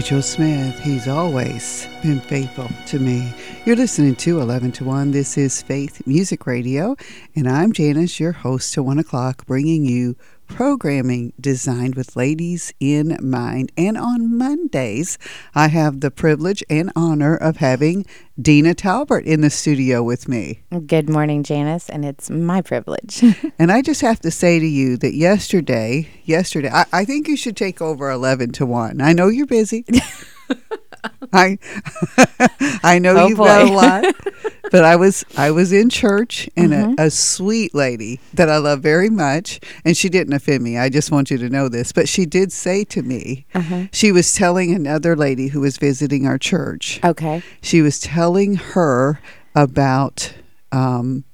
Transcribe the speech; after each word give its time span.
Rachel 0.00 0.22
Smith, 0.22 0.80
he's 0.80 1.08
always 1.08 1.86
been 2.00 2.20
faithful 2.20 2.70
to 2.86 2.98
me. 2.98 3.34
You're 3.70 3.76
listening 3.76 4.16
to 4.16 4.40
11 4.40 4.72
to 4.72 4.84
1. 4.84 5.12
This 5.12 5.38
is 5.38 5.62
Faith 5.62 6.04
Music 6.04 6.44
Radio, 6.44 6.96
and 7.36 7.48
I'm 7.48 7.72
Janice, 7.72 8.18
your 8.18 8.32
host 8.32 8.74
to 8.74 8.82
1 8.82 8.98
o'clock, 8.98 9.46
bringing 9.46 9.84
you 9.84 10.16
programming 10.48 11.32
designed 11.40 11.94
with 11.94 12.16
ladies 12.16 12.74
in 12.80 13.16
mind. 13.22 13.70
And 13.78 13.96
on 13.96 14.36
Mondays, 14.36 15.18
I 15.54 15.68
have 15.68 16.00
the 16.00 16.10
privilege 16.10 16.64
and 16.68 16.90
honor 16.96 17.36
of 17.36 17.58
having 17.58 18.06
Deena 18.42 18.74
Talbert 18.74 19.24
in 19.24 19.40
the 19.40 19.50
studio 19.50 20.02
with 20.02 20.26
me. 20.26 20.62
Good 20.88 21.08
morning, 21.08 21.44
Janice, 21.44 21.88
and 21.88 22.04
it's 22.04 22.28
my 22.28 22.62
privilege. 22.62 23.22
And 23.60 23.70
I 23.70 23.82
just 23.82 24.00
have 24.00 24.18
to 24.22 24.32
say 24.32 24.58
to 24.58 24.66
you 24.66 24.96
that 24.96 25.14
yesterday, 25.14 26.08
yesterday, 26.24 26.70
I, 26.72 26.86
I 26.92 27.04
think 27.04 27.28
you 27.28 27.36
should 27.36 27.56
take 27.56 27.80
over 27.80 28.10
11 28.10 28.50
to 28.52 28.66
1. 28.66 29.00
I 29.00 29.12
know 29.12 29.28
you're 29.28 29.46
busy. 29.46 29.84
I 31.32 31.58
I 32.82 32.98
know 32.98 33.14
Oh, 33.16 33.28
you've 33.28 33.38
got 33.38 33.62
a 33.68 33.72
lot, 33.72 34.04
but 34.70 34.84
I 34.84 34.96
was 34.96 35.24
I 35.36 35.50
was 35.50 35.72
in 35.72 35.88
church 35.90 36.48
and 36.56 36.72
Mm-hmm. 36.72 36.94
a, 37.00 37.06
a 37.06 37.10
sweet 37.10 37.74
lady 37.74 38.20
that 38.34 38.48
I 38.48 38.58
love 38.58 38.80
very 38.80 39.10
much, 39.10 39.60
and 39.84 39.96
she 39.96 40.08
didn't 40.08 40.32
offend 40.34 40.62
me. 40.62 40.76
I 40.78 40.88
just 40.88 41.10
want 41.10 41.30
you 41.30 41.38
to 41.38 41.48
know 41.48 41.68
this, 41.68 41.92
but 41.92 42.08
she 42.08 42.26
did 42.26 42.52
say 42.52 42.84
to 42.84 43.02
me, 43.02 43.46
Uh-huh. 43.54 43.84
she 43.92 44.12
was 44.12 44.34
telling 44.34 44.74
another 44.74 45.16
lady 45.16 45.48
who 45.48 45.60
was 45.60 45.78
visiting 45.78 46.26
our 46.26 46.38
church. 46.38 47.00
okay. 47.04 47.42
She 47.62 47.82
was 47.82 47.98
telling 48.00 48.56
her 48.56 49.20
about. 49.54 50.34
Um, 50.72 51.24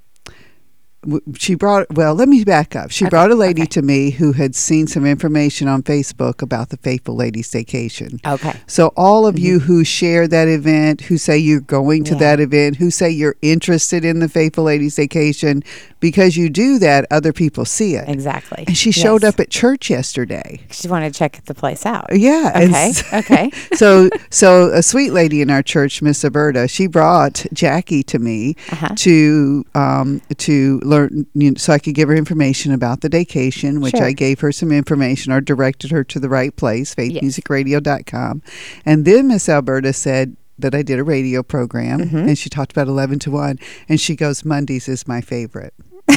she 1.37 1.55
brought 1.55 1.87
well 1.95 2.15
let 2.15 2.29
me 2.29 2.43
back 2.45 2.75
up 2.77 2.91
she 2.91 3.05
Okay, 3.05 3.11
brought 3.11 3.31
a 3.31 3.35
lady 3.35 3.63
okay. 3.63 3.69
to 3.69 3.83
me 3.83 4.11
who 4.11 4.33
had 4.33 4.55
seen 4.55 4.87
some 4.87 5.07
information 5.07 5.69
on 5.69 5.83
facebook 5.83 6.43
about 6.43 6.71
the 6.71 6.77
faithful 6.79 7.15
lady 7.15 7.43
staycation 7.43 8.19
Okay. 8.27 8.55
so 8.67 8.93
all 8.97 9.27
of 9.27 9.39
you 9.39 9.59
who 9.61 9.85
share 9.85 10.27
that 10.29 10.49
event, 10.49 11.03
who 11.03 11.17
say 11.19 11.37
you're 11.39 11.61
going 11.61 12.03
to 12.05 12.13
Mm-hmm. 12.15 12.23
Yeah. 12.23 12.37
that 12.37 12.41
event, 12.41 12.77
who 12.77 12.91
say 12.91 13.11
you're 13.11 13.37
interested 13.43 14.05
in 14.05 14.21
the 14.21 14.29
Faithful 14.29 14.65
Ladies 14.65 14.97
Vacation, 14.97 15.63
because 16.01 16.37
you 16.37 16.49
do 16.49 16.79
that, 16.79 17.05
other 17.11 17.33
people 17.33 17.65
see 17.65 17.95
it. 17.95 18.09
Exactly. 18.09 18.65
And 18.67 18.77
she 18.77 18.91
showed 18.91 19.23
Yes. 19.23 19.35
up 19.35 19.41
at 19.41 19.51
church 19.51 19.91
yesterday. 19.91 20.61
She 20.71 20.89
wanted 20.89 21.13
to 21.13 21.19
check 21.19 21.43
the 21.47 21.55
place 21.55 21.85
out. 21.85 22.07
Yeah. 22.13 22.53
Okay. 22.57 22.89
s- 22.91 23.05
Okay. 23.13 23.51
so, 23.75 24.09
so 24.31 24.71
a 24.73 24.83
sweet 24.83 25.11
lady 25.13 25.41
in 25.43 25.51
our 25.51 25.63
church, 25.63 26.01
Miss 26.03 26.25
Alberta, 26.25 26.69
she 26.69 26.87
brought 26.87 27.45
Jackie 27.53 28.03
to 28.05 28.19
me 28.19 28.57
Uh-huh. 28.73 28.95
to 28.97 29.65
um, 29.75 30.21
to 30.39 30.81
learn, 30.85 30.96
you 31.05 31.51
know, 31.51 31.55
so 31.57 31.73
I 31.73 31.79
could 31.79 31.95
give 31.95 32.09
her 32.09 32.15
information 32.15 32.73
about 32.73 33.01
the 33.03 33.09
vacation, 33.09 33.81
which 33.81 33.97
Sure. 33.97 34.05
I 34.07 34.13
gave 34.13 34.41
her 34.41 34.51
some 34.53 34.73
information 34.73 35.33
or 35.33 35.41
directed 35.41 35.91
her 35.91 36.03
to 36.05 36.19
the 36.21 36.29
right 36.29 36.55
place, 36.57 36.95
faithmusicradio.com. 36.95 38.43
And 38.85 39.05
then 39.05 39.29
Miss 39.29 39.49
Alberta 39.49 39.93
said 39.93 40.37
that 40.59 40.75
I 40.75 40.83
did 40.83 40.99
a 40.99 41.05
radio 41.05 41.43
program, 41.43 42.01
Mm-hmm. 42.01 42.17
and 42.29 42.39
she 42.39 42.49
talked 42.49 42.73
about 42.73 42.89
eleven 42.89 43.19
to 43.21 43.31
one, 43.31 43.59
and 43.89 44.01
she 44.01 44.17
goes, 44.17 44.45
Mondays 44.45 44.89
is 44.89 45.07
my 45.07 45.21
favorite. 45.21 45.75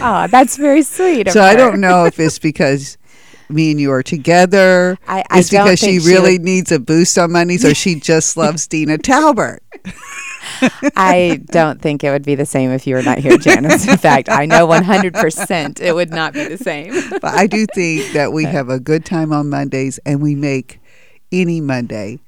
oh, 0.00 0.26
that's 0.30 0.56
very 0.56 0.82
sweet. 0.82 1.30
So 1.30 1.42
I 1.42 1.54
don't 1.54 1.80
know 1.80 2.04
if 2.04 2.18
it's 2.26 2.38
because 2.38 2.96
me 3.48 3.70
and 3.70 3.80
you 3.80 3.92
are 3.92 4.02
together. 4.02 4.98
I- 5.06 5.24
I 5.30 5.38
it's 5.40 5.50
because 5.50 5.78
she 5.78 6.00
she 6.00 6.08
really 6.08 6.32
would- 6.34 6.42
needs 6.42 6.72
a 6.72 6.78
boost 6.78 7.16
on 7.18 7.32
Mondays, 7.32 7.64
or 7.70 7.74
she 7.74 7.98
just 8.00 8.36
loves 8.36 8.66
Deena 8.66 8.98
Talbert. 8.98 9.60
I 10.96 11.40
don't 11.46 11.80
think 11.82 12.04
it 12.04 12.10
would 12.10 12.24
be 12.24 12.34
the 12.34 12.46
same 12.46 12.70
if 12.70 12.86
you 12.86 12.94
were 12.94 13.02
not 13.02 13.18
here, 13.18 13.36
Janice. 13.36 13.86
In 13.86 13.96
fact, 13.96 14.28
I 14.28 14.46
know 14.46 14.66
100% 14.66 15.80
it 15.80 15.92
would 15.94 16.10
not 16.10 16.32
be 16.32 16.44
the 16.44 16.56
same. 16.58 16.94
But 17.10 17.24
I 17.24 17.46
do 17.46 17.66
think 17.74 18.12
that 18.12 18.32
we 18.32 18.44
have 18.44 18.68
a 18.68 18.78
good 18.80 19.04
time 19.04 19.32
on 19.32 19.50
Mondays, 19.50 19.98
and 20.06 20.22
we 20.22 20.34
make 20.34 20.80
any 21.32 21.60
Monday 21.60 22.20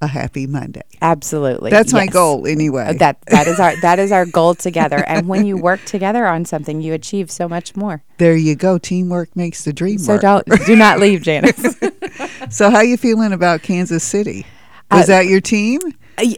a 0.00 0.06
happy 0.06 0.46
Monday. 0.46 0.82
Absolutely. 1.00 1.70
That's 1.70 1.92
my 1.92 2.04
yes. 2.04 2.12
goal 2.12 2.46
anyway. 2.46 2.86
Uh, 2.88 2.92
That 2.94 3.20
that 3.26 3.46
is 3.48 3.58
our 3.60 3.74
that 3.80 3.98
is 3.98 4.12
our 4.12 4.26
goal 4.26 4.54
together. 4.54 5.02
And 5.06 5.26
when 5.28 5.46
you 5.46 5.56
work 5.56 5.84
together 5.84 6.26
on 6.26 6.44
something, 6.44 6.80
you 6.80 6.92
achieve 6.92 7.30
so 7.30 7.48
much 7.48 7.74
more. 7.76 8.02
there 8.18 8.36
you 8.36 8.54
go. 8.56 8.78
Teamwork 8.78 9.34
makes 9.36 9.64
the 9.64 9.72
dream 9.72 9.98
So 9.98 10.14
work. 10.14 10.22
don't 10.22 10.46
do 10.66 10.76
not 10.76 10.98
leave, 11.00 11.22
Janice. 11.22 11.76
So 12.50 12.70
how 12.70 12.80
you 12.80 12.96
feeling 12.96 13.32
about 13.32 13.62
Kansas 13.62 14.04
City? 14.04 14.46
Was 14.90 15.04
Uh, 15.04 15.14
that 15.14 15.26
your 15.26 15.40
team? 15.40 15.80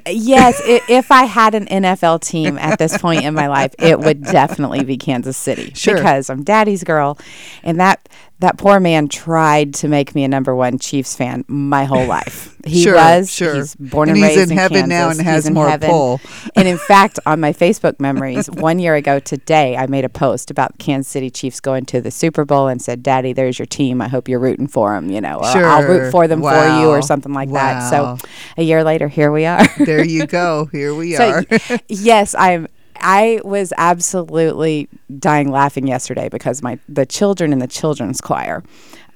Yes, 0.06 0.60
if 0.64 1.12
I 1.12 1.24
had 1.24 1.54
an 1.54 1.66
NFL 1.66 2.20
team 2.22 2.58
at 2.58 2.78
this 2.78 2.96
point 2.98 3.24
in 3.24 3.34
my 3.34 3.46
life, 3.46 3.74
it 3.78 4.00
would 4.00 4.22
definitely 4.24 4.82
be 4.84 4.96
Kansas 4.96 5.36
City 5.36 5.72
Sure. 5.74 5.94
because 5.94 6.30
I'm 6.30 6.42
daddy's 6.44 6.82
girl, 6.82 7.18
and 7.62 7.78
that 7.78 8.08
that 8.40 8.56
poor 8.56 8.78
man 8.78 9.08
tried 9.08 9.74
to 9.74 9.88
make 9.88 10.14
me 10.14 10.22
a 10.24 10.28
number 10.28 10.54
one 10.54 10.78
Chiefs 10.78 11.16
fan 11.16 11.44
my 11.48 11.84
whole 11.84 12.06
life. 12.18 12.54
He 12.64 12.82
Sure, 12.82 12.94
was. 12.94 13.32
sure. 13.32 13.54
He's 13.56 13.74
born 13.76 14.08
And 14.08 14.18
and, 14.18 14.26
he's 14.26 14.36
raised 14.36 14.50
in 14.52 14.56
heaven 14.58 14.88
now 14.88 15.08
and 15.10 15.20
has 15.20 15.44
He's 15.44 15.48
in 15.48 15.54
more 15.54 15.68
heaven. 15.68 15.90
pull. 15.90 16.20
And 16.54 16.68
in 16.68 16.78
fact, 16.88 17.18
on 17.26 17.40
my 17.40 17.52
Facebook 17.52 17.98
memories, 17.98 18.48
one 18.50 18.78
year 18.78 18.94
ago 18.94 19.18
today, 19.18 19.76
I 19.76 19.86
made 19.86 20.04
a 20.04 20.08
post 20.08 20.50
about 20.50 20.72
the 20.72 20.78
Kansas 20.84 21.10
City 21.10 21.30
Chiefs 21.30 21.60
going 21.60 21.84
to 21.86 22.00
the 22.00 22.10
Super 22.10 22.44
Bowl 22.44 22.68
and 22.68 22.80
said, 22.80 23.02
"Daddy, 23.02 23.32
there's 23.32 23.58
your 23.58 23.66
team. 23.66 24.00
I 24.00 24.08
hope 24.08 24.28
you're 24.28 24.38
rooting 24.38 24.66
for 24.68 24.92
them. 24.94 25.10
You 25.10 25.20
know, 25.20 25.38
or 25.38 25.46
I'll 25.46 25.82
root 25.88 26.10
for 26.12 26.28
them 26.28 26.40
for 26.40 26.52
you, 26.80 26.88
or 26.88 27.02
something 27.02 27.32
like 27.32 27.50
that." 27.52 27.88
So, 27.90 28.18
a 28.56 28.62
year 28.62 28.84
later, 28.84 29.08
here 29.08 29.32
we 29.32 29.46
are. 29.46 29.66
There 29.78 30.04
you 30.04 30.26
go. 30.26 30.66
Here 30.72 30.94
we 30.94 31.14
So, 31.16 31.28
are. 31.30 31.44
yes, 31.88 32.34
I'm. 32.38 32.68
I 33.00 33.40
was 33.44 33.72
absolutely 33.76 34.88
dying 35.18 35.50
laughing 35.50 35.86
yesterday 35.86 36.28
because 36.28 36.62
my 36.62 36.78
the 36.88 37.06
children 37.06 37.52
in 37.52 37.58
the 37.58 37.66
children's 37.66 38.20
choir. 38.20 38.62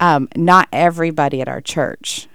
Um, 0.00 0.29
not 0.37 0.69
everybody 0.73 1.40
at 1.40 1.49
our 1.49 1.61
church 1.61 2.29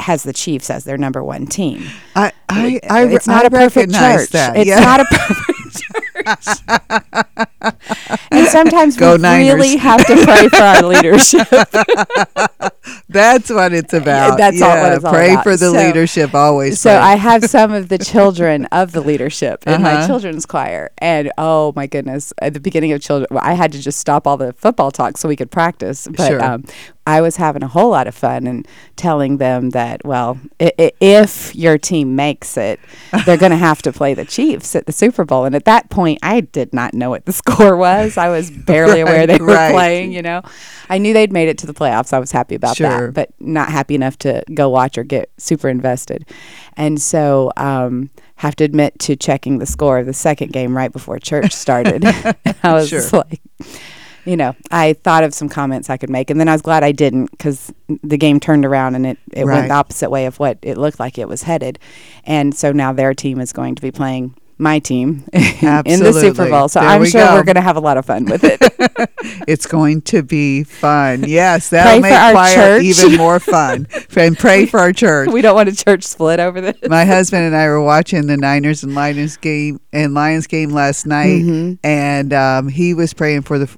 has 0.00 0.22
the 0.22 0.32
Chiefs 0.32 0.70
as 0.70 0.84
their 0.84 0.98
number 0.98 1.22
one 1.22 1.46
team. 1.46 1.84
I, 2.14 2.32
I, 2.48 2.80
I, 2.88 3.06
it's 3.06 3.28
I 3.28 3.34
not 3.34 3.46
a 3.46 3.50
perfect 3.50 3.92
church. 3.92 4.30
That. 4.30 4.56
It's 4.56 4.70
not 4.70 5.00
a 5.00 5.04
perfect 5.04 5.50
and 8.30 8.46
sometimes 8.48 8.96
Go 8.96 9.16
we 9.16 9.22
Niners. 9.22 9.54
really 9.54 9.76
have 9.76 10.04
to 10.06 10.24
pray 10.24 10.48
for 10.48 10.56
our 10.62 10.82
leadership. 10.82 11.48
That's 13.08 13.48
what 13.50 13.72
it's 13.72 13.92
about. 13.92 14.36
that's 14.38 14.60
all 14.60 14.70
what 14.70 14.76
Yeah, 14.76 14.94
it's 14.96 15.04
all 15.04 15.12
Pray 15.12 15.32
about. 15.32 15.44
for 15.44 15.52
the 15.56 15.70
So- 15.70 15.72
leadership 15.72 16.34
always. 16.34 16.80
So 16.80 16.90
pray. 16.90 16.96
I 16.98 17.14
have 17.16 17.44
some 17.44 17.72
of 17.72 17.88
the 17.88 17.98
children 17.98 18.66
of 18.66 18.92
the 18.92 19.00
leadership 19.00 19.62
in 19.66 19.82
my 19.82 19.94
Uh-huh. 19.94 20.06
children's 20.06 20.44
choir, 20.46 20.90
and 20.98 21.30
oh 21.38 21.72
my 21.76 21.86
goodness, 21.86 22.32
at 22.42 22.54
the 22.54 22.60
beginning 22.60 22.92
of 22.92 23.00
children, 23.00 23.28
well, 23.30 23.40
I 23.42 23.52
had 23.54 23.72
to 23.72 23.80
just 23.80 23.98
stop 24.00 24.26
all 24.26 24.36
the 24.36 24.52
football 24.54 24.90
talk 24.90 25.16
so 25.16 25.28
we 25.28 25.36
could 25.36 25.50
practice. 25.50 26.08
But 26.10 26.26
Sure. 26.28 26.42
um, 26.44 26.64
I 27.06 27.20
was 27.20 27.36
having 27.36 27.62
a 27.62 27.68
whole 27.68 27.90
lot 27.90 28.06
of 28.06 28.14
fun 28.14 28.46
and 28.46 28.66
telling 28.96 29.36
them 29.36 29.70
that, 29.70 30.04
well, 30.06 30.38
i- 30.60 30.72
i- 30.78 30.92
if 31.00 31.54
your 31.54 31.76
team 31.76 32.16
makes 32.16 32.56
it, 32.56 32.80
they're 33.26 33.36
going 33.36 33.50
to 33.50 33.58
have 33.58 33.82
to 33.82 33.92
play 33.92 34.14
the 34.14 34.24
Chiefs 34.24 34.74
at 34.74 34.86
the 34.86 34.92
Super 34.92 35.24
Bowl. 35.24 35.44
And 35.44 35.54
at 35.54 35.66
that 35.66 35.90
point, 35.90 36.18
I 36.22 36.40
did 36.40 36.72
not 36.72 36.94
know 36.94 37.10
what 37.10 37.26
the 37.26 37.32
score 37.42 37.76
was. 37.76 38.16
I 38.16 38.28
was 38.28 38.50
barely 38.50 39.00
aware 39.00 39.26
they 39.26 39.36
were 39.36 39.46
right. 39.46 39.72
playing. 39.72 40.12
You 40.12 40.22
know, 40.22 40.40
I 40.88 40.96
knew 40.98 41.12
they'd 41.12 41.32
made 41.32 41.48
it 41.48 41.58
to 41.58 41.66
the 41.66 41.74
playoffs. 41.74 42.12
I 42.14 42.18
was 42.18 42.32
happy 42.32 42.54
about 42.54 42.76
Sure. 42.76 43.06
that, 43.08 43.14
but 43.14 43.30
not 43.38 43.68
happy 43.70 43.94
enough 43.94 44.16
to 44.20 44.42
go 44.54 44.70
watch 44.70 44.96
or 44.96 45.04
get 45.04 45.30
super 45.36 45.68
invested. 45.68 46.26
And 46.76 47.00
so, 47.02 47.52
um, 47.58 48.10
have 48.36 48.56
to 48.56 48.64
admit 48.64 48.98
to 48.98 49.14
checking 49.14 49.58
the 49.58 49.66
score 49.66 49.98
of 49.98 50.06
the 50.06 50.12
second 50.12 50.52
game 50.52 50.76
right 50.76 50.90
before 50.90 51.18
church 51.18 51.52
started. 51.52 52.04
I 52.62 52.72
was 52.72 52.88
Sure. 52.88 53.02
like, 53.12 53.40
you 54.24 54.36
know, 54.36 54.54
I 54.70 54.94
thought 54.94 55.24
of 55.24 55.34
some 55.34 55.48
comments 55.48 55.90
I 55.90 55.96
could 55.96 56.10
make, 56.10 56.30
and 56.30 56.38
then 56.40 56.48
I 56.48 56.52
was 56.52 56.62
glad 56.62 56.82
I 56.84 56.92
didn't 56.92 57.30
because 57.30 57.72
the 58.02 58.16
game 58.16 58.40
turned 58.40 58.64
around 58.64 58.94
and 58.94 59.06
it, 59.06 59.18
it 59.32 59.44
Right. 59.44 59.54
went 59.56 59.68
the 59.68 59.74
opposite 59.74 60.10
way 60.10 60.26
of 60.26 60.38
what 60.38 60.58
it 60.62 60.78
looked 60.78 60.98
like 61.00 61.18
it 61.18 61.28
was 61.28 61.42
headed. 61.42 61.78
And 62.24 62.54
so 62.54 62.72
now 62.72 62.92
their 62.92 63.14
team 63.14 63.40
is 63.40 63.52
going 63.52 63.74
to 63.74 63.82
be 63.82 63.90
playing 63.90 64.34
my 64.56 64.78
team 64.78 65.24
in 65.32 66.00
the 66.00 66.12
Super 66.18 66.48
Bowl. 66.48 66.68
So 66.68 66.78
There 66.80 66.88
I'm 66.88 67.00
we 67.00 67.10
sure 67.10 67.26
go. 67.26 67.34
we're 67.34 67.42
going 67.42 67.56
to 67.56 67.60
have 67.60 67.76
a 67.76 67.80
lot 67.80 67.96
of 67.96 68.06
fun 68.06 68.24
with 68.26 68.44
it. 68.44 68.60
it's 69.48 69.66
going 69.66 70.00
to 70.02 70.22
be 70.22 70.62
fun. 70.62 71.24
Yes, 71.26 71.70
that'll 71.70 72.00
Pray 72.00 72.10
make 72.10 72.32
choir 72.32 72.54
church. 72.54 72.82
even 72.84 73.16
more 73.16 73.40
fun. 73.40 73.88
and 74.16 74.38
pray 74.38 74.66
for 74.66 74.78
our 74.78 74.92
church. 74.92 75.28
we 75.30 75.42
don't 75.42 75.56
want 75.56 75.68
a 75.68 75.74
church 75.74 76.04
split 76.04 76.38
over 76.38 76.60
this. 76.60 76.76
My 76.88 77.04
husband 77.04 77.44
and 77.44 77.56
I 77.56 77.66
were 77.66 77.82
watching 77.82 78.28
the 78.28 78.36
Niners 78.36 78.84
and 78.84 78.94
Lions 78.94 79.36
game 79.36 79.80
and 79.92 80.14
Lions 80.14 80.46
game 80.46 80.70
last 80.70 81.04
night, 81.04 81.42
Mm-hmm. 81.42 81.74
and 81.86 82.32
um, 82.32 82.68
he 82.68 82.94
was 82.94 83.12
praying 83.12 83.42
for 83.42 83.58
the 83.58 83.76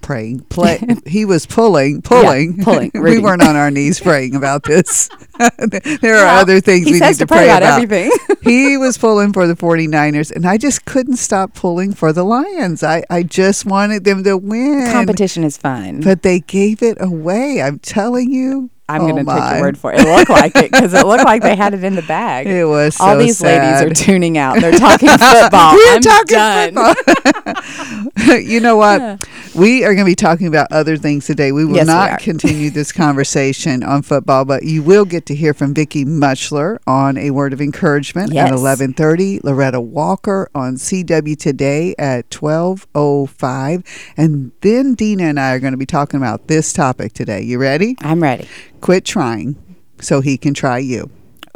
praying 0.00 0.40
play. 0.48 0.80
he 1.06 1.24
was 1.24 1.46
pulling, 1.46 2.02
pulling, 2.02 2.62
pulling, 2.62 2.90
we 2.94 3.18
weren't 3.18 3.42
on 3.42 3.56
our 3.56 3.70
knees 3.78 4.00
praying 4.00 4.34
about 4.34 4.62
this. 4.64 5.08
there 5.38 6.16
are 6.16 6.24
Well, 6.26 6.40
other 6.40 6.60
things 6.60 6.86
we 6.86 6.92
need 6.92 7.00
to 7.00 7.14
to 7.14 7.26
pray 7.26 7.38
pray 7.38 7.48
about 7.48 7.62
everything. 7.62 8.10
he 8.42 8.76
was 8.76 8.96
pulling 8.98 9.32
for 9.32 9.46
the 9.46 9.54
49ers, 9.54 10.34
and 10.34 10.46
I 10.46 10.56
just 10.58 10.84
couldn't 10.84 11.16
stop 11.16 11.54
pulling 11.54 11.92
for 11.92 12.12
the 12.12 12.24
Lions. 12.24 12.82
I, 12.82 13.04
I 13.10 13.22
just 13.22 13.64
wanted 13.66 14.04
them 14.04 14.24
to 14.24 14.36
win. 14.36 14.90
Competition 14.92 15.44
is 15.44 15.56
fun. 15.56 16.00
But 16.00 16.22
they 16.22 16.40
gave 16.40 16.82
it 16.82 16.96
away. 17.00 17.62
I'm 17.62 17.78
telling 17.78 18.32
you. 18.32 18.70
I'm 18.90 19.02
Oh 19.02 19.08
going 19.08 19.26
to 19.26 19.32
take 19.32 19.50
your 19.52 19.60
word 19.60 19.76
for 19.78 19.92
it. 19.92 20.00
It 20.00 20.06
looked 20.08 20.30
like 20.30 20.56
it 20.56 20.70
because 20.72 20.94
it 20.94 21.06
looked 21.06 21.24
like 21.24 21.42
they 21.42 21.54
had 21.56 21.74
it 21.74 21.84
in 21.84 21.94
the 21.94 22.02
bag. 22.02 22.46
It 22.58 22.64
was 22.64 22.98
All 23.00 23.12
so 23.14 23.18
these 23.18 23.40
ladies 23.42 23.82
are 23.82 23.90
tuning 23.90 24.38
out. 24.38 24.60
They're 24.60 24.72
talking 24.72 25.08
football. 25.18 25.74
We're 25.74 25.94
I'm 25.96 26.00
talking 26.00 26.74
done. 26.74 26.94
football. 26.94 28.36
you 28.38 28.60
know 28.60 28.76
what? 28.76 29.28
We 29.54 29.84
are 29.84 29.94
going 29.94 30.04
to 30.06 30.10
be 30.10 30.14
talking 30.14 30.46
about 30.46 30.68
other 30.72 30.96
things 30.96 31.26
today. 31.26 31.52
We 31.52 31.64
will 31.64 31.76
Yes, 31.76 31.86
not 31.86 32.10
are. 32.10 32.16
continue 32.18 32.70
this 32.70 32.90
conversation 32.92 33.82
on 33.82 34.02
football, 34.02 34.44
but 34.44 34.62
you 34.64 34.82
will 34.82 35.04
get 35.04 35.26
to 35.26 35.34
hear 35.34 35.52
from 35.54 35.74
Vicky 35.74 36.04
Mutchler 36.04 36.78
on 36.86 37.16
a 37.18 37.30
word 37.30 37.52
of 37.52 37.60
encouragement 37.60 38.32
Yes. 38.32 38.48
at 38.50 38.54
11:30. 38.56 39.40
Loretta 39.44 39.80
Walker 39.80 40.48
on 40.54 40.76
CW 40.76 41.36
today 41.36 41.94
at 41.98 42.28
12:05, 42.30 43.82
and 44.16 44.52
then 44.60 44.94
Deena 44.94 45.24
and 45.24 45.40
I 45.40 45.52
are 45.54 45.58
going 45.60 45.72
to 45.72 45.76
be 45.78 45.86
talking 45.86 46.18
about 46.18 46.48
this 46.48 46.72
topic 46.72 47.12
today. 47.12 47.42
You 47.42 47.58
ready? 47.58 47.96
I'm 48.00 48.22
ready. 48.22 48.48
Quit 48.80 49.04
trying 49.04 49.56
so 50.00 50.20
he 50.20 50.38
can 50.38 50.54
try 50.54 50.78
you. 50.78 51.10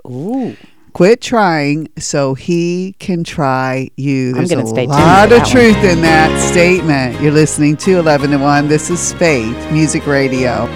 Ooh. 0.06 0.56
Quit 0.92 1.20
trying 1.22 1.88
so 1.98 2.34
he 2.34 2.94
can 2.98 3.24
try 3.24 3.88
you. 3.96 4.30
I'm 4.30 4.34
There's 4.34 4.50
gonna 4.50 4.64
a 4.64 4.66
stay 4.66 4.86
tuned 4.86 4.90
lot 4.90 5.24
of 5.24 5.30
that 5.30 5.42
one. 5.42 5.50
truth 5.50 5.84
in 5.84 6.02
that 6.02 6.50
statement. 6.50 7.20
You're 7.22 7.32
listening 7.32 7.76
to 7.78 7.98
11 7.98 8.30
to 8.32 8.36
1. 8.38 8.68
This 8.68 8.90
is 8.90 9.12
Faith 9.14 9.72
Music 9.72 10.06
Radio. 10.06 10.66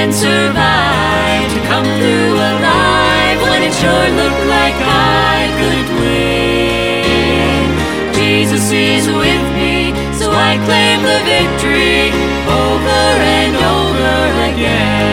And 0.00 0.14
survive, 0.14 1.44
to 1.52 1.60
come 1.66 1.84
through 1.98 2.34
alive 2.52 3.38
when 3.42 3.60
it 3.68 3.74
sure 3.80 4.08
looked 4.20 4.44
like 4.56 4.76
I 4.78 5.50
couldn't 5.58 5.92
win. 6.00 7.64
Jesus 8.14 8.70
is 8.70 9.04
with 9.08 9.44
me, 9.58 9.92
so 10.14 10.30
I 10.30 10.52
claim 10.66 10.98
the 11.02 11.18
victory 11.34 12.14
over 12.46 13.04
and 13.38 13.54
over 13.76 14.18
again. 14.50 15.08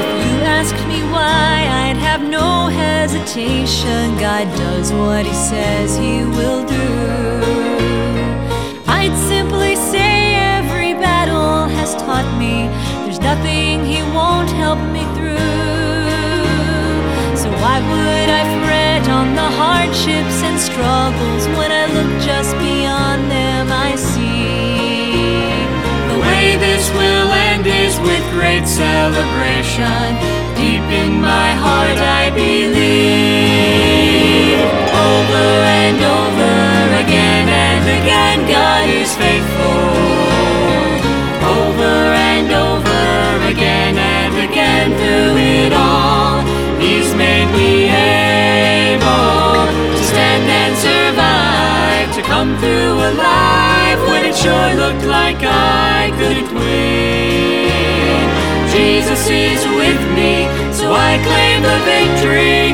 If 0.00 0.06
you 0.22 0.32
asked 0.56 0.82
me 0.86 1.00
why, 1.14 1.66
I'd 1.82 2.00
have 2.08 2.22
no 2.22 2.68
hesitation. 2.68 4.16
God 4.18 4.46
does 4.56 4.92
what 4.92 5.26
He 5.26 5.34
says 5.34 5.96
He 5.96 6.24
will 6.36 6.64
do. 6.64 6.75
Nothing 13.36 13.84
He 13.84 14.02
won't 14.14 14.50
help 14.50 14.78
me 14.92 15.04
through. 15.16 15.36
So 17.36 17.48
why 17.62 17.80
would 17.90 18.28
I 18.40 18.44
fret 18.64 19.08
on 19.08 19.34
the 19.34 19.50
hardships 19.60 20.42
and 20.42 20.58
struggles 20.58 21.46
when 21.56 21.70
I 21.70 21.86
look 21.96 22.22
just 22.22 22.52
beyond 22.58 23.30
them? 23.30 23.68
I 23.70 23.96
see 23.96 25.36
The 26.12 26.18
way 26.20 26.56
this 26.56 26.90
will 26.92 27.30
end 27.50 27.66
is 27.66 27.98
with 28.00 28.24
great 28.32 28.66
celebration. 28.66 30.16
Deep 30.56 30.86
in 31.02 31.20
my 31.20 31.50
heart, 31.64 31.98
I 31.98 32.30
believe. 32.30 33.76
Over 35.10 35.48
and 35.84 35.98
over 36.20 36.56
again 37.04 37.48
and 37.48 37.84
again, 38.00 38.38
God 38.48 38.88
is 38.88 39.14
faithful. 39.16 39.55
Come 52.26 52.58
through 52.58 52.98
alive 53.10 53.98
when 54.08 54.24
it 54.24 54.34
sure 54.34 54.74
looked 54.74 55.06
like 55.06 55.38
I 55.40 56.10
couldn't 56.18 56.52
win. 56.54 58.26
Jesus 58.74 59.30
is 59.30 59.62
with 59.80 60.02
me, 60.18 60.44
so 60.74 60.92
I 60.92 61.22
claim 61.22 61.62
the 61.62 61.78
victory 61.86 62.65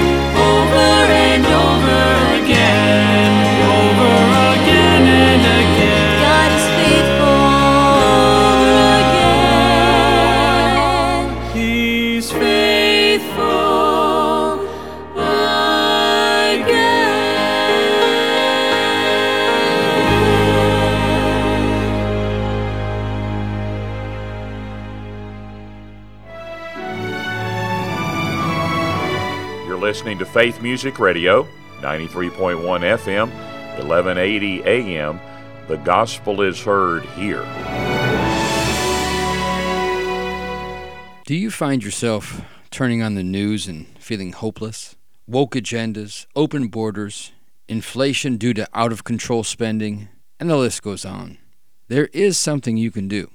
listening 30.13 30.27
to 30.27 30.33
Faith 30.33 30.61
Music 30.61 30.99
Radio, 30.99 31.45
93.1 31.81 32.61
FM, 32.61 33.31
1180 33.79 34.63
AM. 34.63 35.19
The 35.69 35.79
gospel 35.79 36.43
is 36.43 36.61
heard 36.63 37.05
here. 37.17 37.43
Do 41.25 41.35
you 41.35 41.51
find 41.51 41.83
yourself 41.83 42.43
turning 42.71 43.01
on 43.01 43.15
the 43.15 43.23
news 43.23 43.67
and 43.67 43.87
feeling 43.99 44.33
hopeless? 44.33 44.97
Woke 45.27 45.55
agendas, 45.55 46.27
open 46.37 46.69
borders, 46.69 47.33
inflation 47.67 48.37
due 48.37 48.53
to 48.53 48.69
out 48.75 48.93
of 48.93 49.05
control 49.05 49.43
spending, 49.43 50.11
and 50.39 50.51
the 50.51 50.59
list 50.59 50.83
goes 50.83 51.07
on. 51.07 51.39
There 51.89 52.11
is 52.13 52.37
something 52.37 52.77
you 52.77 52.91
can 52.91 53.09
do. 53.09 53.31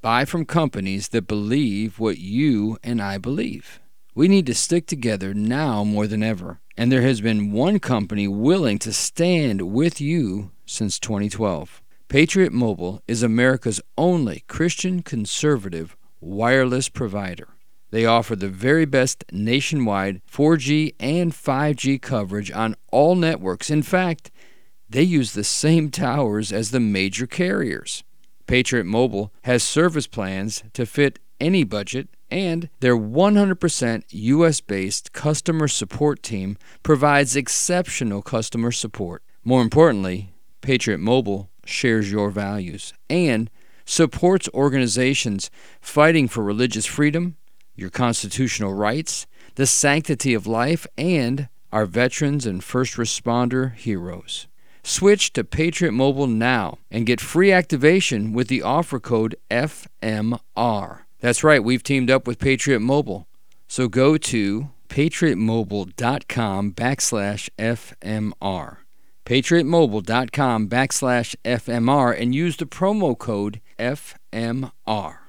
Buy 0.00 0.24
from 0.24 0.46
companies 0.46 1.08
that 1.08 1.28
believe 1.28 1.98
what 1.98 2.16
you 2.16 2.78
and 2.82 3.02
I 3.02 3.18
believe. 3.18 3.81
We 4.14 4.28
need 4.28 4.44
to 4.46 4.54
stick 4.54 4.86
together 4.86 5.32
now 5.32 5.84
more 5.84 6.06
than 6.06 6.22
ever, 6.22 6.60
and 6.76 6.92
there 6.92 7.00
has 7.00 7.22
been 7.22 7.50
one 7.50 7.78
company 7.78 8.28
willing 8.28 8.78
to 8.80 8.92
stand 8.92 9.72
with 9.72 10.02
you 10.02 10.50
since 10.66 10.98
2012. 10.98 11.80
Patriot 12.08 12.52
Mobile 12.52 13.00
is 13.08 13.22
America's 13.22 13.80
only 13.96 14.44
Christian 14.48 15.02
conservative 15.02 15.96
wireless 16.20 16.90
provider. 16.90 17.56
They 17.90 18.04
offer 18.04 18.36
the 18.36 18.48
very 18.48 18.84
best 18.84 19.24
nationwide 19.32 20.20
4G 20.30 20.94
and 21.00 21.32
5G 21.32 22.02
coverage 22.02 22.50
on 22.50 22.76
all 22.90 23.14
networks. 23.14 23.70
In 23.70 23.82
fact, 23.82 24.30
they 24.90 25.02
use 25.02 25.32
the 25.32 25.42
same 25.42 25.90
towers 25.90 26.52
as 26.52 26.70
the 26.70 26.80
major 26.80 27.26
carriers. 27.26 28.04
Patriot 28.46 28.84
Mobile 28.84 29.32
has 29.44 29.62
service 29.62 30.06
plans 30.06 30.64
to 30.74 30.84
fit 30.84 31.18
any 31.42 31.64
budget, 31.64 32.08
and 32.30 32.70
their 32.80 32.96
100% 32.96 34.04
US 34.08 34.60
based 34.60 35.12
customer 35.12 35.68
support 35.68 36.22
team 36.22 36.56
provides 36.82 37.36
exceptional 37.36 38.22
customer 38.22 38.72
support. 38.72 39.22
More 39.44 39.60
importantly, 39.60 40.32
Patriot 40.62 40.98
Mobile 40.98 41.50
shares 41.66 42.10
your 42.10 42.30
values 42.30 42.94
and 43.10 43.50
supports 43.84 44.48
organizations 44.54 45.50
fighting 45.80 46.28
for 46.28 46.42
religious 46.42 46.86
freedom, 46.86 47.36
your 47.74 47.90
constitutional 47.90 48.72
rights, 48.72 49.26
the 49.56 49.66
sanctity 49.66 50.32
of 50.34 50.46
life, 50.46 50.86
and 50.96 51.48
our 51.72 51.86
veterans 51.86 52.46
and 52.46 52.62
first 52.62 52.94
responder 52.94 53.74
heroes. 53.74 54.46
Switch 54.84 55.32
to 55.32 55.44
Patriot 55.44 55.92
Mobile 55.92 56.26
now 56.26 56.78
and 56.90 57.06
get 57.06 57.20
free 57.20 57.52
activation 57.52 58.32
with 58.32 58.48
the 58.48 58.62
offer 58.62 58.98
code 58.98 59.36
FMR. 59.50 61.00
That's 61.22 61.44
right, 61.44 61.62
we've 61.62 61.84
teamed 61.84 62.10
up 62.10 62.26
with 62.26 62.40
Patriot 62.40 62.80
Mobile. 62.80 63.28
So 63.68 63.86
go 63.86 64.18
to 64.18 64.70
patriotmobile.com 64.88 66.72
backslash 66.72 67.48
FMR. 67.56 68.76
patriotmobile.com 69.24 70.68
backslash 70.68 71.36
FMR 71.44 72.20
and 72.20 72.34
use 72.34 72.56
the 72.56 72.66
promo 72.66 73.16
code 73.16 73.60
FMR. 73.78 75.21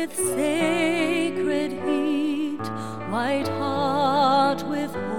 With 0.00 0.16
sacred 0.16 1.72
heat, 1.72 2.64
white 3.10 3.46
hot 3.48 4.66
with 4.66 5.09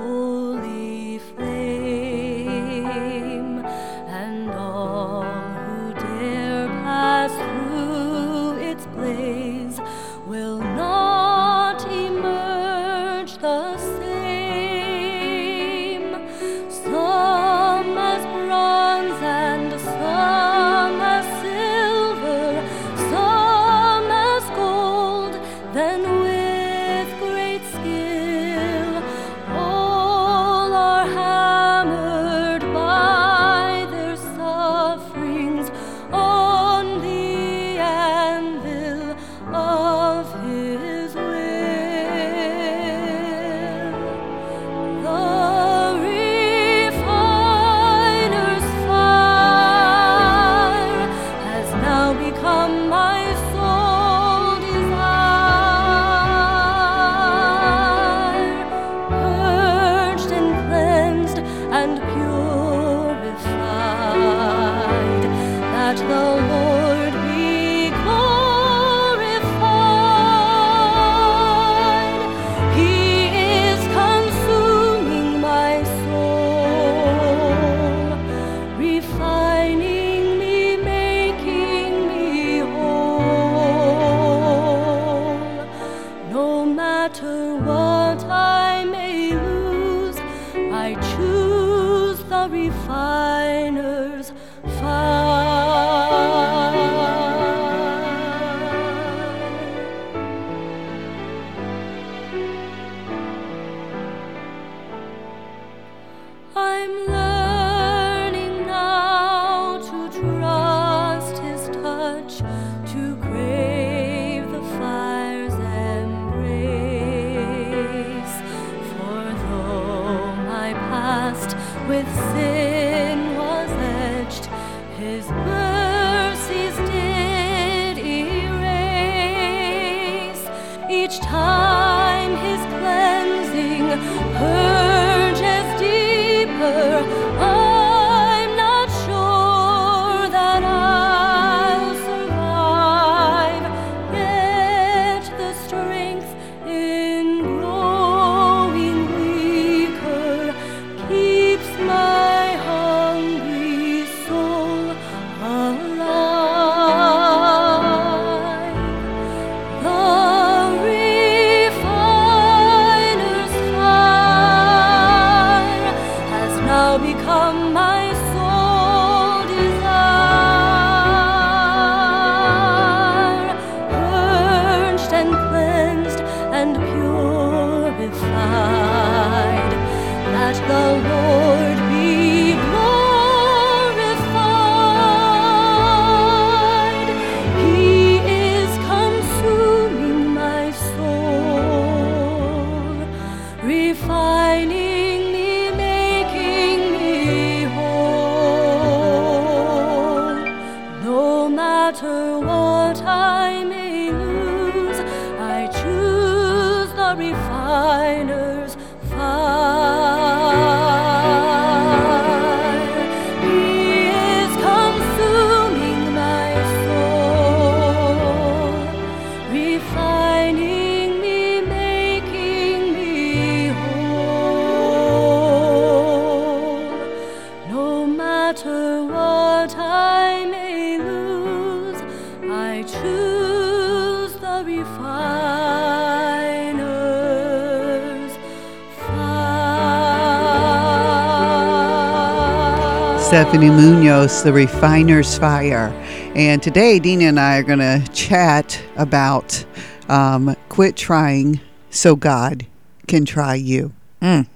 Stephanie 243.32 243.70
Munoz, 243.70 244.44
The 244.44 244.52
Refiner's 244.52 245.38
Fire. 245.38 245.88
And 246.36 246.62
today, 246.62 247.00
Deena 247.00 247.24
and 247.30 247.40
I 247.40 247.60
are 247.60 247.64
going 247.64 247.80
to 247.80 248.06
chat 248.12 248.78
about 248.98 249.64
um, 250.10 250.54
quit 250.68 250.98
trying 250.98 251.62
so 251.92 252.18
God 252.18 252.66
can 253.08 253.24
try 253.24 253.56
you. 253.56 253.94
Mm. 254.22 254.48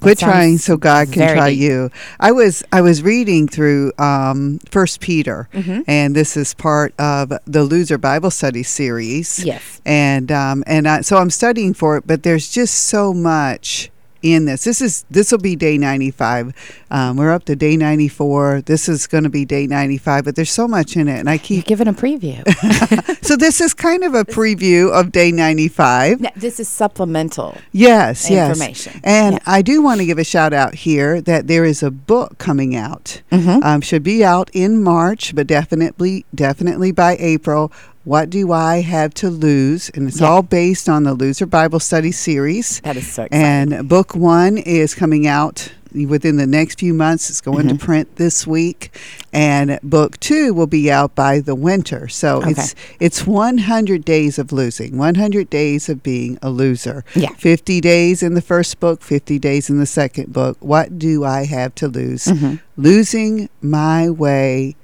Quit 0.00 0.18
trying 0.20 0.56
so 0.56 0.78
God 0.78 1.12
can 1.12 1.36
try 1.36 1.50
deep. 1.50 1.60
you. 1.60 1.90
I 2.18 2.32
was 2.32 2.64
I 2.72 2.80
was 2.80 3.02
reading 3.02 3.46
through 3.46 3.92
um, 3.98 4.58
First 4.70 5.00
Peter, 5.00 5.46
Mm-hmm. 5.52 5.82
and 5.86 6.16
this 6.16 6.34
is 6.34 6.54
part 6.54 6.98
of 6.98 7.30
the 7.44 7.62
Loser 7.62 7.98
Bible 7.98 8.30
Study 8.30 8.62
series. 8.62 9.44
Yes. 9.44 9.82
and 9.84 10.32
um, 10.32 10.64
and 10.66 10.88
I, 10.88 11.02
so 11.02 11.18
I'm 11.18 11.28
studying 11.30 11.74
for 11.74 11.98
it, 11.98 12.06
but 12.06 12.22
there's 12.22 12.48
just 12.50 12.74
so 12.86 13.12
much 13.12 13.90
in 14.24 14.46
this. 14.46 14.64
This 14.64 14.80
is 14.80 15.04
this 15.10 15.30
will 15.30 15.38
be 15.38 15.54
day 15.54 15.76
95. 15.78 16.52
Um, 16.90 17.16
we're 17.16 17.30
up 17.30 17.44
to 17.44 17.54
day 17.54 17.76
94. 17.76 18.62
This 18.62 18.88
is 18.88 19.06
going 19.06 19.24
to 19.24 19.30
be 19.30 19.44
day 19.44 19.66
95, 19.66 20.24
but 20.24 20.34
there's 20.34 20.50
so 20.50 20.66
much 20.66 20.96
in 20.96 21.08
it, 21.08 21.18
and 21.20 21.28
I 21.28 21.34
You're 21.34 21.38
keep. 21.40 21.66
giving 21.66 21.86
a 21.88 21.92
preview. 21.92 22.42
So 23.24 23.36
this 23.36 23.58
is 23.62 23.72
kind 23.72 24.04
of 24.04 24.12
a 24.14 24.24
preview 24.24 24.92
of 24.92 25.10
day 25.10 25.32
95. 25.32 26.20
No, 26.20 26.28
this 26.36 26.60
is 26.60 26.68
supplemental. 26.68 27.56
Yes, 27.72 28.28
yes. 28.30 28.50
Information. 28.50 29.00
And 29.02 29.34
Yeah. 29.36 29.38
I 29.46 29.62
do 29.62 29.80
want 29.82 30.00
to 30.00 30.06
give 30.06 30.18
a 30.18 30.24
shout 30.24 30.52
out 30.52 30.74
here 30.74 31.22
that 31.22 31.46
there 31.46 31.64
is 31.64 31.82
a 31.82 31.90
book 31.90 32.36
coming 32.36 32.76
out. 32.76 33.22
Mm-hmm. 33.32 33.62
Um, 33.64 33.80
should 33.80 34.02
be 34.02 34.22
out 34.22 34.50
in 34.52 34.82
March, 34.82 35.34
but 35.34 35.46
definitely, 35.46 36.26
definitely 36.34 36.92
by 36.92 37.16
April. 37.18 37.72
What 38.04 38.28
do 38.28 38.52
I 38.52 38.82
have 38.82 39.14
to 39.14 39.30
lose? 39.30 39.90
And 39.94 40.08
it's 40.08 40.20
Yeah. 40.20 40.28
all 40.28 40.42
based 40.42 40.88
on 40.88 41.04
the 41.04 41.14
Loser 41.14 41.46
Bible 41.46 41.80
Study 41.80 42.12
series. 42.12 42.80
That 42.84 42.96
is 42.96 43.06
so 43.10 43.24
exciting. 43.24 43.46
And 43.46 43.88
book 43.88 44.14
one 44.14 44.58
is 44.58 44.94
coming 44.94 45.26
out 45.26 45.72
within 46.08 46.36
the 46.36 46.46
next 46.46 46.80
few 46.80 46.92
months. 46.92 47.30
It's 47.30 47.40
going 47.40 47.66
Mm-hmm. 47.66 47.76
to 47.78 47.84
print 47.84 48.16
this 48.16 48.46
week, 48.46 48.90
and 49.32 49.78
book 49.82 50.18
two 50.20 50.52
will 50.52 50.66
be 50.66 50.90
out 50.90 51.14
by 51.14 51.38
the 51.40 51.54
winter. 51.54 52.08
So 52.08 52.38
Okay. 52.38 52.50
it's 52.50 52.74
it's 53.00 53.26
100 53.26 54.04
days 54.04 54.38
of 54.38 54.52
losing, 54.52 54.98
100 54.98 55.48
days 55.48 55.88
of 55.88 56.02
being 56.02 56.36
a 56.42 56.50
loser. 56.50 57.04
Yeah. 57.14 57.30
50 57.38 57.80
days 57.80 58.22
in 58.22 58.34
the 58.34 58.42
first 58.42 58.80
book, 58.80 59.02
50 59.02 59.38
days 59.38 59.70
in 59.70 59.78
the 59.78 59.86
second 59.86 60.32
book. 60.32 60.56
What 60.60 60.98
do 60.98 61.24
I 61.24 61.44
have 61.46 61.74
to 61.76 61.88
lose? 61.88 62.24
Mm-hmm. 62.26 62.56
Losing 62.76 63.48
my 63.62 64.10
way 64.10 64.74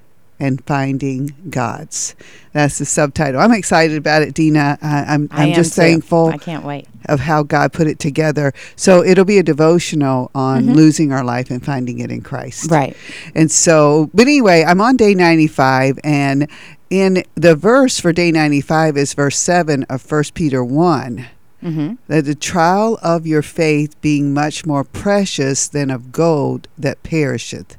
and 0.41 0.65
finding 0.67 1.35
God's. 1.51 2.17
That's 2.53 2.79
the 2.79 2.85
subtitle. 2.85 3.41
I'm 3.41 3.53
excited 3.53 3.97
about 3.97 4.23
it, 4.23 4.35
Deena. 4.35 4.79
I, 4.83 5.05
I'm 5.15 5.29
I 5.31 5.45
I'm 5.45 5.53
just 5.53 5.75
too. 5.75 5.83
thankful 5.83 6.29
I 6.29 6.39
can't 6.39 6.65
wait. 6.65 6.89
of 7.09 7.21
how 7.21 7.45
God 7.45 7.73
put 7.73 7.87
it 7.87 7.99
together. 8.01 8.53
So 8.75 9.05
it'll 9.05 9.25
be 9.25 9.39
a 9.39 9.43
devotional 9.45 10.31
on 10.35 10.75
losing 10.75 11.13
our 11.13 11.23
life 11.23 11.51
and 11.51 11.65
finding 11.65 12.01
it 12.01 12.11
in 12.11 12.23
Christ. 12.23 12.65
Mm-hmm. 12.65 12.75
Right. 12.75 12.97
And 13.37 13.51
so, 13.53 14.11
but 14.13 14.23
anyway, 14.23 14.65
I'm 14.67 14.81
on 14.81 14.97
day 14.97 15.15
95, 15.15 15.99
and 16.03 16.49
in 16.89 17.23
the 17.37 17.55
verse 17.55 18.01
for 18.01 18.13
day 18.13 18.33
95 18.33 18.97
is 18.97 19.15
verse 19.15 19.39
7 19.39 19.85
of 19.85 20.11
1 20.11 20.25
Peter 20.35 20.65
1 20.65 21.27
Mm-hmm. 21.63 21.97
that 22.09 22.25
the 22.25 22.35
trial 22.35 22.99
of 23.03 23.27
your 23.27 23.43
faith 23.43 24.01
being 24.01 24.33
much 24.33 24.65
more 24.65 24.83
precious 24.83 25.69
than 25.69 25.91
of 25.91 26.11
gold 26.11 26.69
that 26.79 27.03
perisheth, 27.03 27.77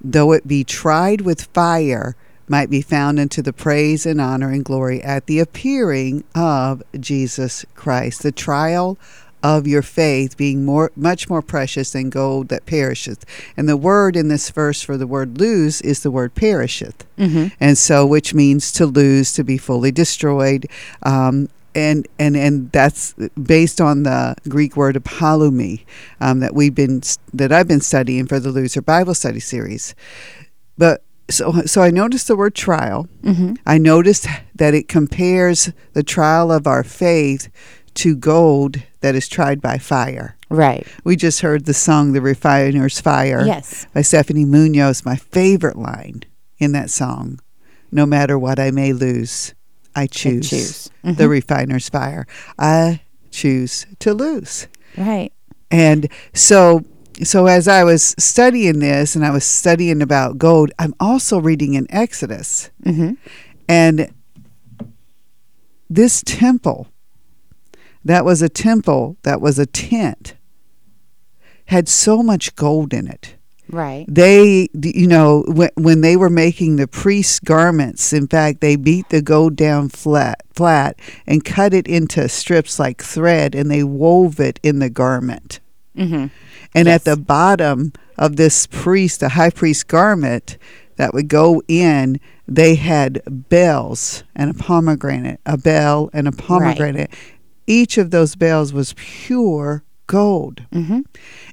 though 0.00 0.32
it 0.32 0.46
be 0.46 0.64
tried 0.64 1.22
with 1.22 1.42
fire, 1.54 2.16
might 2.48 2.68
be 2.68 2.82
found 2.82 3.20
unto 3.20 3.42
the 3.42 3.52
praise 3.52 4.04
and 4.04 4.20
honor 4.20 4.50
and 4.50 4.64
glory 4.64 5.00
at 5.02 5.26
the 5.26 5.38
appearing 5.38 6.24
of 6.34 6.82
Jesus 6.98 7.64
Christ. 7.74 8.22
The 8.22 8.32
trial 8.32 8.98
of 9.42 9.66
your 9.66 9.82
faith 9.82 10.36
being 10.36 10.64
more 10.64 10.92
much 10.96 11.30
more 11.30 11.42
precious 11.42 11.92
than 11.92 12.10
gold 12.10 12.48
that 12.48 12.66
perisheth. 12.66 13.24
And 13.56 13.68
the 13.68 13.76
word 13.76 14.16
in 14.16 14.28
this 14.28 14.50
verse 14.50 14.82
for 14.82 14.96
the 14.96 15.06
word 15.06 15.38
lose 15.38 15.80
is 15.80 16.02
the 16.02 16.10
word 16.10 16.34
perisheth. 16.34 17.06
Mm-hmm. 17.16 17.54
And 17.58 17.78
so 17.78 18.04
which 18.04 18.34
means 18.34 18.72
to 18.72 18.86
lose, 18.86 19.32
to 19.34 19.44
be 19.44 19.56
fully 19.56 19.92
destroyed. 19.92 20.66
Um, 21.02 21.48
and, 21.74 22.06
and 22.18 22.36
and 22.36 22.72
that's 22.72 23.14
based 23.40 23.80
on 23.80 24.02
the 24.02 24.34
Greek 24.48 24.76
word 24.76 24.96
apollumi 24.96 25.84
um, 26.20 26.40
that 26.40 26.54
we've 26.54 26.74
been 26.74 27.02
that 27.32 27.52
I've 27.52 27.68
been 27.68 27.80
studying 27.80 28.26
for 28.26 28.40
the 28.40 28.50
Loser 28.50 28.82
Bible 28.82 29.14
Study 29.14 29.40
series. 29.40 29.94
But 30.76 31.02
so 31.28 31.62
so 31.66 31.82
I 31.82 31.90
noticed 31.90 32.28
the 32.28 32.36
word 32.36 32.54
trial. 32.54 33.08
Mm-hmm. 33.22 33.54
I 33.66 33.78
noticed 33.78 34.26
that 34.54 34.74
it 34.74 34.88
compares 34.88 35.70
the 35.92 36.02
trial 36.02 36.50
of 36.50 36.66
our 36.66 36.82
faith 36.82 37.48
to 37.94 38.16
gold 38.16 38.82
that 39.00 39.14
is 39.14 39.28
tried 39.28 39.60
by 39.60 39.78
fire. 39.78 40.36
Right. 40.48 40.86
We 41.04 41.16
just 41.16 41.40
heard 41.42 41.64
the 41.64 41.74
song 41.74 42.12
"The 42.12 42.20
Refiner's 42.20 43.00
Fire" 43.00 43.44
Yes. 43.46 43.86
by 43.94 44.02
Stephanie 44.02 44.44
Munoz. 44.44 45.04
My 45.04 45.16
favorite 45.16 45.76
line 45.78 46.24
in 46.58 46.72
that 46.72 46.90
song: 46.90 47.40
"No 47.92 48.06
matter 48.06 48.38
what 48.38 48.58
I 48.58 48.70
may 48.70 48.92
lose, 48.92 49.54
I 49.94 50.06
choose, 50.06 50.48
choose. 50.50 50.90
the 51.02 51.28
refiner's 51.28 51.88
fire. 51.88 52.26
I 52.58 53.02
choose 53.30 53.86
to 54.00 54.14
lose." 54.14 54.66
Right. 54.96 55.32
And 55.70 56.10
so 56.34 56.84
so 57.22 57.46
as 57.46 57.68
I 57.68 57.84
was 57.84 58.14
studying 58.18 58.78
this 58.78 59.14
and 59.14 59.24
I 59.24 59.30
was 59.30 59.44
studying 59.44 60.00
about 60.00 60.38
gold, 60.38 60.72
I'm 60.78 60.94
also 60.98 61.38
reading 61.38 61.74
in 61.74 61.86
Exodus. 61.90 62.70
Mm-hmm. 62.84 63.14
And 63.68 64.12
this 65.88 66.22
temple 66.24 66.88
that 68.04 68.24
was 68.24 68.40
a 68.40 68.48
temple 68.48 69.16
that 69.22 69.40
was 69.40 69.58
a 69.58 69.66
tent 69.66 70.34
had 71.66 71.88
so 71.88 72.22
much 72.22 72.56
gold 72.56 72.92
in 72.94 73.06
it. 73.06 73.36
Right. 73.70 74.04
They, 74.08 74.68
you 74.82 75.06
know, 75.06 75.44
when, 75.46 75.70
when 75.76 76.00
they 76.00 76.16
were 76.16 76.30
making 76.30 76.76
the 76.76 76.88
priest's 76.88 77.38
garments, 77.40 78.12
in 78.12 78.26
fact, 78.26 78.60
they 78.60 78.76
beat 78.76 79.08
the 79.10 79.22
gold 79.22 79.56
down 79.56 79.88
flat, 79.88 80.42
flat 80.52 80.98
and 81.26 81.44
cut 81.44 81.72
it 81.72 81.86
into 81.86 82.28
strips 82.28 82.78
like 82.78 83.02
thread, 83.02 83.54
and 83.54 83.70
they 83.70 83.84
wove 83.84 84.40
it 84.40 84.58
in 84.62 84.78
the 84.80 84.90
garment. 84.90 85.60
Mm-hmm. 85.96 86.26
And 86.74 86.86
Yes. 86.86 86.94
at 87.00 87.04
the 87.04 87.16
bottom 87.16 87.92
of 88.18 88.36
this 88.36 88.66
priest, 88.66 89.20
the 89.20 89.30
high 89.30 89.50
priest 89.50 89.88
garment 89.88 90.56
that 90.96 91.14
would 91.14 91.28
go 91.28 91.62
in, 91.66 92.20
they 92.46 92.74
had 92.74 93.22
bells 93.26 94.22
and 94.36 94.50
a 94.50 94.54
pomegranate, 94.54 95.40
a 95.46 95.56
bell 95.56 96.10
and 96.12 96.28
a 96.28 96.32
pomegranate. 96.32 97.10
Each 97.66 97.98
of 97.98 98.10
those 98.10 98.34
bells 98.36 98.72
was 98.72 98.94
pure 98.96 99.84
gold. 100.10 100.62
Mm-hmm. 100.72 101.00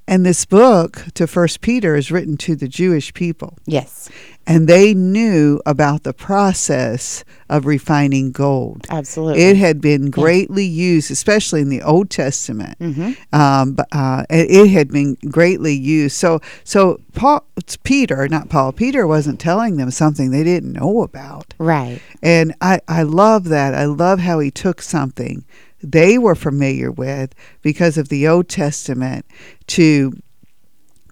And 0.07 0.25
this 0.25 0.45
book 0.45 1.05
to 1.13 1.27
First 1.27 1.61
Peter 1.61 1.95
is 1.95 2.11
written 2.11 2.37
to 2.37 2.55
the 2.55 2.67
Jewish 2.67 3.13
people, 3.13 3.57
Yes. 3.65 4.09
and 4.47 4.67
they 4.67 4.93
knew 4.93 5.61
about 5.65 6.03
the 6.03 6.13
process 6.13 7.23
of 7.49 7.65
refining 7.65 8.31
gold. 8.31 8.87
Absolutely. 8.89 9.43
It 9.43 9.57
had 9.57 9.79
been 9.81 10.09
greatly 10.09 10.65
used, 10.65 11.11
especially 11.11 11.61
in 11.61 11.69
the 11.69 11.81
Old 11.81 12.09
Testament. 12.09 12.79
mm-hmm. 12.79 13.11
Um, 13.39 13.73
but, 13.73 13.87
uh, 13.91 14.23
it, 14.29 14.69
had 14.69 14.89
been 14.91 15.15
greatly 15.29 15.73
used. 15.75 16.15
So, 16.15 16.39
so 16.63 16.99
Paul, 17.13 17.45
it's 17.57 17.77
Peter, 17.77 18.27
not 18.29 18.49
Paul. 18.49 18.71
Peter 18.71 19.05
wasn't 19.05 19.39
telling 19.39 19.77
them 19.77 19.91
something 19.91 20.31
they 20.31 20.43
didn't 20.43 20.73
know 20.73 21.03
about, 21.03 21.53
Right. 21.59 22.01
and 22.23 22.55
I, 22.61 22.79
I 22.87 23.03
love 23.03 23.43
that. 23.49 23.73
I 23.75 23.85
love 23.85 24.19
how 24.19 24.39
he 24.39 24.51
took 24.51 24.81
something 24.81 25.43
they 25.81 26.17
were 26.17 26.35
familiar 26.35 26.91
with 26.91 27.33
because 27.61 27.97
of 27.97 28.09
the 28.09 28.27
Old 28.27 28.49
Testament 28.49 29.25
to 29.67 30.13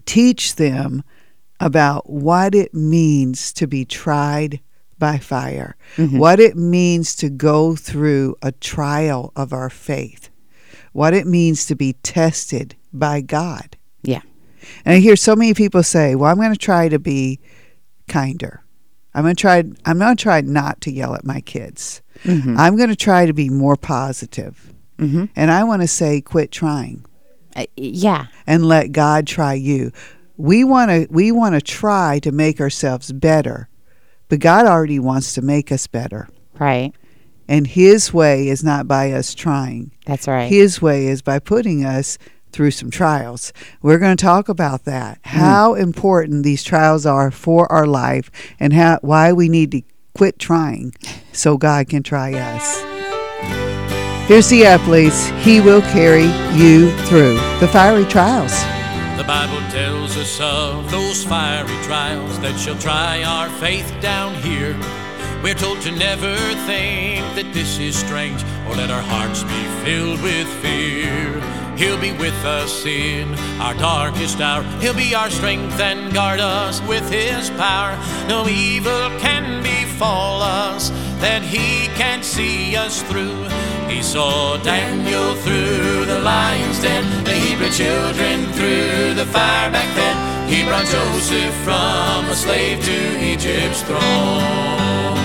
teach 0.06 0.56
them 0.56 1.04
about 1.60 2.10
what 2.10 2.54
it 2.54 2.73
means 2.73 3.54
to 3.54 3.67
be 3.67 3.86
tried 3.86 4.60
by 4.97 5.17
fire, 5.17 5.75
Mm-hmm. 5.97 6.17
what 6.17 6.39
it 6.39 6.56
means 6.56 7.15
to 7.17 7.30
go 7.30 7.75
through 7.75 8.36
a 8.41 8.51
trial 8.51 9.32
of 9.36 9.54
our 9.54 9.69
faith, 9.69 10.30
what 10.93 11.13
it 11.13 11.28
means 11.28 11.65
to 11.65 11.75
be 11.75 11.93
tested 12.04 12.75
by 12.93 13.21
God. 13.21 13.78
Yeah. 14.04 14.21
And 14.84 14.95
I 14.95 14.99
hear 14.99 15.15
so 15.15 15.36
many 15.36 15.54
people 15.54 15.84
say, 15.84 16.15
"Well, 16.15 16.32
I'm 16.32 16.38
going 16.38 16.51
to 16.51 16.58
try 16.58 16.89
to 16.89 16.99
be 16.99 17.39
kinder. 18.08 18.63
I'm 19.13 19.23
going 19.23 19.36
to 19.36 19.41
try 19.41 19.63
I'm 19.86 19.99
going 19.99 20.15
to 20.15 20.21
try 20.21 20.41
not 20.41 20.82
to 20.82 20.91
yell 20.91 21.13
at 21.15 21.25
my 21.25 21.41
kids. 21.41 22.01
Mm-hmm. 22.23 22.56
I'm 22.58 22.75
going 22.78 22.89
to 22.89 22.95
try 22.95 23.25
to 23.25 23.34
be 23.34 23.49
more 23.49 23.75
positive." 23.75 24.73
Mm-hmm. 24.97 25.25
And 25.36 25.51
I 25.51 25.63
want 25.65 25.82
to 25.82 25.88
say 25.88 26.21
quit 26.21 26.51
trying 26.51 27.04
Uh, 27.56 27.65
yeah. 27.75 28.28
and 28.47 28.65
let 28.65 28.93
God 28.93 29.28
try 29.28 29.54
you. 29.54 29.91
We 30.38 30.63
want 30.63 30.89
to 30.89 31.08
we 31.10 31.32
want 31.32 31.56
to 31.56 31.62
try 31.62 32.19
to 32.19 32.32
make 32.32 32.62
ourselves 32.62 33.12
better. 33.12 33.67
But 34.30 34.39
God 34.39 34.65
already 34.65 34.99
wants 34.99 35.34
to 35.34 35.41
make 35.41 35.71
us 35.71 35.86
better. 35.88 36.28
Right. 36.58 36.93
And 37.47 37.67
his 37.67 38.13
way 38.13 38.47
is 38.47 38.63
not 38.63 38.88
by 38.88 39.12
us 39.12 39.36
trying. 39.36 39.91
That's 40.06 40.28
right. 40.28 40.49
His 40.49 40.82
way 40.82 41.08
is 41.08 41.21
by 41.21 41.38
putting 41.39 41.86
us 41.86 42.17
through 42.51 42.71
some 42.71 42.89
trials. 42.89 43.54
We're 43.82 43.99
going 43.99 44.15
to 44.17 44.25
talk 44.25 44.49
about 44.49 44.86
that. 44.86 45.19
How 45.23 45.73
important 45.75 46.43
these 46.43 46.63
trials 46.63 47.06
are 47.06 47.30
for 47.30 47.71
our 47.71 47.86
life 47.86 48.32
and 48.60 48.73
how 48.73 48.97
why 49.01 49.32
we 49.34 49.47
need 49.49 49.71
to 49.71 49.82
quit 50.15 50.39
trying 50.39 50.93
so 51.32 51.58
God 51.58 51.89
can 51.89 52.01
try 52.01 52.34
us. 52.34 52.82
Here's 54.28 54.49
the 54.49 54.65
athletes. 54.65 55.28
He 55.45 55.62
will 55.62 55.82
carry 55.82 56.25
you 56.58 56.89
through 57.04 57.36
the 57.60 57.69
fiery 57.71 58.06
trials. 58.06 58.51
The 59.17 59.23
Bible 59.23 59.62
tells 59.69 60.17
us 60.17 60.39
of 60.41 60.89
those 60.89 61.23
fiery 61.23 61.84
trials 61.84 62.39
that 62.39 62.60
shall 62.60 62.78
try 62.80 63.23
our 63.23 63.49
faith 63.60 63.93
down 64.01 64.34
here. 64.41 64.73
We're 65.43 65.53
told 65.53 65.81
to 65.81 65.91
never 65.91 66.35
think 66.65 67.23
that 67.35 67.51
this 67.53 67.79
is 67.79 67.95
strange 67.97 68.43
or 68.67 68.75
let 68.75 68.89
our 68.89 69.01
hearts 69.01 69.43
be 69.43 69.63
filled 69.83 70.21
with 70.21 70.47
fear. 70.61 71.41
He'll 71.77 71.99
be 71.99 72.13
with 72.13 72.45
us 72.45 72.85
in 72.85 73.35
our 73.59 73.73
darkest 73.73 74.39
hour. 74.39 74.63
He'll 74.79 74.95
be 74.95 75.13
our 75.13 75.29
strength 75.29 75.79
and 75.79 76.13
guard 76.13 76.39
us 76.39 76.81
with 76.83 77.09
his 77.11 77.49
power. 77.51 77.97
No 78.27 78.47
evil 78.47 79.09
can 79.19 79.61
befall 79.61 80.41
us 80.41 80.89
that 81.19 81.41
he 81.41 81.88
can't 81.95 82.23
see 82.23 82.75
us 82.75 83.03
through. 83.03 83.47
He 83.89 84.01
saw 84.01 84.57
Daniel 84.57 85.35
through 85.35 86.05
the 86.05 86.19
lion's 86.19 86.81
den, 86.81 87.23
the 87.23 87.33
Hebrew 87.33 87.69
children 87.69 88.51
through 88.53 89.13
the 89.13 89.25
fire 89.25 89.69
back 89.69 89.95
then. 89.95 90.34
He 90.47 90.63
brought 90.63 90.86
Joseph 90.86 91.55
from 91.65 92.29
a 92.29 92.36
slave 92.36 92.84
to 92.86 92.97
Egypt's 93.19 93.81
throne. 93.81 95.17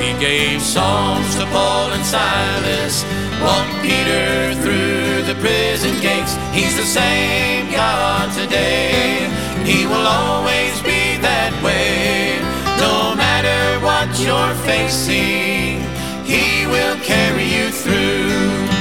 He 0.00 0.18
gave 0.18 0.62
songs 0.62 1.34
to 1.36 1.44
Paul 1.46 1.92
and 1.92 2.04
Silas, 2.04 3.04
walked 3.42 3.82
Peter 3.82 4.54
through 4.62 5.22
the 5.28 5.36
prison 5.40 5.94
gates. 6.00 6.34
He's 6.52 6.74
the 6.76 6.88
same 6.88 7.70
God 7.70 8.32
today. 8.32 9.28
He 9.64 9.84
will 9.84 10.06
always 10.06 10.80
be 10.80 11.18
that 11.20 11.52
way. 11.62 12.40
No 12.80 13.14
matter 13.14 13.60
what 13.84 14.08
you're 14.18 14.54
facing, 14.64 15.84
He 16.24 16.66
will 16.66 16.96
carry 17.04 17.44
you 17.44 17.68
through. 17.70 18.77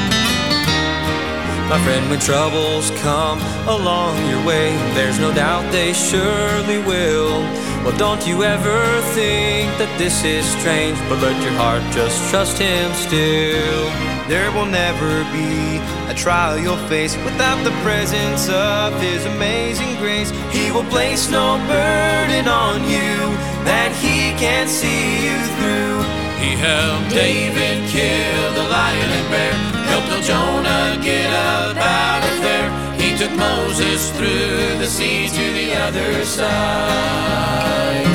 My 1.69 1.83
friend, 1.83 2.09
when 2.09 2.19
troubles 2.21 2.91
come 3.01 3.39
along 3.67 4.25
your 4.25 4.39
way, 4.45 4.71
there's 4.95 5.19
no 5.19 5.33
doubt 5.33 5.69
they 5.69 5.91
surely 5.91 6.77
will. 6.77 7.41
Well, 7.83 7.97
don't 7.97 8.25
you 8.25 8.43
ever 8.43 9.01
think 9.11 9.67
that 9.77 9.93
this 9.97 10.23
is 10.23 10.45
strange, 10.45 10.97
but 11.09 11.19
let 11.19 11.35
your 11.43 11.51
heart 11.59 11.83
just 11.91 12.29
trust 12.29 12.57
Him 12.57 12.93
still. 12.93 13.83
There 14.31 14.49
will 14.55 14.65
never 14.65 15.27
be 15.35 15.83
a 16.07 16.15
trial 16.15 16.57
you'll 16.57 16.79
face 16.87 17.17
without 17.27 17.61
the 17.65 17.75
presence 17.83 18.47
of 18.47 18.95
His 19.01 19.25
amazing 19.25 19.97
grace. 19.97 20.31
He 20.55 20.71
will 20.71 20.87
place 20.87 21.29
no 21.29 21.59
burden 21.67 22.47
on 22.47 22.87
you 22.87 23.35
that 23.67 23.91
He 23.99 24.31
can't 24.39 24.69
see 24.69 25.27
you 25.27 25.35
through. 25.59 25.99
He 26.39 26.55
helped 26.55 27.09
David 27.09 27.89
kill 27.89 28.53
the 28.53 28.69
lion 28.69 28.86
Moses 33.37 34.11
through 34.17 34.79
the 34.81 34.87
sea 34.87 35.29
to 35.29 35.45
the 35.53 35.69
other 35.85 36.25
side. 36.25 38.07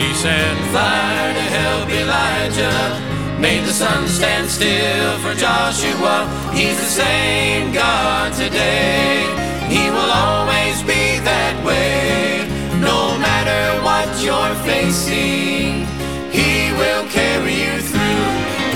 He 0.00 0.14
sent 0.14 0.58
fire 0.72 1.34
to 1.34 1.44
help 1.58 1.88
Elijah, 1.90 3.40
made 3.40 3.64
the 3.64 3.72
sun 3.72 4.06
stand 4.08 4.48
still 4.48 5.18
for 5.18 5.34
Joshua. 5.34 6.30
He's 6.54 6.78
the 6.78 6.92
same 7.02 7.72
God 7.72 8.32
today. 8.32 9.26
He 9.68 9.90
will 9.90 10.12
always 10.26 10.80
be 10.82 11.18
that 11.30 11.56
way, 11.66 12.46
no 12.80 13.18
matter 13.18 13.82
what 13.82 14.08
you're 14.22 14.56
facing. 14.62 15.86
He 16.30 16.72
will 16.80 17.06
carry 17.10 17.54
you 17.64 17.74
through. 17.90 18.26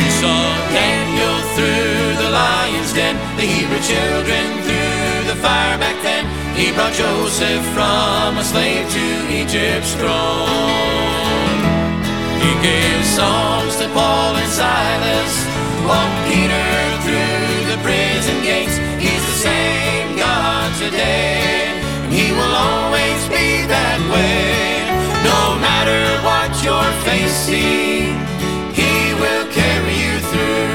You 0.02 0.10
saw 0.22 0.42
Daniel 0.74 1.38
through 1.54 2.22
the 2.22 2.30
lion's 2.30 2.92
den, 2.92 3.14
the 3.36 3.46
Hebrew 3.46 3.80
children 3.80 4.67
fire 5.38 5.78
back 5.78 6.02
then. 6.02 6.24
He 6.58 6.72
brought 6.72 6.92
Joseph 6.92 7.64
from 7.74 8.38
a 8.38 8.44
slave 8.44 8.86
to 8.90 9.04
Egypt's 9.30 9.94
throne. 9.94 11.58
He 12.42 12.52
gave 12.62 13.00
songs 13.04 13.76
to 13.78 13.86
Paul 13.94 14.34
and 14.34 14.50
Silas, 14.50 15.34
walked 15.86 16.20
Peter 16.26 16.68
through 17.04 17.54
the 17.70 17.78
prison 17.86 18.42
gates. 18.42 18.76
He's 18.98 19.24
the 19.30 19.38
same 19.48 20.16
God 20.16 20.70
today, 20.82 21.78
and 22.02 22.12
He 22.12 22.32
will 22.32 22.54
always 22.54 23.22
be 23.30 23.66
that 23.70 24.00
way. 24.10 24.82
No 25.22 25.58
matter 25.62 26.02
what 26.26 26.50
you're 26.64 26.94
facing, 27.06 28.18
He 28.74 29.14
will 29.22 29.46
carry 29.54 29.94
you 30.04 30.14
through. 30.30 30.74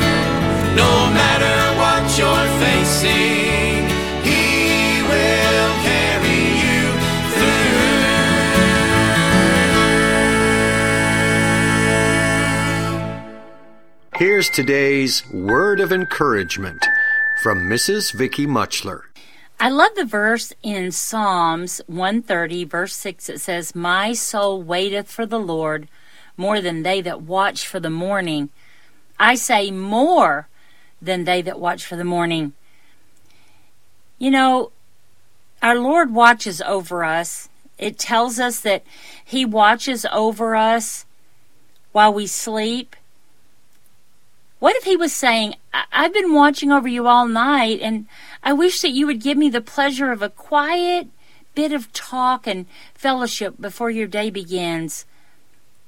No 0.79 0.91
matter 1.19 1.55
what 1.81 2.03
you're 2.17 2.49
facing, 2.63 3.42
Here's 14.15 14.47
today's 14.47 15.27
word 15.31 15.79
of 15.79 15.91
encouragement 15.91 16.85
from 17.41 17.67
Mrs. 17.67 18.13
Vicky 18.13 18.45
Mutchler. 18.45 19.05
I 19.59 19.69
love 19.69 19.95
the 19.95 20.05
verse 20.05 20.53
in 20.61 20.91
Psalms 20.91 21.81
130, 21.87 22.63
verse 22.65 22.95
6. 22.95 23.29
It 23.29 23.41
says, 23.41 23.73
My 23.73 24.13
soul 24.13 24.61
waiteth 24.61 25.11
for 25.11 25.25
the 25.25 25.39
Lord 25.39 25.87
more 26.37 26.61
than 26.61 26.83
they 26.83 27.01
that 27.01 27.23
watch 27.23 27.65
for 27.65 27.79
the 27.79 27.89
morning. 27.89 28.49
I 29.19 29.33
say 29.33 29.71
more 29.71 30.47
than 31.01 31.23
they 31.23 31.41
that 31.41 31.59
watch 31.59 31.83
for 31.83 31.95
the 31.95 32.03
morning. 32.03 32.53
You 34.19 34.29
know, 34.29 34.71
Our 35.63 35.79
Lord 35.79 36.13
watches 36.13 36.61
over 36.61 37.03
us. 37.03 37.49
It 37.79 37.97
tells 37.97 38.39
us 38.39 38.59
that 38.59 38.83
He 39.25 39.43
watches 39.43 40.05
over 40.11 40.55
us 40.55 41.05
while 41.93 42.13
we 42.13 42.27
sleep. 42.27 42.95
What 44.63 44.77
if 44.77 44.85
He 44.85 44.95
was 44.95 45.11
saying, 45.11 45.55
I've 45.91 46.13
been 46.13 46.33
watching 46.33 46.71
over 46.71 46.87
you 46.87 47.05
all 47.05 47.27
night, 47.27 47.81
and 47.81 48.07
I 48.41 48.53
wish 48.53 48.79
that 48.79 48.91
you 48.91 49.05
would 49.07 49.19
give 49.19 49.37
me 49.37 49.49
the 49.49 49.59
pleasure 49.59 50.09
of 50.09 50.21
a 50.21 50.29
quiet 50.29 51.09
bit 51.53 51.73
of 51.73 51.91
talk 51.91 52.47
and 52.47 52.65
fellowship 52.95 53.59
before 53.59 53.91
your 53.91 54.07
day 54.07 54.29
begins? 54.29 55.05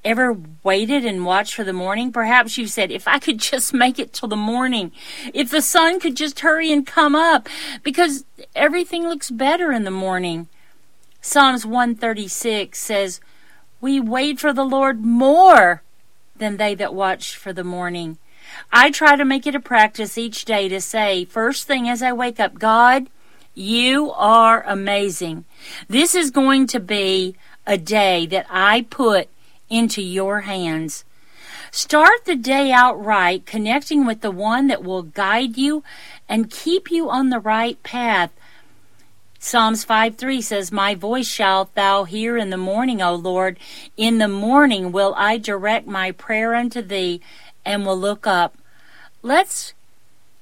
Ever 0.04 0.38
waited 0.62 1.06
and 1.06 1.26
watched 1.26 1.54
for 1.54 1.64
the 1.64 1.72
morning? 1.72 2.12
Perhaps 2.12 2.58
you 2.58 2.68
said, 2.68 2.92
if 2.92 3.08
I 3.08 3.18
could 3.18 3.40
just 3.52 3.74
make 3.74 3.98
it 3.98 4.12
till 4.12 4.28
the 4.28 4.36
morning, 4.36 4.92
if 5.34 5.50
the 5.50 5.62
sun 5.62 6.02
could 6.02 6.18
just 6.18 6.42
hurry 6.42 6.70
and 6.70 6.86
come 6.86 7.16
up, 7.16 7.48
because 7.82 8.26
everything 8.58 9.04
looks 9.04 9.32
better 9.32 9.72
in 9.72 9.86
the 9.86 9.90
morning. 9.90 10.50
Psalms 11.22 11.66
136 11.66 12.78
says, 12.78 13.22
We 13.80 14.02
wait 14.02 14.38
for 14.38 14.52
the 14.52 14.66
Lord 14.66 15.00
more 15.00 15.82
than 16.36 16.58
they 16.58 16.76
that 16.76 16.94
watch 16.94 17.38
for 17.38 17.54
the 17.54 17.64
morning. 17.64 18.18
I 18.72 18.91
try 18.91 19.15
to 19.15 19.26
make 19.26 19.48
it 19.48 19.56
a 19.56 19.60
practice 19.60 20.18
each 20.18 20.46
day 20.46 20.68
to 20.70 20.82
say, 20.82 21.26
first 21.26 21.68
thing 21.68 21.88
as 21.89 22.02
I 22.02 22.13
wake 22.13 22.39
up, 22.39 22.60
God, 22.60 23.08
you 23.54 24.12
are 24.12 24.63
amazing. 24.63 25.46
This 25.88 26.13
is 26.13 26.32
going 26.32 26.68
to 26.68 26.80
be 26.80 27.36
a 27.65 27.78
day 27.78 28.26
that 28.28 28.46
I 28.50 28.86
put 28.89 29.30
into 29.70 30.02
your 30.02 30.41
hands. 30.41 31.06
Start 31.72 32.26
the 32.26 32.36
day 32.36 32.72
out 32.72 33.04
right, 33.04 33.46
connecting 33.46 34.06
with 34.06 34.22
the 34.22 34.32
one 34.32 34.68
that 34.68 34.84
will 34.84 35.04
guide 35.04 35.58
you 35.58 35.84
and 36.30 36.50
keep 36.50 36.91
you 36.91 37.10
on 37.10 37.30
the 37.30 37.39
right 37.39 37.82
path. 37.84 38.32
Psalms 39.39 39.84
5 39.84 40.15
3 40.15 40.41
says, 40.41 40.72
My 40.72 40.96
voice 40.96 41.28
shalt 41.28 41.76
thou 41.76 42.06
hear 42.06 42.36
in 42.36 42.50
the 42.50 42.58
morning, 42.58 43.02
O 43.02 43.13
Lord. 43.13 43.60
In 43.96 44.18
the 44.18 44.28
morning 44.28 44.91
will 44.91 45.13
I 45.15 45.38
direct 45.38 45.86
my 45.86 46.12
prayer 46.12 46.56
unto 46.56 46.82
thee 46.82 47.22
and 47.65 47.86
we'll 47.86 47.99
look 47.99 48.28
up. 48.28 48.58
Let's 49.21 49.73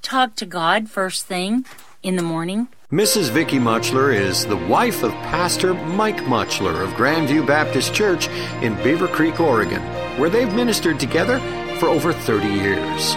talk 0.02 0.36
to 0.36 0.46
God 0.46 0.90
first 0.90 1.26
thing 1.26 1.66
in 2.02 2.16
the 2.18 2.22
morning. 2.22 2.68
Mrs. 2.92 3.32
Vicky 3.32 3.58
Mutchler 3.58 4.14
is 4.14 4.46
the 4.46 4.58
wife 4.58 5.02
of 5.02 5.12
Pastor 5.14 5.74
Mike 5.74 6.22
Mutchler 6.26 6.84
of 6.84 6.92
Grandview 6.92 7.48
Baptist 7.48 7.94
Church 7.94 8.28
in 8.62 8.76
Beaver 8.84 9.08
Creek, 9.08 9.40
Oregon, 9.40 9.82
where 10.20 10.30
they've 10.30 10.54
ministered 10.54 11.00
together 11.00 11.40
for 11.80 11.88
over 11.88 12.14
30 12.14 12.48
years. 12.48 13.16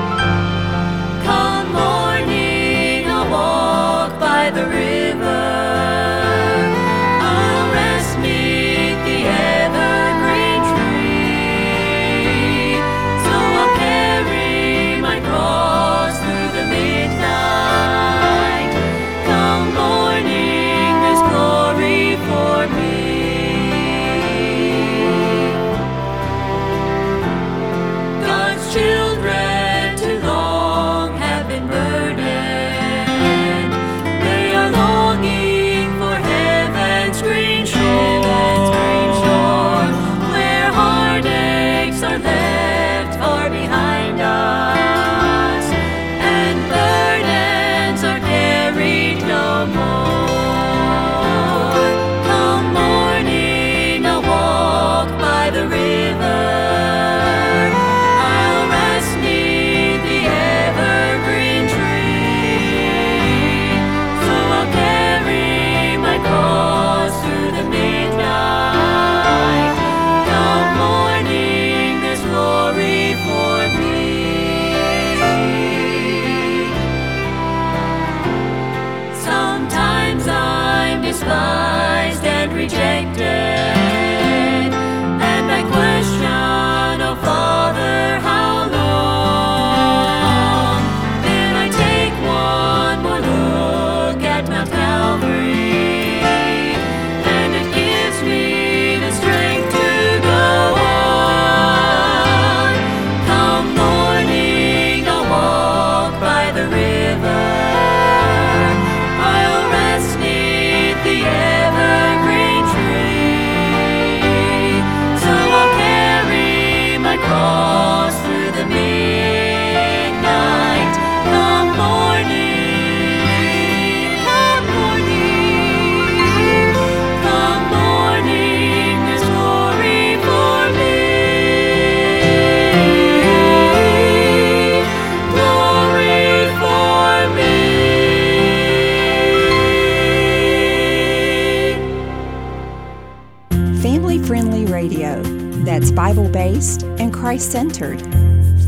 Christ 147.30 147.52
centered. 147.52 148.02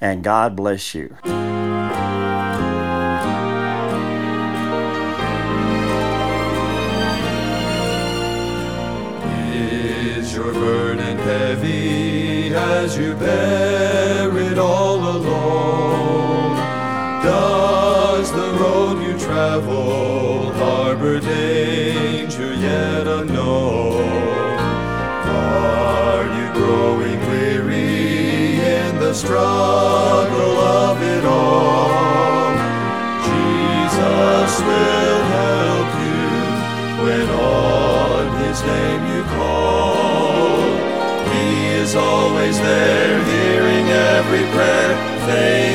and 0.00 0.22
God 0.22 0.56
bless 0.56 0.94
you. 0.94 1.16
Your 10.32 10.54
burden 10.54 11.18
heavy 11.18 12.54
as 12.54 12.96
you 12.96 13.14
bear 13.14 14.34
it 14.38 14.58
all 14.58 14.96
alone? 14.96 15.51
Travel 19.42 20.52
harbor 20.52 21.18
danger 21.18 22.54
yet 22.54 23.08
unknown? 23.08 24.58
Are 25.26 26.26
you 26.38 26.46
growing 26.52 27.18
weary 27.26 28.60
in 28.78 29.00
the 29.00 29.12
struggle 29.12 30.56
of 30.84 31.02
it 31.02 31.24
all? 31.24 32.54
Jesus 33.30 34.52
will 34.68 35.22
help 35.40 35.90
you 36.06 36.30
when 37.04 37.28
on 37.30 38.24
his 38.44 38.58
name 38.62 39.02
you 39.12 39.22
call. 39.38 40.62
He 41.34 41.48
is 41.82 41.96
always 41.96 42.56
there, 42.60 43.18
hearing 43.34 43.86
every 43.88 44.44
prayer, 44.54 44.92
faithful 45.26 45.71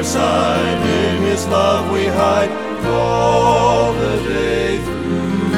our 0.00 0.04
side, 0.04 0.86
in 0.86 1.22
his 1.24 1.46
love 1.48 1.92
we 1.92 2.06
hide 2.06 2.50
all 2.86 3.92
the 3.92 4.16
day 4.26 4.78
through. 4.78 5.50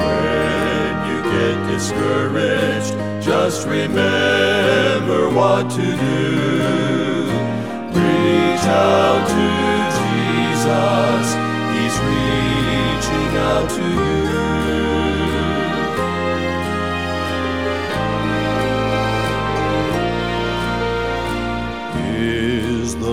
When 0.00 0.92
you 1.10 1.18
get 1.34 1.56
discouraged, 1.70 2.94
just 3.22 3.66
remember 3.68 5.28
what 5.28 5.68
to 5.72 5.82
do. 5.82 6.30
Reach 8.00 8.66
out 8.88 9.28
to 9.34 9.46
Jesus, 9.98 11.26
He's 11.74 11.96
reaching 12.08 13.32
out 13.50 13.68
to 13.76 13.91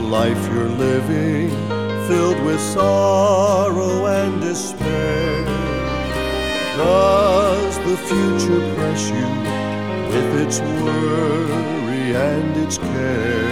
the 0.01 0.07
life 0.07 0.47
you're 0.47 0.69
living 0.69 1.49
filled 2.07 2.41
with 2.45 2.59
sorrow 2.59 4.05
and 4.05 4.39
despair? 4.41 5.43
Does 6.77 7.77
the 7.79 7.97
future 8.09 8.62
press 8.75 9.01
you 9.09 9.29
with 10.12 10.29
its 10.43 10.59
worry 10.62 12.15
and 12.15 12.55
its 12.63 12.77
care? 12.77 13.51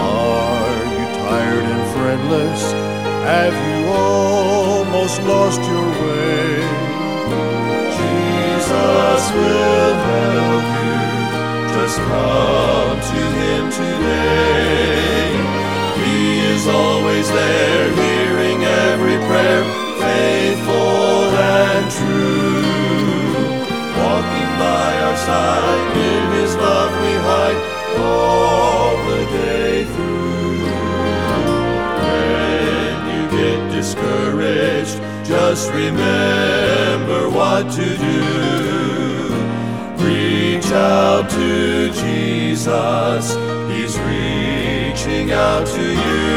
Are 0.00 0.84
you 0.94 1.06
tired 1.22 1.66
and 1.74 1.84
friendless? 1.94 2.62
Have 3.34 3.56
you 3.68 3.80
almost 3.92 5.22
lost 5.22 5.60
your 5.72 5.88
way? 6.02 6.54
Jesus 7.98 9.24
will 9.36 9.94
help 10.08 10.66
you. 10.84 11.03
Come 11.86 12.98
to 12.98 13.22
Him 13.40 13.70
today. 13.70 15.36
He 16.02 16.40
is 16.54 16.66
always 16.66 17.28
there, 17.30 17.92
hearing 17.92 18.64
every 18.64 19.18
prayer, 19.28 19.62
faithful 20.00 21.28
and 21.36 21.90
true. 21.92 22.62
Walking 24.00 24.52
by 24.58 24.90
our 25.02 25.16
side, 25.28 25.96
in 25.98 26.32
His 26.40 26.56
love 26.56 26.90
we 27.02 27.12
hide 27.28 27.60
all 27.98 28.96
the 29.10 29.22
day 29.44 29.84
through. 29.84 30.64
When 32.80 32.96
you 33.14 33.22
get 33.30 33.60
discouraged, 33.70 34.98
just 35.22 35.70
remember 35.70 37.28
what 37.28 37.70
to 37.72 37.96
do. 37.98 39.33
Reach 40.54 40.70
out 40.70 41.28
to 41.30 41.90
Jesus, 41.90 43.34
He's 43.74 43.98
reaching 43.98 45.32
out 45.32 45.66
to 45.66 45.82
you. 45.82 46.36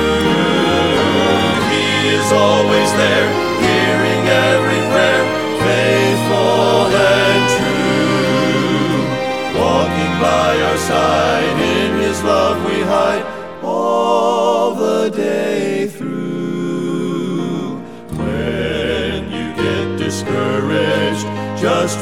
He 1.69 1.85
is 2.17 2.31
always 2.31 2.91
there, 2.97 3.29
hearing 3.61 4.23
every 4.49 4.81
prayer, 4.89 5.25
faithful 5.61 6.97
and 6.97 7.43
true. 7.57 9.05
Walking 9.61 10.13
by 10.19 10.61
our 10.65 10.77
side, 10.77 11.76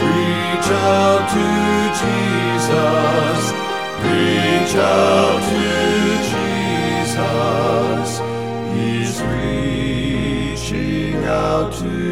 Reach 0.00 0.70
out 0.72 1.22
to 1.36 1.46
Jesus. 2.00 3.40
Reach 4.02 4.74
out 4.76 5.40
to 5.50 5.64
Jesus. 7.12 8.10
He's 8.74 9.16
reaching 10.62 11.20
out 11.24 11.68
to 11.74 12.05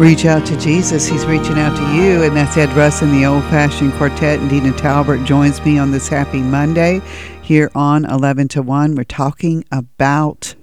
Reach 0.00 0.24
out 0.24 0.46
to 0.46 0.56
Jesus. 0.56 1.06
He's 1.06 1.26
reaching 1.26 1.58
out 1.58 1.76
to 1.76 1.94
you. 1.94 2.22
And 2.22 2.34
that's 2.34 2.56
Ed 2.56 2.72
Russ 2.72 3.02
and 3.02 3.12
the 3.12 3.26
Old 3.26 3.42
Fashioned 3.44 3.92
Quartet. 3.92 4.40
And 4.40 4.48
Deena 4.48 4.72
Talbert 4.72 5.26
joins 5.26 5.62
me 5.62 5.78
on 5.78 5.90
this 5.90 6.08
happy 6.08 6.40
Monday 6.40 7.02
here 7.42 7.70
on 7.74 8.06
11 8.06 8.48
to 8.48 8.62
1. 8.62 8.94
We're 8.94 9.04
talking 9.04 9.62
about 9.70 10.54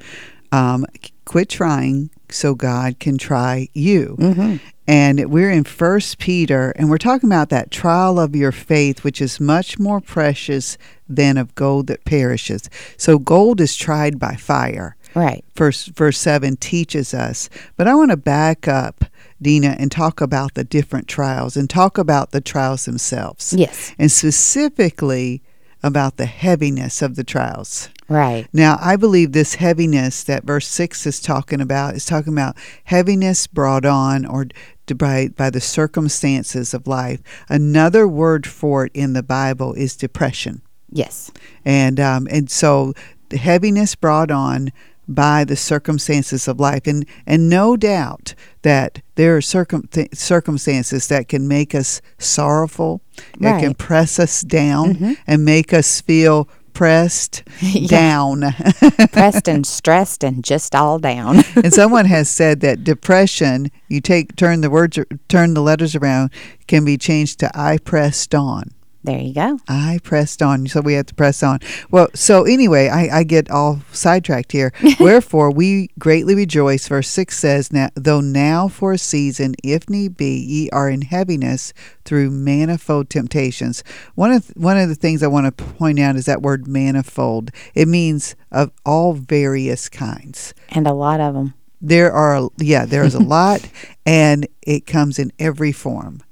um, 0.52 0.88
quit 1.26 1.50
trying 1.50 2.10
so 2.30 2.56
God 2.56 2.98
can 2.98 3.20
try 3.20 3.68
you. 3.76 4.16
Mm-hmm. 4.18 4.56
And 4.88 5.30
we're 5.30 5.52
in 5.52 5.66
First 5.66 6.18
Peter, 6.18 6.72
and 6.76 6.90
we're 6.90 6.98
talking 6.98 7.30
about 7.30 7.50
that 7.50 7.70
trial 7.70 8.20
of 8.20 8.36
your 8.36 8.52
faith, 8.52 9.04
which 9.04 9.22
is 9.22 9.40
much 9.40 9.78
more 9.78 10.02
precious 10.02 10.80
than 11.08 11.38
of 11.38 11.54
gold 11.54 11.88
that 11.88 12.06
perishes. 12.06 12.72
So 12.98 13.20
gold 13.20 13.62
is 13.62 13.76
tried 13.76 14.18
by 14.18 14.36
fire. 14.36 14.97
Right. 15.18 15.44
Verse 15.56 15.86
verse 15.86 16.20
seven 16.20 16.58
teaches 16.58 17.12
us. 17.12 17.50
But 17.76 17.88
I 17.88 17.96
want 17.96 18.12
to 18.12 18.18
back 18.18 18.68
up, 18.68 19.04
Deena, 19.42 19.76
and 19.80 19.92
talk 19.92 20.22
about 20.22 20.54
the 20.54 20.64
different 20.64 21.08
trials 21.08 21.58
and 21.58 21.68
talk 21.68 21.98
about 21.98 22.32
the 22.32 22.42
trials 22.42 22.86
themselves. 22.86 23.52
Yes. 23.58 23.96
And 23.98 24.12
specifically 24.12 25.42
about 25.82 26.18
the 26.18 26.28
heaviness 26.28 27.02
of 27.02 27.16
the 27.16 27.24
trials. 27.24 27.90
Right. 28.08 28.48
Now, 28.54 28.78
I 28.80 28.96
believe 28.96 29.32
this 29.32 29.56
heaviness 29.56 30.24
that 30.24 30.44
verse 30.44 30.68
6 30.68 31.08
is 31.08 31.20
talking 31.20 31.62
about 31.62 31.96
is 31.96 32.06
talking 32.06 32.34
about 32.34 32.56
heaviness 32.84 33.48
brought 33.48 33.86
on 33.86 34.24
or 34.24 34.48
by, 34.96 35.30
by 35.30 35.50
the 35.50 35.60
circumstances 35.60 36.76
of 36.76 36.88
life. 36.88 37.22
Another 37.50 38.08
word 38.08 38.46
for 38.46 38.86
it 38.86 38.92
in 38.94 39.14
the 39.14 39.24
Bible 39.24 39.74
is 39.74 39.96
depression. 39.96 40.62
Yes. 40.92 41.32
And 41.66 42.00
um, 42.00 42.28
and 42.30 42.50
so 42.50 42.94
the 43.30 43.38
heaviness 43.38 43.96
brought 43.96 44.32
on 44.32 44.72
by 45.08 45.44
the 45.44 45.56
circumstances 45.56 46.48
of 46.48 46.60
life 46.60 46.82
and 46.86 47.06
and 47.26 47.50
no 47.50 47.78
doubt 47.78 48.34
that 48.64 49.02
there 49.16 49.36
are 49.38 49.42
circum- 49.42 49.88
th- 49.92 50.14
circumstances 50.14 51.08
that 51.08 51.28
can 51.28 51.48
make 51.48 51.74
us 51.74 52.02
sorrowful, 52.18 53.02
that 53.40 53.62
can 53.62 53.74
press 53.74 54.20
us 54.20 54.42
down 54.42 54.96
Mhm. 54.96 55.18
and 55.26 55.46
make 55.46 55.74
us 55.74 56.02
feel 56.02 56.48
pressed 56.74 57.42
down. 57.88 58.44
Pressed 59.12 59.48
and 59.48 59.66
stressed 59.66 60.24
and 60.24 60.44
just 60.44 60.76
all 60.76 61.00
down. 61.00 61.38
and 61.56 61.74
someone 61.74 62.06
has 62.06 62.30
said 62.30 62.60
that 62.60 62.84
depression, 62.84 63.72
you 63.88 64.00
take 64.02 64.36
turn 64.36 64.62
the 64.62 64.70
words 64.70 65.00
turn 65.28 65.54
the 65.56 65.62
letters 65.62 65.96
around, 65.96 66.30
can 66.68 66.86
be 66.86 66.98
changed 66.98 67.40
to 67.40 67.50
I 67.58 67.78
pressed 67.80 68.36
on. 68.36 68.72
There 69.08 69.22
you 69.22 69.34
go. 69.34 69.58
I 69.70 70.02
pressed 70.04 70.42
on. 70.42 70.68
So 70.68 70.82
we 70.82 70.96
have 70.96 71.06
to 71.06 71.16
press 71.16 71.42
on. 71.42 71.60
Well, 71.90 72.10
so 72.14 72.44
anyway, 72.44 72.90
I, 72.90 73.20
I 73.20 73.24
get 73.24 73.50
all 73.50 73.80
sidetracked 73.94 74.52
here. 74.52 74.74
Wherefore 75.00 75.50
we 75.50 75.92
greatly 75.98 76.36
rejoice. 76.36 76.90
Verse 76.90 77.08
6 77.08 77.40
says, 77.40 77.72
now, 77.72 77.88
Though 77.96 78.20
now 78.20 78.68
for 78.68 78.92
a 78.92 78.98
season, 78.98 79.56
if 79.64 79.90
need 79.90 80.18
be, 80.18 80.38
ye 80.38 80.70
are 80.72 80.90
in 80.90 81.04
heaviness 81.04 81.72
through 82.04 82.32
manifold 82.32 83.10
temptations. 83.10 83.82
One 84.16 84.34
of, 84.34 84.50
one 84.58 84.78
of 84.78 84.90
the 84.90 84.96
things 84.96 85.24
I 85.24 85.28
want 85.28 85.46
to 85.46 85.64
point 85.64 86.00
out 86.00 86.18
is 86.18 86.26
that 86.26 86.42
word 86.42 86.68
manifold. 86.68 87.52
It 87.74 87.88
means 87.88 88.36
of 88.52 88.72
all 88.86 89.14
various 89.14 89.88
kinds. 89.88 90.54
And 90.68 90.86
a 90.86 90.94
lot 90.94 91.22
of 91.22 91.34
them. 91.34 91.54
There 91.80 92.12
are, 92.12 92.50
yeah, 92.58 92.86
there's 92.86 93.16
a 93.16 93.24
lot, 93.24 93.70
and 94.06 94.50
it 94.62 94.86
comes 94.86 95.18
in 95.18 95.32
every 95.40 95.72
form 95.72 96.24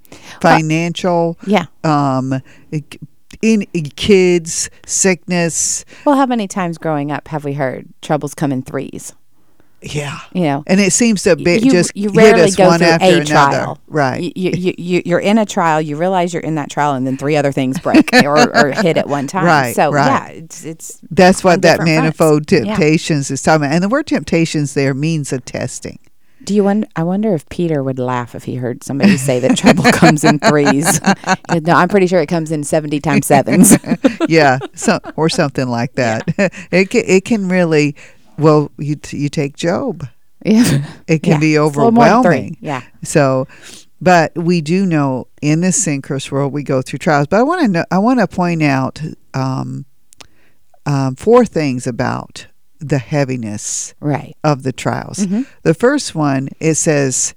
financial, 0.42 1.38
yeah, 1.46 1.66
um, 1.84 2.42
in 3.42 3.66
kids, 3.96 4.70
sickness. 4.86 5.86
Well, 6.06 6.16
how 6.16 6.26
many 6.26 6.48
times 6.48 6.78
growing 6.78 7.12
up 7.12 7.28
have 7.30 7.44
we 7.46 7.54
heard 7.54 7.88
troubles 8.02 8.34
come 8.34 8.52
in 8.52 8.62
threes? 8.62 9.14
Yeah, 9.82 10.18
You 10.34 10.42
know, 10.44 10.64
and 10.66 10.80
it 10.80 10.94
seems 10.94 11.22
to 11.24 11.36
be 11.36 11.60
you, 11.60 11.70
just 11.72 11.96
you 11.96 12.10
hit 12.10 12.18
rarely 12.18 12.42
us 12.44 12.56
go 12.56 12.66
one 12.70 12.80
through 12.80 12.88
after 12.88 13.06
a 13.06 13.10
another. 13.20 13.26
trial, 13.28 13.80
right? 13.86 14.20
You, 14.36 14.52
you, 14.56 14.74
you, 14.80 15.02
you're 15.06 15.20
in 15.20 15.38
a 15.38 15.46
trial. 15.46 15.80
You 15.80 15.96
realize 15.96 16.34
you're 16.34 16.42
in 16.42 16.56
that 16.56 16.72
trial, 16.72 16.94
and 16.96 17.06
then 17.06 17.18
three 17.18 17.36
other 17.36 17.52
things 17.52 17.80
break 17.80 18.10
or, 18.24 18.36
or 18.58 18.72
hit 18.72 18.98
at 18.98 19.08
one 19.08 19.28
time. 19.28 19.46
Right, 19.46 19.76
So 19.76 19.92
right. 19.92 20.08
yeah, 20.08 20.28
it's 20.40 20.66
it's 20.66 21.00
That's 21.12 21.44
what 21.44 21.62
that 21.62 21.82
different 21.82 22.18
fronts. 22.18 22.20
manifold 22.20 22.52
Yeah. 22.52 22.64
temptations 22.76 23.30
is 23.30 23.44
talking 23.44 23.64
about. 23.66 23.76
And 23.76 23.84
the 23.84 23.90
word 23.90 24.08
temptations 24.08 24.74
there 24.74 24.96
means 24.96 25.32
a 25.32 25.40
testing. 25.40 26.00
Do 26.44 26.54
you 26.54 26.64
wonder? 26.64 26.88
I 26.96 27.04
wonder 27.04 27.34
if 27.34 27.48
Peter 27.50 27.82
would 27.82 27.98
laugh 27.98 28.36
if 28.36 28.44
he 28.44 28.56
heard 28.56 28.84
somebody 28.84 29.18
say 29.18 29.40
that 29.40 29.58
trouble 29.58 29.84
comes 29.94 30.24
in 30.24 30.38
threes. 30.40 31.00
no, 31.64 31.74
I'm 31.74 31.88
pretty 31.90 32.06
sure 32.08 32.20
it 32.22 32.28
comes 32.28 32.52
in 32.52 32.64
seventy 32.64 33.00
times 33.00 33.26
sevens. 33.26 33.78
yeah, 34.28 34.60
so, 34.76 35.00
or 35.16 35.28
something 35.30 35.68
like 35.68 35.94
that. 35.94 36.24
it 36.72 36.90
can, 36.92 37.04
it 37.08 37.26
can 37.26 37.50
really. 37.50 37.96
Well, 38.38 38.72
you 38.78 38.96
t- 38.96 39.18
you 39.18 39.30
take 39.30 39.56
Job. 39.56 40.08
Yeah. 40.46 40.86
It 41.08 41.24
can 41.24 41.34
Yeah. 41.34 41.40
be 41.40 41.56
It's 41.56 41.60
a 41.62 41.80
little 41.80 41.92
more 41.92 42.04
than 42.06 42.22
three. 42.22 42.30
overwhelming. 42.32 42.58
Yeah. 42.62 42.82
So, 43.02 43.48
but 44.00 44.38
we 44.38 44.62
do 44.62 44.86
know 44.86 45.28
in 45.42 45.62
this 45.62 45.82
synchronous 45.82 46.32
world 46.32 46.54
we 46.54 46.62
go 46.62 46.84
through 46.84 47.00
trials. 47.00 47.26
But 47.28 47.40
I 47.40 47.44
want 47.44 47.62
to 47.64 47.68
know, 47.70 47.86
I 47.90 47.98
want 47.98 48.20
to 48.20 48.28
point 48.28 48.62
out 48.62 49.02
um, 49.34 49.86
um, 50.86 51.16
four 51.16 51.46
things 51.46 51.88
about 51.88 52.46
the 52.80 52.98
heaviness 53.00 53.94
Right. 54.00 54.36
of 54.44 54.64
the 54.64 54.72
trials. 54.74 55.20
Mhm. 55.20 55.46
The 55.64 55.74
first 55.74 56.14
one 56.16 56.50
it 56.60 56.76
says, 56.76 57.34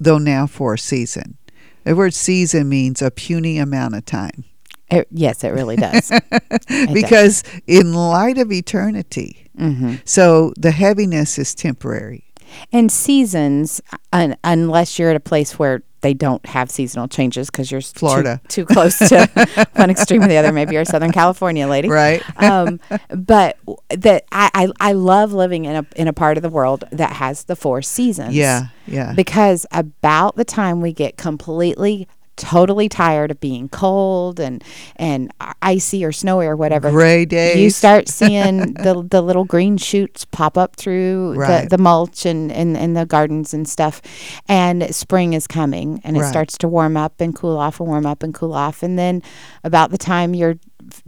"Though 0.00 0.18
now 0.18 0.46
for 0.46 0.74
a 0.74 0.78
season." 0.78 1.36
The 1.84 1.94
word 1.96 2.14
"season" 2.14 2.68
means 2.68 3.02
a 3.02 3.10
puny 3.10 3.58
amount 3.58 3.94
of 3.94 4.04
time. 4.06 4.44
It, 4.90 5.08
yes, 5.10 5.42
it 5.42 5.48
really 5.50 5.76
does. 5.76 6.10
It 6.50 6.66
does. 6.68 6.92
because 6.92 7.44
in 7.66 7.92
light 7.94 8.38
of 8.38 8.52
eternity, 8.52 9.48
Mhm. 9.58 10.00
so 10.04 10.52
the 10.58 10.70
heaviness 10.70 11.38
is 11.38 11.54
temporary. 11.54 12.24
And 12.72 12.92
seasons, 12.92 13.80
un- 14.12 14.36
unless 14.44 14.98
you're 14.98 15.10
at 15.10 15.16
a 15.16 15.20
place 15.20 15.58
where 15.58 15.82
they 16.02 16.14
don't 16.14 16.44
have 16.46 16.70
seasonal 16.70 17.08
changes 17.08 17.50
because 17.50 17.70
you're 17.70 17.78
s- 17.78 17.92
too- 17.92 17.98
Florida. 18.00 18.40
too, 18.48 18.64
close 18.66 18.98
to 18.98 19.26
one 19.74 19.90
extreme 19.90 20.22
or 20.22 20.28
the 20.28 20.36
other. 20.36 20.52
Maybe 20.52 20.74
you're 20.74 20.82
a 20.82 20.86
Southern 20.86 21.12
California 21.12 21.66
lady, 21.66 21.88
Right. 21.88 22.22
Um, 22.42 22.78
but 23.08 23.58
that 23.90 24.24
I, 24.30 24.50
I 24.54 24.68
I 24.80 24.92
love 24.92 25.32
living 25.32 25.64
in 25.64 25.76
a 25.76 25.86
in 25.96 26.08
a 26.08 26.12
part 26.12 26.36
of 26.36 26.42
the 26.42 26.50
world 26.50 26.84
that 26.92 27.14
has 27.14 27.44
the 27.44 27.56
four 27.56 27.82
seasons. 27.82 28.34
Yeah, 28.34 28.66
yeah. 28.86 29.14
Because 29.14 29.64
about 29.72 30.36
the 30.36 30.44
time 30.44 30.80
we 30.80 30.92
get 30.92 31.16
completely 31.16 32.06
totally 32.36 32.88
tired 32.88 33.30
of 33.30 33.38
being 33.40 33.68
cold 33.68 34.40
and 34.40 34.64
and 34.96 35.30
icy 35.60 36.04
or 36.04 36.12
snowy 36.12 36.46
or 36.46 36.56
whatever 36.56 36.90
Gray 36.90 37.24
days. 37.26 37.58
you 37.58 37.70
start 37.70 38.08
seeing 38.18 38.72
the 38.74 39.06
the 39.08 39.20
little 39.20 39.44
green 39.44 39.76
shoots 39.76 40.24
pop 40.24 40.56
up 40.56 40.74
through 40.76 41.34
Right. 41.36 41.62
the, 41.68 41.76
the 41.76 41.82
mulch 41.82 42.24
and, 42.26 42.50
and, 42.50 42.76
and 42.76 42.96
the 42.96 43.04
gardens 43.06 43.52
and 43.52 43.68
stuff 43.68 44.00
and 44.48 44.94
spring 44.94 45.34
is 45.34 45.46
coming 45.46 46.00
and 46.04 46.16
it 46.16 46.20
Right. 46.20 46.28
starts 46.30 46.56
to 46.58 46.68
warm 46.68 46.96
up 46.96 47.20
and 47.20 47.34
cool 47.34 47.58
off 47.58 47.80
and 47.80 47.88
warm 47.88 48.06
up 48.06 48.22
and 48.22 48.32
cool 48.32 48.54
off 48.54 48.82
and 48.82 48.98
then 48.98 49.22
about 49.62 49.90
the 49.90 49.98
time 49.98 50.34
you're 50.34 50.56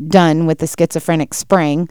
done 0.09 0.47
with 0.47 0.59
the 0.59 0.67
schizophrenic 0.67 1.35
spring 1.35 1.89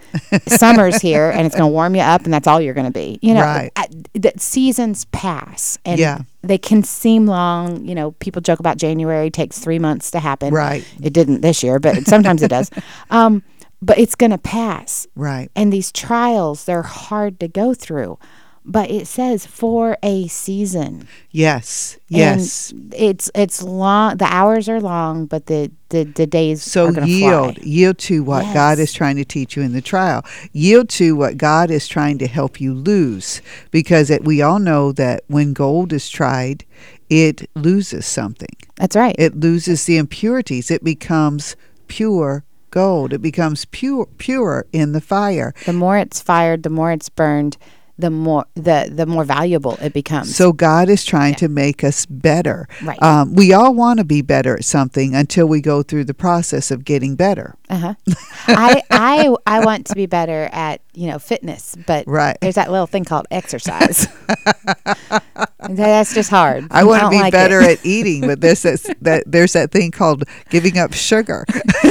summer's 0.47 1.01
here 1.01 1.29
and 1.29 1.45
it's 1.45 1.55
going 1.55 1.67
to 1.69 1.73
warm 1.73 1.95
you 1.95 2.01
up 2.01 2.23
and 2.23 2.33
that's 2.33 2.47
all 2.47 2.59
you're 2.61 2.73
going 2.73 2.85
to 2.85 2.91
be 2.91 3.19
you 3.21 3.33
know 3.33 3.41
Right. 3.41 3.71
I- 3.75 3.87
that 4.15 4.39
seasons 4.41 5.05
pass 5.05 5.77
and 5.85 5.99
Yeah. 5.99 6.19
they 6.41 6.57
can 6.57 6.83
seem 6.83 7.25
long 7.27 7.85
you 7.85 7.95
know 7.95 8.11
people 8.13 8.41
joke 8.41 8.59
about 8.59 8.77
january 8.77 9.29
takes 9.29 9.59
three 9.59 9.79
months 9.79 10.11
to 10.11 10.19
happen 10.19 10.53
Right. 10.53 10.85
it 11.01 11.13
didn't 11.13 11.41
this 11.41 11.63
year 11.63 11.79
but 11.79 12.05
sometimes 12.07 12.41
it 12.41 12.49
does 12.49 12.69
um, 13.09 13.43
but 13.81 13.97
it's 13.97 14.15
going 14.15 14.31
to 14.31 14.37
pass 14.37 15.07
Right. 15.15 15.49
and 15.55 15.71
these 15.73 15.91
trials 15.91 16.65
they're 16.65 16.83
hard 16.83 17.39
to 17.41 17.47
go 17.47 17.73
through 17.73 18.17
but 18.65 18.89
it 18.89 19.07
says 19.07 19.45
for 19.45 19.97
a 20.03 20.27
season 20.27 21.07
Yes. 21.31 21.97
And 22.11 22.39
Yes. 22.39 22.73
it's 22.91 23.31
it's 23.35 23.61
long 23.63 24.17
the 24.17 24.25
hours 24.25 24.69
are 24.69 24.79
long 24.79 25.25
but 25.25 25.47
the 25.47 25.71
the, 25.89 26.03
the 26.05 26.25
days 26.25 26.63
So 26.63 26.89
yield, 26.89 27.55
fly. 27.55 27.63
yield 27.63 27.97
to 27.99 28.23
what 28.23 28.51
God 28.53 28.79
is 28.79 28.93
trying 28.93 29.15
to 29.17 29.25
teach 29.25 29.55
you 29.55 29.61
in 29.63 29.73
the 29.73 29.81
trial. 29.81 30.23
Yield 30.51 30.89
to 30.89 31.15
what 31.15 31.37
God 31.37 31.69
is 31.69 31.87
trying 31.87 32.17
to 32.19 32.27
help 32.27 32.59
you 32.59 32.73
lose, 32.73 33.41
because 33.69 34.09
it, 34.09 34.23
we 34.23 34.41
all 34.41 34.57
know 34.57 34.91
that 34.93 35.23
when 35.27 35.53
gold 35.53 35.93
is 35.93 36.09
tried, 36.09 36.65
it 37.11 37.47
loses 37.55 38.07
something. 38.07 38.55
That's 38.77 38.95
right. 38.95 39.15
It 39.19 39.39
loses 39.39 39.85
the 39.85 39.97
impurities. 39.97 40.71
It 40.71 40.83
becomes 40.83 41.55
pure 41.87 42.43
gold. 42.71 43.13
It 43.13 43.21
becomes 43.21 43.65
pure, 43.65 44.07
purer 44.17 44.65
in 44.73 44.93
the 44.93 45.01
fire. 45.01 45.53
the 45.67 45.73
more 45.73 45.97
it's 45.99 46.19
fired 46.21 46.63
the 46.63 46.71
more 46.71 46.91
it's 46.91 47.09
burned 47.09 47.55
the 48.03 48.09
more 48.09 48.45
the 48.55 48.89
the 48.91 49.05
more 49.05 49.23
valuable 49.23 49.77
it 49.81 49.93
becomes 49.93 50.35
So 50.35 50.51
God 50.51 50.89
is 50.89 51.05
trying 51.05 51.35
to 51.35 51.47
make 51.47 51.83
us 51.85 52.05
better. 52.05 52.67
Right. 52.83 53.01
Um, 53.01 53.33
we 53.33 53.53
all 53.53 53.73
want 53.73 53.99
to 53.99 54.03
be 54.05 54.21
better 54.21 54.57
at 54.57 54.65
something 54.65 55.15
until 55.15 55.47
we 55.47 55.61
go 55.61 55.83
through 55.83 56.03
the 56.05 56.13
process 56.13 56.69
of 56.69 56.83
getting 56.83 57.15
better. 57.15 57.55
Uh-huh. 57.69 57.93
I 58.47 58.81
I 58.91 59.33
I 59.47 59.65
want 59.65 59.85
to 59.87 59.95
be 59.95 60.05
better 60.05 60.49
at, 60.51 60.81
you 60.93 61.07
know, 61.07 61.17
fitness, 61.17 61.75
but 61.87 62.03
Right. 62.07 62.37
there's 62.41 62.55
that 62.55 62.69
little 62.69 62.87
thing 62.87 63.05
called 63.05 63.25
exercise. 63.31 64.07
That's 65.69 66.13
just 66.13 66.29
hard. 66.29 66.67
I 66.71 66.83
want 66.83 67.03
to 67.03 67.09
be 67.09 67.17
like 67.19 67.31
better 67.31 67.61
it. 67.61 67.79
at 67.79 67.85
eating, 67.85 68.21
but 68.21 68.41
there's 68.41 68.61
that, 68.63 68.95
that 69.01 69.23
there's 69.25 69.53
that 69.53 69.71
thing 69.71 69.91
called 69.91 70.23
giving 70.49 70.77
up 70.77 70.93
sugar. 70.93 71.45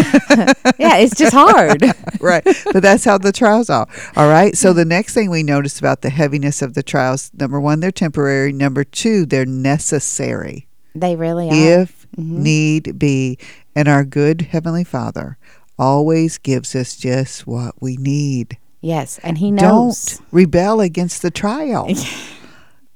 yeah, 0.79 0.97
it's 0.99 1.15
just 1.17 1.33
hard. 1.35 1.83
right. 2.21 2.45
But 2.73 2.83
that's 2.83 3.05
how 3.05 3.19
the 3.19 3.33
trials 3.33 3.71
are. 3.71 3.87
All 4.17 4.29
right. 4.29 4.57
So 4.57 4.73
the 4.73 4.85
next 4.85 5.15
thing 5.15 5.31
we 5.31 5.43
notice 5.43 5.79
about 5.79 6.03
the 6.03 6.11
heaviness 6.11 6.63
of 6.63 6.75
the 6.75 6.83
trials, 6.83 7.31
number 7.35 7.61
one, 7.61 7.81
they're 7.81 7.91
temporary. 7.91 8.53
Number 8.53 8.85
two, 8.85 9.27
they're 9.27 9.47
necessary. 9.47 10.67
They 10.95 11.17
really 11.17 11.49
are. 11.49 11.81
If 11.83 12.07
Mhm. 12.17 12.39
need 12.39 12.99
be. 12.99 13.39
And 13.75 13.89
our 13.89 14.05
good 14.05 14.43
Heavenly 14.51 14.85
Father 14.85 15.39
always 15.79 16.37
gives 16.37 16.75
us 16.77 16.95
just 16.97 17.47
what 17.47 17.75
we 17.81 17.97
need. 17.97 18.59
Yes, 18.83 19.19
and 19.23 19.39
he 19.39 19.51
knows. 19.51 20.05
Don't 20.19 20.21
rebel 20.31 20.81
against 20.83 21.23
the 21.23 21.31
trial. 21.31 21.89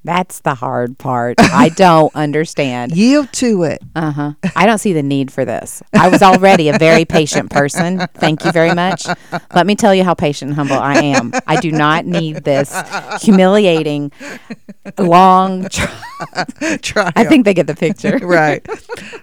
That's 0.07 0.41
the 0.41 0.55
hard 0.55 0.99
part. 0.99 1.37
I 1.41 1.69
don't 1.77 2.15
understand. 2.15 2.97
Yield 2.97 3.33
to 3.35 3.65
it. 3.65 3.83
Uh 3.95 4.11
huh. 4.13 4.33
I 4.55 4.65
don't 4.67 4.79
see 4.79 4.93
the 4.93 5.03
need 5.03 5.33
for 5.33 5.45
this. 5.45 5.83
I 5.93 6.09
was 6.09 6.23
already 6.23 6.69
a 6.69 6.79
very 6.79 7.05
patient 7.05 7.51
person. 7.51 8.07
Thank 8.15 8.45
you 8.45 8.53
very 8.53 8.73
much. 8.75 9.07
Let 9.55 9.67
me 9.67 9.75
tell 9.75 9.95
you 9.95 10.05
how 10.05 10.15
patient 10.15 10.51
and 10.51 10.57
humble 10.57 10.77
I 10.77 10.95
am. 11.03 11.33
I 11.47 11.61
do 11.61 11.73
not 11.73 12.07
need 12.07 12.45
this 12.45 12.73
humiliating, 13.23 14.13
long. 14.99 15.69
Tri- 15.71 16.77
trial. 16.83 17.13
I 17.17 17.25
think 17.25 17.45
they 17.45 17.55
get 17.55 17.67
the 17.67 17.75
picture. 17.75 18.19
right. 18.23 18.67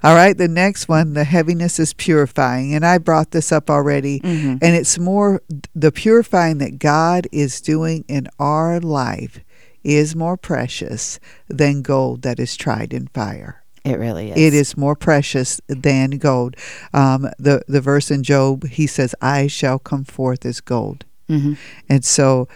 All 0.04 0.14
right. 0.16 0.38
The 0.38 0.48
next 0.48 0.88
one, 0.88 1.14
the 1.14 1.24
heaviness 1.24 1.80
is 1.80 1.94
purifying. 1.94 2.74
And 2.76 2.86
I 2.86 2.98
brought 2.98 3.32
this 3.32 3.52
up 3.52 3.70
already. 3.70 4.20
Mhm. 4.20 4.60
And 4.62 4.76
it's 4.76 5.00
more 5.00 5.42
the 5.74 5.92
purifying 5.92 6.58
that 6.60 6.78
God 6.80 7.28
is 7.32 7.62
doing 7.62 8.06
in 8.08 8.28
our 8.40 8.80
life 8.80 9.40
is 9.84 10.16
more 10.16 10.38
precious 10.38 11.20
than 11.48 11.82
gold 11.82 12.22
that 12.24 12.40
is 12.40 12.56
tried 12.56 12.94
in 12.94 13.08
fire. 13.08 13.64
It 13.84 14.00
really 14.00 14.32
is. 14.32 14.38
It 14.38 14.54
is 14.54 14.78
more 14.78 14.96
precious 14.96 15.60
than 15.68 16.12
gold. 16.12 16.56
Um, 16.94 17.30
the 17.38 17.62
the 17.68 17.82
verse 17.82 18.10
in 18.10 18.24
Job, 18.24 18.66
he 18.68 18.88
says, 18.88 19.14
"I 19.22 19.48
shall 19.48 19.78
come 19.80 20.06
forth 20.06 20.46
as 20.46 20.62
gold," 20.62 21.04
Mhm. 21.30 21.58
and 21.90 22.06
so 22.06 22.48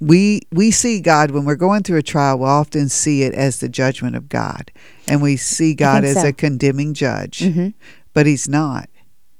we 0.00 0.42
we 0.52 0.70
see 0.70 1.00
God 1.00 1.30
when 1.32 1.44
we're 1.44 1.56
going 1.56 1.82
through 1.82 1.98
a 1.98 2.02
trial. 2.02 2.38
We 2.38 2.44
often 2.46 2.88
see 2.88 3.22
it 3.22 3.34
as 3.34 3.58
the 3.58 3.68
judgment 3.68 4.14
of 4.16 4.28
God, 4.28 4.70
and 5.08 5.20
we 5.20 5.36
see 5.36 5.74
God 5.74 6.04
as 6.04 6.20
so. 6.20 6.28
a 6.28 6.32
condemning 6.32 6.94
judge. 6.94 7.40
Mhm. 7.40 7.74
But 8.14 8.26
He's 8.26 8.48
not. 8.48 8.88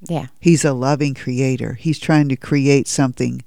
Yeah. 0.09 0.27
He's 0.41 0.65
a 0.65 0.73
loving 0.73 1.15
creator. 1.15 1.75
He's 1.75 2.01
trying 2.01 2.29
to 2.31 2.37
create 2.37 2.89
something 2.89 3.43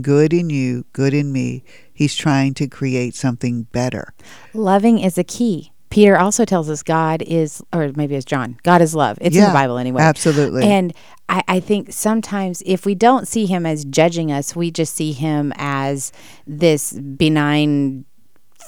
good 0.00 0.32
in 0.32 0.50
you, 0.50 0.84
good 0.92 1.14
in 1.14 1.32
me. 1.32 1.64
He's 1.92 2.14
trying 2.14 2.54
to 2.54 2.68
create 2.68 3.14
something 3.14 3.64
better. 3.64 4.14
Loving 4.54 4.98
is 4.98 5.18
a 5.18 5.24
key. 5.24 5.72
Peter 5.90 6.16
also 6.16 6.44
tells 6.44 6.70
us 6.70 6.84
God 6.84 7.20
is, 7.22 7.62
or 7.72 7.90
maybe 7.96 8.14
it's 8.14 8.24
John, 8.24 8.56
God 8.62 8.80
is 8.80 8.94
love. 8.94 9.18
It's 9.20 9.36
in 9.36 9.42
the 9.42 9.50
Bible 9.50 9.76
anyway. 9.76 10.02
absolutely. 10.02 10.62
And 10.62 10.94
I, 11.28 11.42
I 11.48 11.60
think 11.60 11.92
sometimes 11.92 12.62
if 12.64 12.86
we 12.86 12.94
don't 12.94 13.26
see 13.26 13.46
him 13.46 13.66
as 13.66 13.84
judging 13.84 14.30
us, 14.30 14.54
we 14.54 14.70
just 14.70 14.94
see 14.94 15.12
him 15.12 15.52
as 15.56 16.12
this 16.46 16.92
benign 16.92 18.04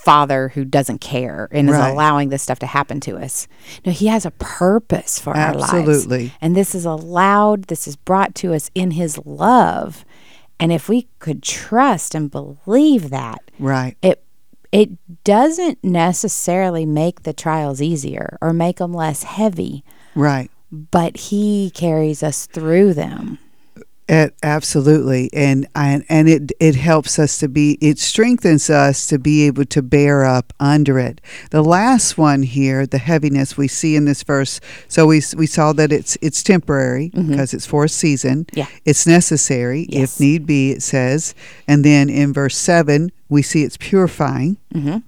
father 0.02 0.48
who 0.48 0.64
doesn't 0.64 1.00
care 1.00 1.48
and 1.52 1.70
is 1.70 1.76
allowing 1.76 2.30
this 2.30 2.42
stuff 2.42 2.58
to 2.58 2.66
happen 2.66 2.98
to 2.98 3.16
us. 3.16 3.46
No, 3.86 3.92
he 3.92 4.08
has 4.08 4.26
a 4.26 4.32
purpose 4.32 5.20
for 5.20 5.36
our 5.36 5.54
lives. 5.54 5.72
Absolutely. 5.72 6.32
And 6.40 6.56
this 6.56 6.74
is 6.74 6.84
allowed, 6.84 7.64
this 7.64 7.86
is 7.86 7.94
brought 7.94 8.34
to 8.36 8.52
us 8.52 8.68
in 8.74 8.92
his 8.92 9.16
love. 9.24 10.04
And 10.62 10.70
if 10.72 10.88
we 10.88 11.08
could 11.18 11.42
trust 11.42 12.14
and 12.14 12.30
believe 12.30 13.10
that, 13.10 13.50
Right. 13.58 13.96
it 14.00 14.22
it 14.70 14.90
doesn't 15.24 15.82
necessarily 15.82 16.86
make 16.86 17.24
the 17.24 17.32
trials 17.32 17.82
easier 17.82 18.38
or 18.40 18.52
make 18.54 18.76
them 18.78 18.94
less 18.94 19.24
heavy, 19.24 19.82
Right. 20.14 20.50
but 20.70 21.16
he 21.16 21.70
carries 21.74 22.22
us 22.22 22.46
through 22.46 22.94
them. 22.94 23.38
It, 24.12 24.34
absolutely, 24.42 25.30
and 25.32 25.66
and 25.74 26.04
and 26.06 26.28
it 26.28 26.52
it 26.60 26.74
helps 26.74 27.18
us 27.18 27.38
to 27.38 27.48
be. 27.48 27.78
It 27.80 27.98
strengthens 27.98 28.68
us 28.68 29.06
to 29.06 29.18
be 29.18 29.46
able 29.46 29.64
to 29.64 29.80
bear 29.80 30.22
up 30.26 30.52
under 30.60 30.98
it. 30.98 31.22
The 31.50 31.64
last 31.64 32.18
one 32.18 32.42
here, 32.42 32.86
the 32.86 32.98
heaviness 32.98 33.56
we 33.56 33.68
see 33.68 33.96
in 33.96 34.04
this 34.04 34.22
verse. 34.22 34.60
So 34.86 35.06
we 35.06 35.22
we 35.34 35.46
saw 35.46 35.72
that 35.72 35.92
it's 35.92 36.18
it's 36.20 36.42
temporary 36.42 37.08
because 37.08 37.54
it's 37.54 37.64
for 37.64 37.84
a 37.84 37.88
season. 37.88 38.44
Yeah. 38.52 38.66
it's 38.84 39.06
necessary 39.06 39.84
if 39.84 40.20
need 40.20 40.44
be. 40.44 40.72
It 40.72 40.82
says, 40.82 41.34
and 41.66 41.82
then 41.82 42.10
in 42.10 42.34
verse 42.34 42.58
seven 42.58 43.12
we 43.30 43.40
see 43.40 43.62
it's 43.62 43.78
purifying. 43.78 44.58
Mm-hmm. 44.74 44.98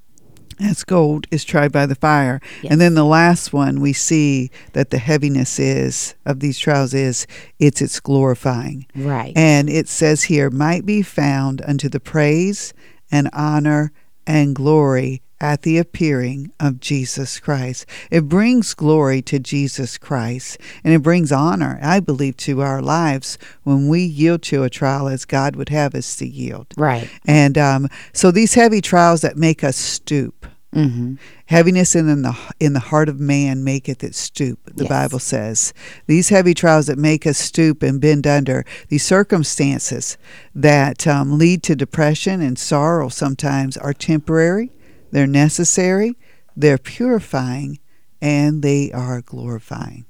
As 0.61 0.85
gold 0.85 1.27
is 1.31 1.45
tried 1.45 1.73
by 1.73 1.87
the 1.87 1.95
fire. 1.95 2.41
And 2.71 2.81
then 2.81 2.95
the 2.95 3.05
last 3.05 3.53
one 3.53 3.81
we 3.81 3.93
see 3.93 4.51
that 4.73 4.91
the 4.91 4.99
heaviness 4.99 5.59
is 5.59 6.15
of 6.25 6.41
these 6.41 6.59
trials 6.59 6.95
is 6.95 7.27
it's 7.59 7.83
its 7.83 8.01
glorifying. 8.01 8.87
Right. 8.95 9.33
And 9.37 9.69
it 9.69 9.89
says 9.89 10.25
here 10.25 10.51
might 10.51 10.87
be 10.87 11.03
found 11.03 11.63
unto 11.63 11.89
the 11.89 12.01
praise 12.01 12.75
and 13.11 13.29
honor 13.33 13.93
and 14.27 14.55
glory 14.55 15.23
at 15.41 15.61
the 15.61 15.77
appearing 15.77 16.51
of 16.59 16.81
Jesus 16.81 17.39
Christ. 17.39 17.85
It 18.11 18.29
brings 18.29 18.73
glory 18.73 19.21
to 19.23 19.39
Jesus 19.39 19.99
Christ 19.99 20.59
and 20.83 20.95
it 20.95 21.03
brings 21.03 21.31
honor, 21.33 21.79
I 21.83 22.01
believe, 22.01 22.37
to 22.39 22.63
our 22.63 22.81
lives 22.81 23.37
when 23.63 23.89
we 23.89 24.01
yield 24.01 24.43
to 24.45 24.63
a 24.63 24.71
trial 24.71 25.07
as 25.07 25.27
God 25.27 25.55
would 25.57 25.69
have 25.69 25.95
us 25.95 26.17
to 26.17 26.27
yield. 26.27 26.69
Right. 26.77 27.11
And 27.27 27.59
um, 27.59 27.89
so 28.15 28.31
these 28.31 28.55
heavy 28.55 28.81
trials 28.81 29.21
that 29.21 29.37
make 29.37 29.63
us 29.63 29.77
stoop. 29.77 30.43
Mm-hmm. 30.75 31.14
Heaviness 31.47 31.95
in 31.95 32.22
the 32.22 32.37
in 32.59 32.72
the 32.72 32.81
heart 32.81 33.09
of 33.09 33.20
man 33.20 33.62
maketh 33.62 34.03
it 34.03 34.14
stoop. 34.14 34.59
The 34.64 34.85
Yes. 34.85 34.89
Bible 34.89 35.18
says 35.20 35.72
these 36.07 36.31
heavy 36.31 36.53
trials 36.53 36.87
that 36.87 36.99
make 36.99 37.27
us 37.27 37.39
stoop 37.39 37.83
and 37.83 38.01
bend 38.01 38.27
under. 38.27 38.64
These 38.89 39.05
circumstances 39.05 40.18
that 40.55 41.07
um, 41.07 41.39
lead 41.39 41.62
to 41.64 41.77
depression 41.77 42.41
and 42.43 42.59
sorrow 42.59 43.09
sometimes 43.09 43.77
are 43.77 43.93
temporary. 43.95 44.72
They're 45.12 45.27
necessary. 45.29 46.16
They're 46.57 46.79
purifying, 46.79 47.79
and 48.20 48.62
they 48.62 48.91
are 48.93 49.20
glorifying. 49.20 50.07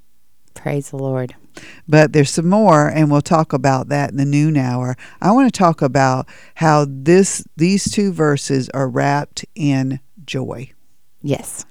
Praise 0.55 0.91
the 0.91 0.97
Lord. 0.99 1.35
But 1.87 2.13
there's 2.13 2.31
some 2.31 2.49
more, 2.49 2.89
and 2.89 3.11
we'll 3.11 3.23
talk 3.23 3.53
about 3.53 3.89
that 3.89 4.11
in 4.11 4.17
the 4.17 4.25
noon 4.25 4.57
hour. 4.57 4.97
I 5.21 5.31
want 5.33 5.53
to 5.53 5.57
talk 5.59 5.83
about 5.83 6.27
how 6.57 6.87
this 6.89 7.45
these 7.57 7.91
two 7.91 8.13
verses 8.13 8.69
are 8.71 8.89
wrapped 8.89 9.45
in 9.55 10.01
joy. 10.27 10.71
Yes. 11.23 11.65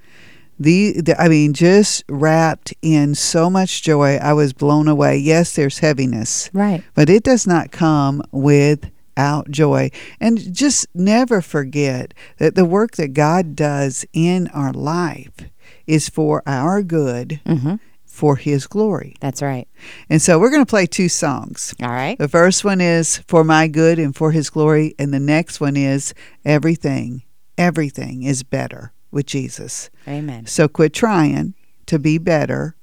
The, 0.58 1.00
the 1.00 1.20
I 1.20 1.28
mean, 1.28 1.52
just 1.52 2.04
wrapped 2.08 2.72
in 2.80 3.14
so 3.16 3.50
much 3.50 3.82
joy. 3.82 4.16
I 4.16 4.32
was 4.34 4.52
blown 4.52 4.86
away. 4.88 5.16
Yes, 5.18 5.56
there's 5.56 5.80
heaviness, 5.80 6.48
Right. 6.52 6.82
but 6.94 7.08
it 7.10 7.24
does 7.24 7.44
not 7.46 7.72
come 7.72 8.22
without 8.30 9.50
joy. 9.50 9.90
And 10.20 10.54
just 10.54 10.86
never 10.94 11.40
forget 11.40 12.14
that 12.38 12.54
the 12.54 12.64
work 12.64 12.92
that 12.96 13.14
God 13.14 13.56
does 13.56 14.04
in 14.12 14.48
our 14.48 14.72
life 14.72 15.32
is 15.86 16.08
for 16.08 16.42
our 16.46 16.82
good, 16.82 17.40
Mm-hmm. 17.46 17.74
for 18.06 18.36
His 18.36 18.66
glory. 18.68 19.16
That's 19.20 19.42
right. 19.42 19.66
And 20.08 20.22
so 20.22 20.38
we're 20.38 20.50
going 20.50 20.64
to 20.64 20.70
play 20.70 20.86
two 20.86 21.08
songs. 21.08 21.74
All 21.82 21.88
right. 21.90 22.16
The 22.16 22.28
first 22.28 22.64
one 22.64 22.80
is 22.80 23.18
For 23.26 23.42
My 23.42 23.66
Good 23.66 23.98
and 23.98 24.14
For 24.14 24.30
His 24.30 24.50
Glory. 24.50 24.94
And 25.00 25.12
the 25.12 25.18
next 25.20 25.60
one 25.60 25.76
is 25.76 26.14
Everything, 26.44 27.22
Everything 27.56 28.22
is 28.24 28.42
Better 28.42 28.92
with 29.10 29.26
Jesus. 29.26 29.90
Amen. 30.08 30.46
So 30.46 30.68
quit 30.68 30.92
trying 30.92 31.54
to 31.86 31.98
be 31.98 32.18
better 32.18 32.74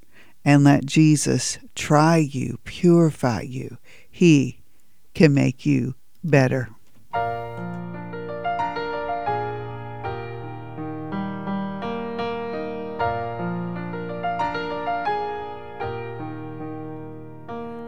and 0.45 0.63
let 0.63 0.85
Jesus 0.85 1.59
try 1.75 2.17
you, 2.17 2.57
purify 2.63 3.41
you. 3.41 3.77
He 4.09 4.61
can 5.13 5.33
make 5.33 5.65
you 5.65 5.95
better. 6.23 6.69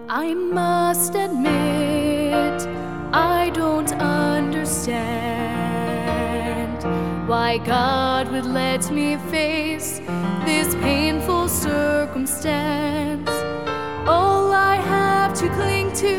I 0.09 0.33
must 0.35 1.15
admit, 1.15 2.67
I 3.13 3.49
don't 3.53 3.91
understand 3.93 5.32
why 7.33 7.57
God 7.57 8.31
would 8.31 8.45
let 8.45 8.91
me 8.91 9.17
face 9.31 9.89
this 10.45 10.75
painful 10.75 11.49
circumstance. 11.49 13.31
All 14.15 14.51
I 14.51 14.75
have 14.75 15.33
to 15.41 15.49
cling 15.57 15.91
to 16.03 16.15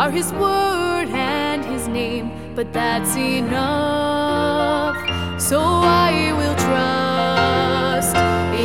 are 0.00 0.10
His 0.10 0.32
word 0.32 1.06
and 1.08 1.64
His 1.64 1.86
name, 1.86 2.26
but 2.56 2.72
that's 2.72 3.14
enough. 3.14 4.96
So 5.40 5.60
I 5.60 6.32
will 6.38 6.56
trust. 6.66 8.16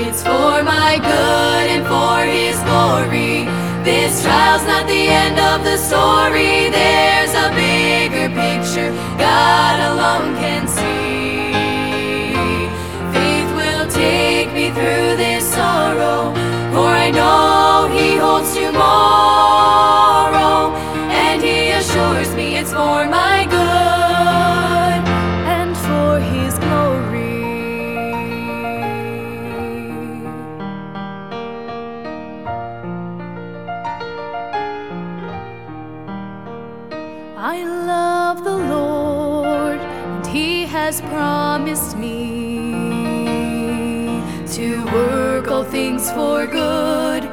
It's 0.02 0.22
for 0.24 0.56
my 0.76 0.94
good 1.12 1.66
and 1.76 1.84
for 1.94 2.18
His 2.40 2.58
glory. 2.70 3.36
This 3.90 4.24
trial's 4.24 4.66
not 4.72 4.88
the 4.88 5.04
end 5.24 5.38
of 5.52 5.58
the 5.70 5.78
story. 5.90 6.56
There's 6.80 7.34
a 7.46 7.48
bigger 7.64 8.28
picture 8.42 8.90
God 9.20 9.78
alone 9.92 10.34
can 10.42 10.68
see. 10.68 10.75
Has 40.96 41.10
promised 41.10 41.98
me 41.98 42.72
to 44.48 44.86
work 44.94 45.50
all 45.50 45.64
things 45.64 46.10
for 46.12 46.48
good. 46.48 47.24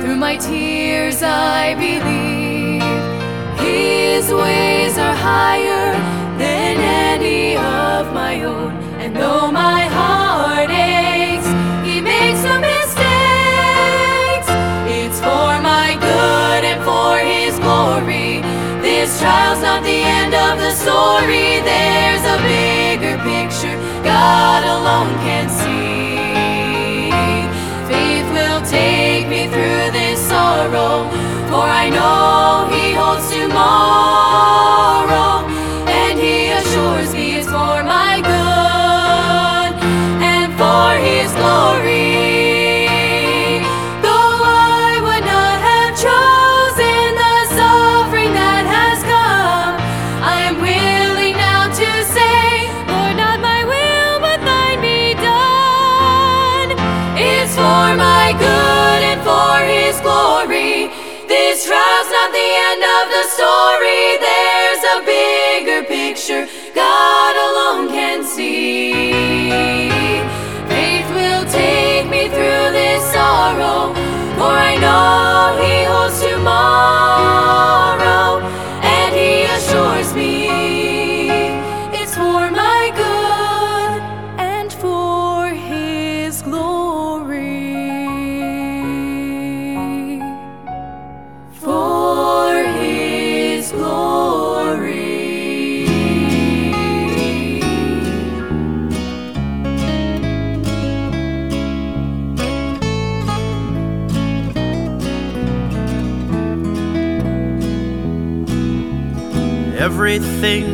Through 0.00 0.16
my 0.16 0.36
tears, 0.36 1.22
I 1.22 1.74
believe 1.74 2.82
His 3.60 4.32
ways 4.32 4.98
are 4.98 5.14
higher 5.14 5.92
than 6.38 6.78
any 6.78 7.56
of 7.56 8.12
my 8.12 8.42
own. 8.42 8.72
And 8.98 9.14
though 9.14 9.52
my 9.52 9.82
heart 9.82 10.70
aches, 10.70 11.46
He 11.86 12.00
makes 12.00 12.42
no 12.42 12.58
mistakes. 12.58 14.48
It's 14.98 15.20
for 15.20 15.52
my 15.70 15.96
good 16.08 16.64
and 16.70 16.82
for 16.82 17.18
His 17.18 17.56
glory. 17.60 18.42
This 18.82 19.20
trial's 19.20 19.62
not 19.62 19.82
the 19.84 20.00
end 20.18 20.34
of 20.34 20.58
the 20.58 20.72
story. 20.72 21.60
There's 21.60 22.24
a 22.24 22.42
alone 22.46 22.81
can 25.04 25.61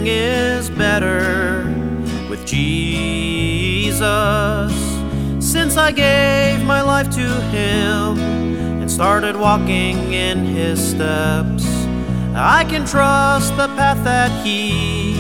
is 0.09 0.71
better 0.71 1.65
with 2.31 2.47
Jesus. 2.47 3.99
Since 5.39 5.77
I 5.77 5.93
gave 5.93 6.65
my 6.65 6.81
life 6.83 7.11
to 7.11 7.41
Him 7.53 8.19
and 8.81 8.91
started 8.91 9.37
walking 9.37 10.13
in 10.13 10.45
His 10.45 10.79
steps, 10.91 11.67
I 12.35 12.65
can 12.69 12.87
trust 12.87 13.57
the 13.57 13.69
path 13.69 14.03
that 14.05 14.31
He 14.47 15.15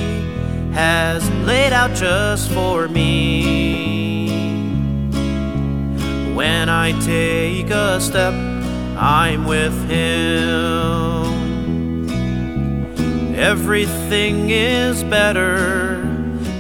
has 0.72 1.28
laid 1.46 1.72
out 1.72 1.94
just 1.94 2.50
for 2.52 2.88
me. 2.88 4.28
When 6.34 6.68
I 6.68 6.92
take 7.00 7.70
a 7.70 8.00
step, 8.00 8.34
I'm 8.96 9.44
with 9.44 9.76
Him. 9.88 11.07
Everything 13.38 14.50
is 14.50 15.04
better 15.04 16.02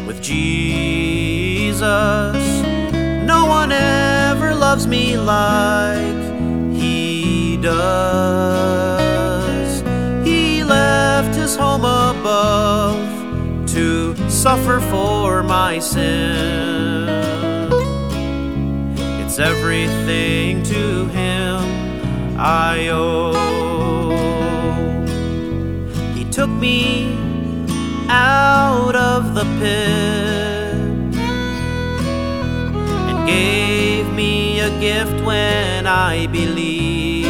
with 0.06 0.22
Jesus. 0.22 1.82
No 3.26 3.46
one 3.46 3.72
ever 3.72 4.54
loves 4.54 4.86
me 4.86 5.16
like 5.18 6.22
He 6.72 7.56
does. 7.56 9.00
He 10.24 10.62
left 10.62 11.34
His 11.34 11.56
home 11.56 11.84
above 11.84 12.96
to 13.70 14.14
suffer 14.30 14.78
for 14.78 15.42
my 15.42 15.80
sin. 15.80 17.08
It's 19.20 19.40
everything 19.40 20.62
to 20.62 21.06
Him 21.06 22.38
I 22.38 22.86
owe. 22.92 23.67
Me 26.58 27.14
out 28.08 28.96
of 28.96 29.34
the 29.34 29.44
pit 29.60 30.74
and 33.08 33.28
gave 33.28 34.12
me 34.12 34.58
a 34.58 34.70
gift 34.80 35.24
when 35.24 35.86
I 35.86 36.26
believed. 36.26 37.28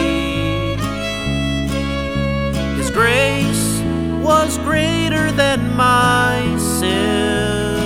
His 2.79 2.91
grace 2.91 3.83
was 4.25 4.57
greater 4.59 5.31
than 5.33 5.77
my 5.77 6.57
sin, 6.59 7.83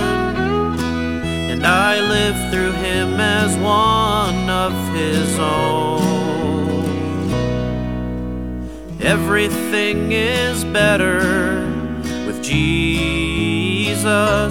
and 1.51 1.65
I 1.65 1.99
live 1.99 2.51
through 2.53 2.71
him 2.71 3.19
as 3.19 3.57
one 3.57 4.49
of 4.49 4.73
his 4.95 5.37
own. 5.39 6.12
Everything 9.03 10.13
is 10.13 10.63
better 10.63 11.67
with 12.25 12.41
Jesus. 12.41 14.05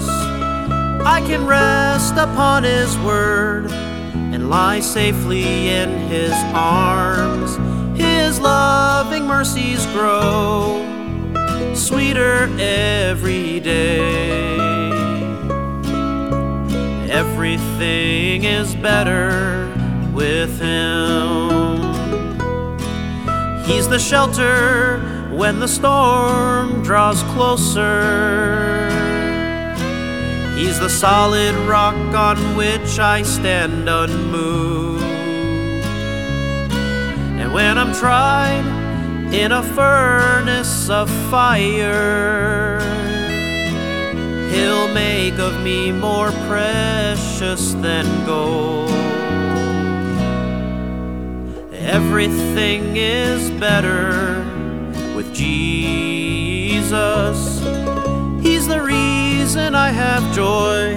I 0.05 1.23
can 1.25 1.47
rest 1.47 2.13
upon 2.13 2.63
His 2.63 2.95
word 2.99 3.71
and 3.71 4.51
lie 4.51 4.79
safely 4.79 5.69
in 5.69 5.89
His 6.07 6.33
arms. 6.53 7.57
His 7.99 8.39
loving 8.39 9.25
mercies 9.25 9.83
grow 9.87 10.85
sweeter 11.73 12.47
every 12.59 13.59
day. 13.59 14.55
Everything 17.09 18.43
is 18.43 18.75
better 18.75 19.67
with 20.13 20.59
Him. 20.61 21.92
He's 23.65 23.87
the 23.87 23.99
shelter 23.99 24.99
when 25.31 25.59
the 25.59 25.67
storm 25.67 26.83
draws 26.83 27.23
closer. 27.33 28.89
He's 30.55 30.79
the 30.79 30.89
solid 30.89 31.55
rock 31.67 31.95
on 32.13 32.37
which 32.55 32.99
I 32.99 33.23
stand 33.23 33.89
unmoved. 33.89 35.03
And 37.41 37.53
when 37.53 37.77
I'm 37.77 37.93
tried 37.93 38.65
in 39.33 39.51
a 39.51 39.63
furnace 39.63 40.89
of 40.89 41.09
fire, 41.31 42.79
He'll 44.53 44.93
make 44.93 45.39
of 45.39 45.63
me 45.63 45.91
more 45.91 46.31
precious 46.47 47.73
than 47.73 48.05
gold. 48.23 48.92
Everything 51.85 52.95
is 52.95 53.51
better 53.59 54.45
with 55.15 55.35
Jesus. 55.35 56.89
He's 58.41 58.67
the 58.67 58.81
reason 58.81 59.75
I 59.75 59.89
have 59.89 60.33
joy 60.33 60.93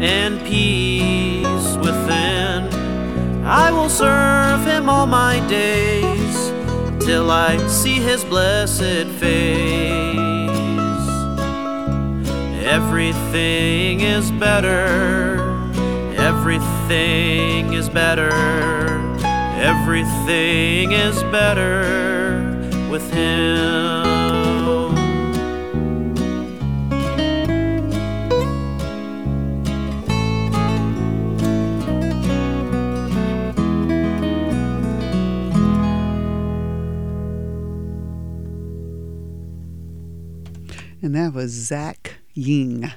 and 0.00 0.42
peace 0.46 1.76
within. 1.76 2.72
I 3.44 3.70
will 3.70 3.90
serve 3.90 4.64
Him 4.64 4.88
all 4.88 5.06
my 5.06 5.46
days 5.48 6.50
till 7.04 7.30
I 7.30 7.58
see 7.66 7.96
His 7.96 8.24
blessed 8.24 9.06
face. 9.20 10.18
Everything 12.64 14.00
is 14.00 14.30
better. 14.32 15.36
Everything 16.16 17.74
is 17.74 17.90
better. 17.90 18.89
Everything 19.62 20.92
is 20.92 21.22
better 21.24 21.82
with 22.90 23.12
Him. 23.12 24.00
And 41.02 41.14
that 41.14 41.34
was 41.34 41.50
Zach 41.50 42.14
Ying. 42.32 42.90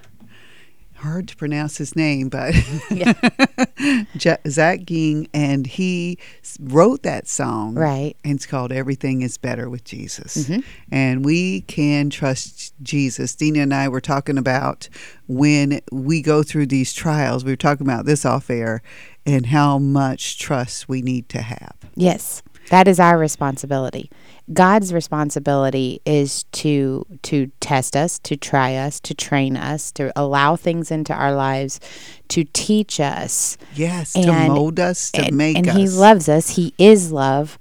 Hard 1.03 1.27
to 1.27 1.35
pronounce 1.35 1.77
his 1.77 1.97
name, 1.97 2.29
but 2.29 2.55
Ja- 2.89 4.37
Zach 4.47 4.85
Ging, 4.85 5.27
and 5.33 5.67
he 5.67 6.17
wrote 6.61 7.03
that 7.03 7.27
song. 7.27 7.75
Right. 7.75 8.15
And 8.23 8.35
it's 8.35 8.45
called 8.45 8.71
Everything 8.71 9.21
is 9.21 9.37
Better 9.37 9.69
with 9.69 9.83
Jesus. 9.83 10.47
Mhm. 10.47 10.63
And 10.91 11.25
we 11.25 11.61
can 11.61 12.09
trust 12.09 12.73
Jesus. 12.81 13.35
Deena 13.35 13.59
and 13.59 13.73
I 13.73 13.89
were 13.89 13.99
talking 13.99 14.37
about 14.37 14.87
when 15.27 15.81
we 15.91 16.21
go 16.21 16.41
through 16.41 16.67
these 16.67 16.93
trials, 16.93 17.43
we 17.43 17.51
were 17.51 17.57
talking 17.57 17.85
about 17.85 18.05
this 18.05 18.23
off 18.25 18.49
air, 18.49 18.81
and 19.25 19.47
how 19.47 19.77
much 19.79 20.39
trust 20.39 20.87
we 20.87 21.01
need 21.01 21.27
to 21.29 21.41
have. 21.41 21.75
Yes, 21.95 22.41
that 22.69 22.87
is 22.87 22.97
our 22.99 23.17
responsibility. 23.17 24.09
God's 24.51 24.93
responsibility 24.93 26.01
is 26.05 26.43
to 26.51 27.05
to 27.21 27.47
test 27.61 27.95
us, 27.95 28.19
to 28.19 28.35
try 28.35 28.75
us, 28.75 28.99
to 29.01 29.13
train 29.13 29.55
us, 29.55 29.91
to 29.93 30.11
allow 30.17 30.57
things 30.57 30.91
into 30.91 31.13
our 31.13 31.33
lives, 31.33 31.79
to 32.27 32.43
teach 32.51 32.99
us. 32.99 33.57
Yes, 33.73 34.13
to 34.13 34.47
mold 34.49 34.79
us, 34.81 35.11
to 35.11 35.21
and, 35.21 35.37
make 35.37 35.57
and 35.57 35.67
us. 35.69 35.75
And 35.75 35.81
He 35.81 35.87
loves 35.87 36.27
us. 36.27 36.57
He 36.57 36.73
is 36.77 37.11
love, 37.11 37.57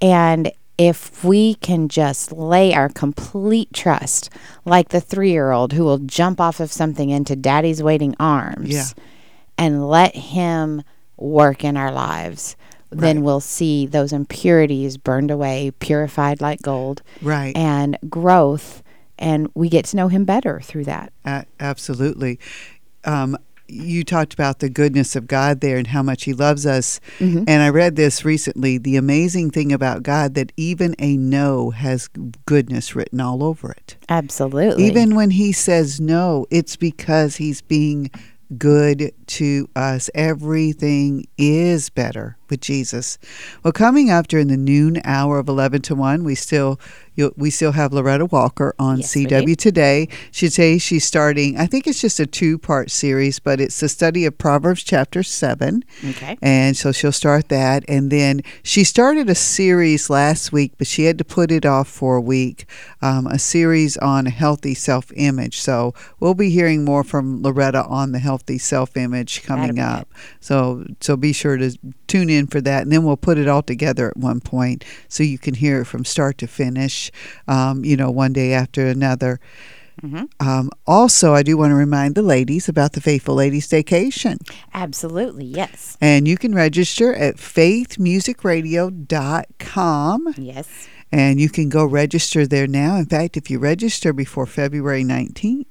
and 0.00 0.52
if 0.78 1.24
we 1.24 1.54
can 1.54 1.88
just 1.88 2.32
lay 2.32 2.74
our 2.74 2.90
complete 2.90 3.72
trust, 3.72 4.28
like 4.66 4.90
the 4.90 5.00
three-year-old 5.00 5.72
who 5.72 5.84
will 5.84 6.00
jump 6.00 6.38
off 6.38 6.60
of 6.60 6.70
something 6.70 7.08
into 7.08 7.34
Daddy's 7.34 7.82
waiting 7.82 8.14
arms, 8.20 8.68
Yeah. 8.68 8.84
and 9.56 9.88
let 9.88 10.14
Him 10.14 10.82
work 11.16 11.64
in 11.64 11.78
our 11.78 11.90
lives, 11.90 12.56
then 12.90 13.22
we'll 13.22 13.40
see 13.40 13.86
those 13.86 14.12
impurities 14.12 14.96
burned 14.96 15.30
away, 15.30 15.72
purified 15.80 16.40
like 16.40 16.62
gold. 16.62 17.02
Right. 17.22 17.56
And 17.56 17.98
growth. 18.08 18.82
And 19.18 19.48
we 19.54 19.68
get 19.68 19.84
to 19.86 19.96
know 19.96 20.08
him 20.08 20.24
better 20.24 20.60
through 20.60 20.84
that. 20.84 21.12
A- 21.24 21.46
absolutely. 21.58 22.38
Um, 23.04 23.36
you 23.68 24.04
talked 24.04 24.32
about 24.34 24.60
the 24.60 24.68
goodness 24.68 25.16
of 25.16 25.26
God 25.26 25.60
there 25.60 25.76
and 25.76 25.88
how 25.88 26.00
much 26.02 26.22
He 26.24 26.32
loves 26.32 26.66
us. 26.66 27.00
Mhm. 27.18 27.44
And 27.48 27.62
I 27.62 27.68
read 27.68 27.96
this 27.96 28.24
recently. 28.24 28.78
The 28.78 28.94
amazing 28.96 29.50
thing 29.50 29.72
about 29.72 30.04
God 30.04 30.34
that 30.34 30.52
even 30.56 30.94
a 31.00 31.16
no 31.16 31.70
has 31.70 32.08
goodness 32.46 32.94
written 32.94 33.20
all 33.20 33.42
over 33.42 33.72
it. 33.72 33.96
Absolutely. 34.08 34.84
Even 34.84 35.16
when 35.16 35.30
He 35.30 35.50
says 35.50 36.00
no, 36.00 36.46
it's 36.50 36.76
because 36.76 37.36
He's 37.36 37.60
being 37.60 38.08
good 38.56 39.12
to 39.26 39.68
us. 39.74 40.08
Everything 40.14 41.26
is 41.36 41.90
better 41.90 42.36
with 42.48 42.60
Jesus. 42.60 43.18
Well, 43.62 43.72
coming 43.72 44.10
up 44.10 44.28
during 44.28 44.48
the 44.48 44.56
noon 44.56 45.00
hour 45.04 45.38
of 45.38 45.48
11 45.48 45.82
to 45.82 45.94
1, 45.94 46.24
we 46.24 46.34
still 46.34 46.80
you'll, 47.16 47.32
we 47.36 47.50
still 47.50 47.72
have 47.72 47.92
Loretta 47.92 48.26
Walker 48.26 48.74
on 48.78 48.98
Yes, 48.98 49.14
CW 49.14 49.56
today. 49.56 50.08
She 50.30 50.48
say 50.48 50.78
she's 50.78 51.04
starting, 51.04 51.58
I 51.58 51.66
think 51.66 51.86
it's 51.86 52.00
just 52.00 52.20
a 52.20 52.26
two-part 52.26 52.90
series, 52.90 53.38
but 53.38 53.60
it's 53.60 53.80
the 53.80 53.88
study 53.88 54.24
of 54.24 54.38
Proverbs 54.38 54.84
chapter 54.84 55.22
7. 55.22 55.84
Okay. 56.10 56.38
And 56.42 56.76
so 56.76 56.92
she'll 56.92 57.12
start 57.12 57.48
that. 57.48 57.84
And 57.88 58.10
then 58.10 58.42
she 58.62 58.84
started 58.84 59.28
a 59.28 59.34
series 59.34 60.08
last 60.08 60.52
week, 60.52 60.74
but 60.78 60.86
she 60.86 61.04
had 61.04 61.18
to 61.18 61.24
put 61.24 61.50
it 61.50 61.66
off 61.66 61.88
for 61.88 62.16
a 62.16 62.20
week, 62.20 62.68
um, 63.02 63.26
a 63.26 63.38
series 63.38 63.96
on 63.96 64.26
healthy 64.26 64.74
self 64.74 65.10
image. 65.16 65.60
So 65.60 65.94
we'll 66.20 66.34
be 66.34 66.50
hearing 66.50 66.84
more 66.84 67.02
from 67.02 67.42
Loretta 67.42 67.84
on 67.86 68.12
the 68.12 68.18
healthy 68.18 68.58
self 68.58 68.96
image 68.96 69.42
coming 69.42 69.78
up. 69.78 70.08
So, 70.40 70.84
so 71.00 71.16
be 71.16 71.32
sure 71.32 71.56
to 71.56 71.76
tune 72.06 72.30
in 72.30 72.46
for 72.46 72.60
that. 72.60 72.82
And 72.82 72.92
then 72.92 73.04
we'll 73.04 73.16
put 73.16 73.38
it 73.38 73.48
all 73.48 73.62
together 73.62 74.08
at 74.08 74.16
one 74.16 74.40
point 74.40 74.84
so 75.08 75.22
you 75.22 75.38
can 75.38 75.54
hear 75.54 75.80
it 75.80 75.86
from 75.86 76.04
start 76.04 76.38
to 76.38 76.46
finish, 76.46 77.05
um, 77.48 77.84
you 77.84 77.96
know, 77.96 78.10
one 78.10 78.32
day 78.32 78.52
after 78.52 78.86
another. 78.86 79.40
Um, 80.40 80.70
also, 80.86 81.34
I 81.34 81.42
do 81.42 81.56
want 81.56 81.70
to 81.70 81.74
remind 81.74 82.14
the 82.14 82.22
ladies 82.22 82.68
about 82.68 82.92
the 82.92 83.00
Faithful 83.00 83.34
Ladies 83.34 83.66
Vacation. 83.66 84.38
Absolutely. 84.74 85.46
Yes. 85.46 85.96
And 86.00 86.28
you 86.28 86.36
can 86.36 86.54
register 86.54 87.14
at 87.14 87.36
faithmusicradio.com. 87.36 90.34
Yes. 90.36 90.88
And 91.12 91.40
you 91.40 91.48
can 91.48 91.68
go 91.68 91.84
register 91.84 92.46
there 92.46 92.66
now. 92.66 92.96
In 92.96 93.06
fact, 93.06 93.36
if 93.36 93.50
you 93.50 93.58
register 93.58 94.12
before 94.12 94.46
February 94.46 95.04
19th, 95.04 95.66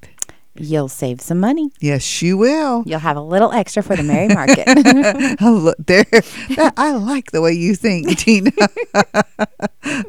You'll 0.58 0.88
save 0.88 1.20
some 1.22 1.39
money. 1.39 1.72
yes, 1.82 2.22
you 2.22 2.38
will. 2.38 2.84
You'll 2.86 2.99
have 2.99 3.18
a 3.18 3.22
little 3.22 3.51
extra 3.51 3.84
for 3.84 3.95
the 3.95 4.03
Merry 4.03 4.28
Market. 4.34 4.64
I 4.68 5.74
there, 5.80 6.06
that- 6.12 6.74
I 6.78 6.91
like 6.93 7.32
the 7.32 7.41
way 7.41 7.53
you 7.53 7.76
think, 7.76 8.18
Deena. 8.24 8.51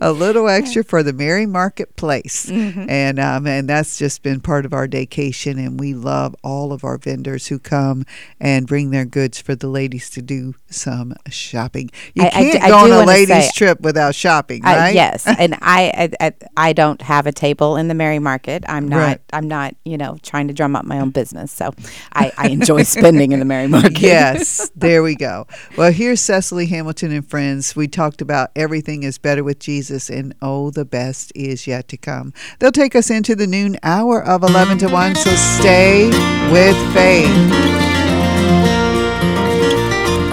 a 0.01 0.13
little 0.13 0.49
extra 0.49 0.85
for 0.85 1.03
the 1.03 1.13
Merry 1.13 1.47
Marketplace, 1.47 2.47
Mhm. 2.47 2.87
and 2.89 3.19
um, 3.19 3.47
and 3.47 3.69
that's 3.69 3.99
just 3.99 4.23
been 4.23 4.41
part 4.41 4.65
of 4.65 4.73
our 4.73 4.87
vacation. 4.87 5.59
And 5.59 5.79
we 5.81 5.95
love 5.95 6.35
all 6.43 6.73
of 6.73 6.85
our 6.85 6.99
vendors 6.99 7.49
who 7.49 7.59
come 7.59 8.05
and 8.41 8.67
bring 8.67 8.91
their 8.91 9.05
goods 9.05 9.41
for 9.41 9.55
the 9.55 9.67
ladies 9.69 10.11
to 10.11 10.23
do 10.23 10.55
some 10.71 11.13
shopping. 11.29 11.91
You 12.15 12.25
I- 12.25 12.31
can't 12.31 12.63
I 12.65 12.69
go 12.69 12.79
on 12.79 12.91
a 12.93 13.05
ladies 13.05 13.47
say- 13.47 13.51
trip 13.55 13.81
without 13.81 14.15
shopping, 14.15 14.65
Uh, 14.65 14.69
right? 14.77 14.95
yes, 14.95 15.27
and 15.27 15.55
I, 15.63 16.11
I 16.21 16.33
I 16.57 16.73
don't 16.73 17.03
have 17.03 17.27
a 17.27 17.33
table 17.33 17.77
in 17.77 17.89
the 17.89 17.95
Merry 17.95 18.19
Market. 18.21 18.65
I'm 18.69 18.89
not 18.89 18.97
Right. 18.97 19.21
I'm 19.33 19.49
not 19.49 19.75
you 19.85 19.99
know 19.99 20.19
trying 20.23 20.36
to 20.45 20.55
drum 20.55 20.77
up 20.77 20.85
my 20.85 21.01
own 21.01 21.11
business. 21.11 21.53
So 21.53 21.73
I, 22.13 22.33
I 22.37 22.49
enjoy 22.49 22.83
spending 22.85 23.33
in 23.33 23.39
the 23.39 23.45
Merry 23.45 23.67
Market. 23.67 24.01
yes, 24.01 24.71
there 24.77 25.03
we 25.03 25.15
go. 25.15 25.47
Well, 25.77 25.93
here's 25.93 26.21
Cecily 26.21 26.67
Hamilton 26.67 27.13
and 27.13 27.29
friends. 27.29 27.75
We 27.75 27.89
talked 27.89 28.21
about 28.21 28.51
everything 28.55 29.03
is 29.03 29.19
better 29.19 29.43
with 29.43 29.59
Jesus, 29.59 30.11
and 30.11 30.35
oh, 30.43 30.71
the 30.71 30.85
best 30.85 31.33
is 31.35 31.67
yet 31.67 31.89
to 31.89 31.97
come. 31.97 32.33
They'll 32.59 32.73
take 32.73 32.95
us 32.95 33.11
into 33.11 33.35
the 33.35 33.47
noon 33.47 33.79
hour 33.83 34.23
of 34.23 34.43
11 34.43 34.79
to 34.79 34.89
1, 34.89 35.15
so 35.17 35.31
stay 35.31 36.07
with 36.53 36.77
faith. 36.95 37.27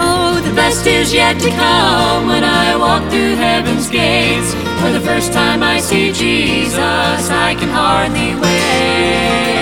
Oh, 0.00 0.40
the 0.44 0.54
best 0.54 0.86
is 0.86 1.12
yet 1.12 1.40
to 1.40 1.50
come 1.50 2.26
when 2.26 2.44
I 2.44 2.76
walk 2.76 3.10
through 3.10 3.36
heaven's 3.36 3.90
gates. 3.90 4.52
For 4.80 4.90
the 4.90 5.00
first 5.00 5.32
time 5.32 5.62
I 5.62 5.80
see 5.80 6.12
Jesus, 6.12 6.78
I 6.78 7.54
can 7.58 7.68
hardly 7.70 8.34
wait. 8.34 9.53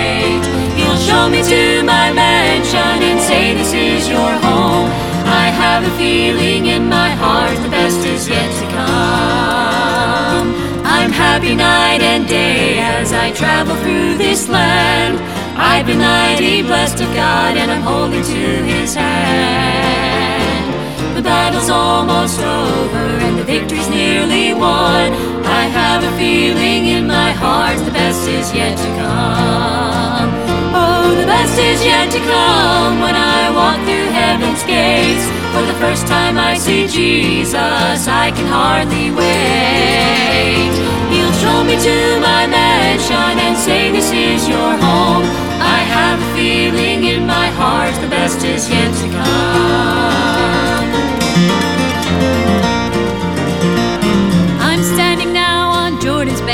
Show 1.06 1.28
me 1.28 1.42
to 1.42 1.82
my 1.82 2.12
mansion 2.12 3.02
and 3.02 3.20
say, 3.20 3.54
This 3.54 3.72
is 3.72 4.08
your 4.08 4.32
home. 4.46 4.88
I 5.26 5.50
have 5.50 5.82
a 5.82 5.90
feeling 5.98 6.66
in 6.66 6.88
my 6.88 7.10
heart 7.10 7.56
the 7.58 7.68
best 7.68 7.98
is 8.06 8.28
yet 8.28 8.50
to 8.60 8.66
come. 8.76 10.46
I'm 10.86 11.10
happy 11.10 11.56
night 11.56 12.02
and 12.02 12.28
day 12.28 12.78
as 12.78 13.12
I 13.12 13.32
travel 13.32 13.74
through 13.82 14.16
this 14.16 14.48
land. 14.48 15.18
I've 15.58 15.86
been 15.86 15.98
mighty 15.98 16.62
blessed 16.62 17.00
of 17.00 17.12
God 17.14 17.56
and 17.56 17.70
I'm 17.72 17.82
holding 17.82 18.22
to 18.22 18.64
his 18.72 18.94
hand. 18.94 20.72
The 21.16 21.22
battle's 21.22 21.68
almost 21.68 22.38
over 22.38 23.04
and 23.26 23.38
the 23.40 23.44
victory's 23.44 23.88
nearly 23.88 24.54
won. 24.54 25.12
I 25.44 25.64
have 25.64 26.04
a 26.04 26.16
feeling 26.16 26.86
in 26.86 27.08
my 27.08 27.32
heart 27.32 27.78
the 27.84 27.90
best 27.90 28.28
is 28.28 28.54
yet 28.54 28.78
to 28.78 28.88
come. 29.02 30.51
Oh, 30.74 31.14
the 31.14 31.26
best 31.26 31.58
is 31.58 31.84
yet 31.84 32.10
to 32.12 32.18
come 32.18 33.00
when 33.00 33.14
I 33.14 33.50
walk 33.52 33.78
through 33.84 34.10
heaven's 34.12 34.64
gates. 34.64 35.24
For 35.52 35.62
the 35.68 35.76
first 35.78 36.06
time 36.06 36.38
I 36.38 36.54
see 36.56 36.88
Jesus, 36.88 38.08
I 38.08 38.32
can 38.32 38.46
hardly 38.46 39.10
wait. 39.10 40.72
He'll 41.12 41.36
show 41.44 41.62
me 41.64 41.76
to 41.76 42.20
my 42.20 42.46
mansion 42.46 43.34
and 43.38 43.56
say, 43.56 43.90
This 43.92 44.10
is 44.12 44.48
your 44.48 44.72
home. 44.80 45.24
I 45.60 45.80
have 45.96 46.18
a 46.20 46.28
feeling 46.36 47.04
in 47.04 47.26
my 47.26 47.48
heart 47.60 47.94
the 48.00 48.08
best 48.08 48.42
is 48.44 48.68
yet 48.70 48.92
to 49.02 49.08
come. 49.16 50.42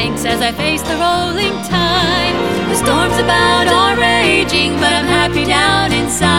As 0.07 0.41
I 0.41 0.53
face 0.53 0.81
the 0.83 0.95
rolling 0.95 1.59
tide. 1.67 2.37
The 2.71 2.77
storms 2.77 3.19
about 3.19 3.67
are 3.67 3.99
raging, 3.99 4.75
but 4.79 4.93
I'm 4.93 5.07
happy 5.07 5.45
down 5.45 5.91
inside. 5.93 6.31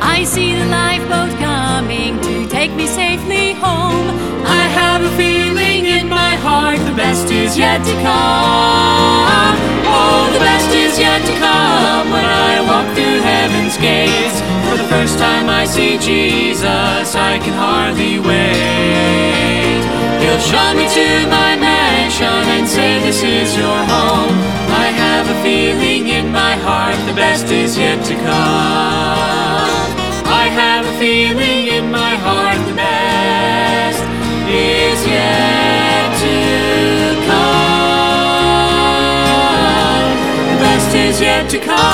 I 0.00 0.24
see 0.24 0.54
the 0.54 0.64
lifeboat 0.64 1.36
coming 1.38 2.18
to 2.22 2.48
take 2.48 2.72
me 2.72 2.86
safely 2.86 3.52
home. 3.52 4.08
I 4.46 4.64
have 4.80 5.02
a 5.02 5.12
feeling 5.16 5.84
in 5.84 6.08
my 6.08 6.36
heart 6.36 6.78
the 6.88 6.96
best 6.96 7.30
is 7.30 7.58
yet 7.58 7.84
to 7.84 7.92
come. 8.00 9.52
Oh, 9.84 10.30
the 10.32 10.40
best 10.40 10.70
is 10.72 10.98
yet 10.98 11.20
to 11.20 11.34
come 11.36 12.10
when 12.10 12.24
I 12.24 12.64
walk 12.64 12.88
through 12.96 13.20
heaven's 13.20 13.76
gates. 13.76 14.40
For 14.64 14.76
the 14.80 14.88
first 14.88 15.18
time 15.18 15.50
I 15.50 15.66
see 15.66 15.98
Jesus, 15.98 17.14
I 17.14 17.38
can 17.44 17.52
hardly 17.52 18.18
wait. 18.20 19.84
He'll 20.24 20.40
show 20.40 20.72
me 20.72 20.88
to 20.88 21.28
my 21.28 21.54
mansion 22.04 22.48
and 22.56 22.68
say, 22.68 23.00
This 23.00 23.22
is 23.22 23.56
your 23.56 23.78
home. 23.92 24.36
I 24.84 24.88
have 25.04 25.26
a 25.28 25.42
feeling 25.42 26.08
in 26.08 26.30
my 26.32 26.54
heart 26.56 26.96
the 27.08 27.14
best 27.14 27.46
is 27.46 27.78
yet 27.78 28.04
to 28.04 28.14
come. 28.14 28.24
I 30.42 30.48
have 30.60 30.84
a 30.86 30.98
feeling 30.98 31.68
in 31.68 31.90
my 31.90 32.16
heart 32.16 32.58
the 32.68 32.74
best 32.74 34.02
is 34.48 35.06
yet 35.06 36.18
to 36.24 36.36
come. 37.28 37.64
The 40.52 40.58
best 40.64 40.94
is 40.94 41.20
yet 41.20 41.50
to 41.50 41.58
come. 41.58 41.93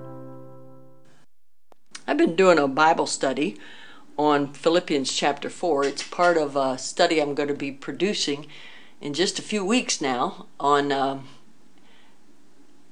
I've 2.11 2.17
been 2.17 2.35
doing 2.35 2.59
a 2.59 2.67
Bible 2.67 3.07
study 3.07 3.57
on 4.17 4.51
Philippians 4.51 5.13
chapter 5.13 5.49
4. 5.49 5.85
It's 5.85 6.03
part 6.03 6.35
of 6.37 6.57
a 6.57 6.77
study 6.77 7.21
I'm 7.21 7.33
going 7.33 7.47
to 7.47 7.55
be 7.55 7.71
producing 7.71 8.47
in 8.99 9.13
just 9.13 9.39
a 9.39 9.41
few 9.41 9.63
weeks 9.63 10.01
now 10.01 10.47
on 10.59 10.91
um 10.91 11.29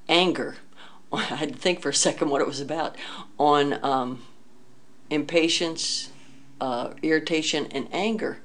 anger. 0.07 0.55
I 1.11 1.23
had 1.23 1.51
to 1.51 1.59
think 1.59 1.81
for 1.81 1.89
a 1.89 1.93
second 1.93 2.29
what 2.29 2.39
it 2.39 2.47
was 2.47 2.61
about 2.61 2.95
on 3.37 3.83
um, 3.83 4.23
impatience, 5.09 6.11
uh, 6.61 6.91
irritation, 7.01 7.67
and 7.71 7.89
anger, 7.91 8.39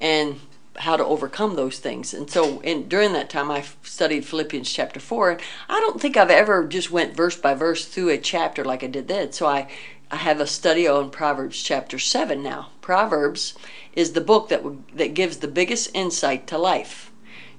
and 0.00 0.38
how 0.76 0.96
to 0.96 1.04
overcome 1.04 1.56
those 1.56 1.78
things. 1.78 2.12
And 2.14 2.30
so, 2.30 2.60
in 2.60 2.88
during 2.88 3.12
that 3.12 3.30
time, 3.30 3.50
I 3.50 3.64
studied 3.82 4.24
Philippians 4.24 4.72
chapter 4.72 5.00
four. 5.00 5.38
I 5.68 5.80
don't 5.80 6.00
think 6.00 6.16
I've 6.16 6.30
ever 6.30 6.66
just 6.66 6.90
went 6.90 7.16
verse 7.16 7.36
by 7.36 7.54
verse 7.54 7.84
through 7.84 8.10
a 8.10 8.18
chapter 8.18 8.64
like 8.64 8.82
I 8.82 8.88
did 8.88 9.08
then. 9.08 9.32
So 9.32 9.46
I, 9.46 9.68
I 10.10 10.16
have 10.16 10.40
a 10.40 10.46
study 10.46 10.86
on 10.86 11.10
Proverbs 11.10 11.62
chapter 11.62 11.98
seven 11.98 12.42
now. 12.42 12.70
Proverbs 12.80 13.54
is 13.94 14.12
the 14.12 14.20
book 14.20 14.48
that 14.48 14.62
that 14.96 15.14
gives 15.14 15.38
the 15.38 15.48
biggest 15.48 15.90
insight 15.94 16.46
to 16.48 16.58
life. 16.58 17.10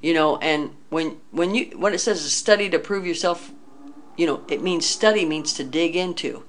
You 0.01 0.13
know, 0.13 0.37
and 0.37 0.75
when 0.89 1.17
when 1.31 1.55
you 1.55 1.71
when 1.77 1.93
it 1.93 1.99
says 1.99 2.31
study 2.31 2.69
to 2.69 2.79
prove 2.79 3.05
yourself 3.05 3.51
you 4.17 4.25
know, 4.25 4.41
it 4.47 4.61
means 4.61 4.85
study 4.85 5.25
means 5.25 5.53
to 5.53 5.63
dig 5.63 5.95
into. 5.95 6.43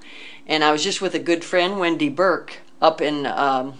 And 0.45 0.63
I 0.63 0.71
was 0.71 0.83
just 0.83 1.01
with 1.01 1.13
a 1.13 1.19
good 1.19 1.43
friend, 1.43 1.79
Wendy 1.79 2.09
Burke, 2.09 2.59
up 2.81 3.01
in 3.01 3.25
um, 3.25 3.73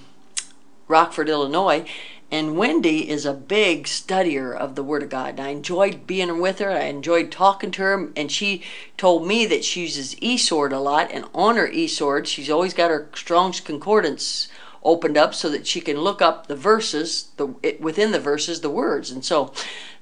Rockford, 0.87 1.29
Illinois. 1.29 1.85
And 2.29 2.57
Wendy 2.57 3.09
is 3.09 3.25
a 3.25 3.33
big 3.33 3.85
studier 3.85 4.53
of 4.53 4.75
the 4.75 4.83
Word 4.83 5.03
of 5.03 5.09
God. 5.09 5.31
And 5.31 5.39
I 5.39 5.49
enjoyed 5.49 6.05
being 6.05 6.41
with 6.41 6.59
her. 6.59 6.71
I 6.71 6.83
enjoyed 6.83 7.31
talking 7.31 7.71
to 7.71 7.81
her. 7.81 8.09
And 8.17 8.31
she 8.31 8.63
told 8.97 9.25
me 9.25 9.45
that 9.45 9.63
she 9.63 9.81
uses 9.81 10.21
e-Sword 10.21 10.73
a 10.73 10.79
lot. 10.79 11.09
And 11.11 11.25
on 11.33 11.55
her 11.55 11.69
e-Sword, 11.69 12.27
she's 12.27 12.49
always 12.49 12.73
got 12.73 12.91
her 12.91 13.07
Strong's 13.15 13.61
Concordance 13.61 14.49
opened 14.83 15.17
up 15.17 15.33
so 15.33 15.49
that 15.49 15.67
she 15.67 15.81
can 15.81 15.97
look 15.97 16.21
up 16.21 16.47
the 16.47 16.55
verses, 16.55 17.29
the 17.37 17.53
it, 17.63 17.81
within 17.81 18.11
the 18.11 18.19
verses, 18.19 18.61
the 18.61 18.69
words. 18.69 19.09
And 19.09 19.23
so 19.23 19.53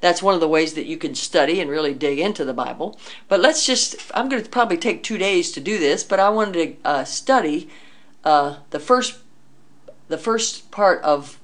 that's 0.01 0.21
one 0.21 0.33
of 0.33 0.41
the 0.41 0.47
ways 0.47 0.73
that 0.73 0.85
you 0.85 0.97
can 0.97 1.15
study 1.15 1.59
and 1.59 1.69
really 1.69 1.93
dig 1.93 2.19
into 2.19 2.43
the 2.45 2.53
Bible. 2.53 2.99
But 3.27 3.39
let's 3.39 3.65
just, 3.65 3.95
I'm 4.13 4.29
going 4.29 4.43
to 4.43 4.49
probably 4.49 4.77
take 4.77 5.01
two 5.01 5.17
days 5.17 5.51
to 5.53 5.59
do 5.59 5.79
this, 5.79 6.03
but 6.03 6.19
I 6.19 6.29
wanted 6.29 6.81
to 6.83 6.87
uh, 6.87 7.03
study 7.03 7.69
uh, 8.23 8.57
the 8.71 8.79
first 8.79 9.19
the 10.07 10.17
first 10.19 10.69
part 10.69 11.01
of 11.01 11.39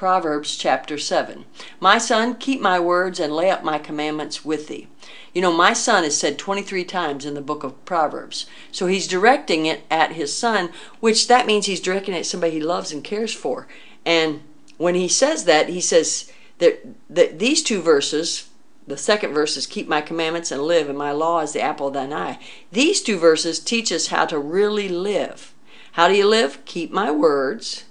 Proverbs 0.00 0.56
chapter 0.56 0.96
7. 0.96 1.44
My 1.78 1.98
son, 1.98 2.36
keep 2.36 2.58
my 2.58 2.80
words 2.80 3.20
and 3.20 3.36
lay 3.36 3.50
up 3.50 3.62
my 3.62 3.76
commandments 3.76 4.42
with 4.42 4.66
thee. 4.66 4.88
You 5.34 5.42
know, 5.42 5.52
my 5.52 5.74
son 5.74 6.04
is 6.04 6.16
said 6.16 6.38
23 6.38 6.84
times 6.84 7.26
in 7.26 7.34
the 7.34 7.42
book 7.42 7.62
of 7.62 7.84
Proverbs. 7.84 8.46
So 8.72 8.86
he's 8.86 9.06
directing 9.06 9.66
it 9.66 9.82
at 9.90 10.12
his 10.12 10.34
son, 10.34 10.70
which 11.00 11.28
that 11.28 11.44
means 11.44 11.66
he's 11.66 11.82
directing 11.82 12.14
it 12.14 12.20
at 12.20 12.24
somebody 12.24 12.54
he 12.54 12.60
loves 12.60 12.92
and 12.92 13.04
cares 13.04 13.34
for. 13.34 13.68
And 14.06 14.40
when 14.78 14.94
he 14.94 15.06
says 15.06 15.44
that, 15.44 15.68
he 15.68 15.82
says 15.82 16.32
that, 16.60 16.80
that 17.10 17.38
these 17.38 17.62
two 17.62 17.82
verses, 17.82 18.48
the 18.86 18.96
second 18.96 19.34
verse 19.34 19.58
is 19.58 19.66
keep 19.66 19.86
my 19.86 20.00
commandments 20.00 20.50
and 20.50 20.62
live, 20.62 20.88
and 20.88 20.96
my 20.96 21.12
law 21.12 21.40
is 21.40 21.52
the 21.52 21.60
apple 21.60 21.88
of 21.88 21.92
thine 21.92 22.14
eye. 22.14 22.38
These 22.72 23.02
two 23.02 23.18
verses 23.18 23.60
teach 23.60 23.92
us 23.92 24.06
how 24.06 24.24
to 24.24 24.38
really 24.38 24.88
live. 24.88 25.52
How 25.92 26.08
do 26.08 26.14
you 26.14 26.26
live? 26.26 26.64
Keep 26.64 26.90
my 26.90 27.10
words 27.10 27.84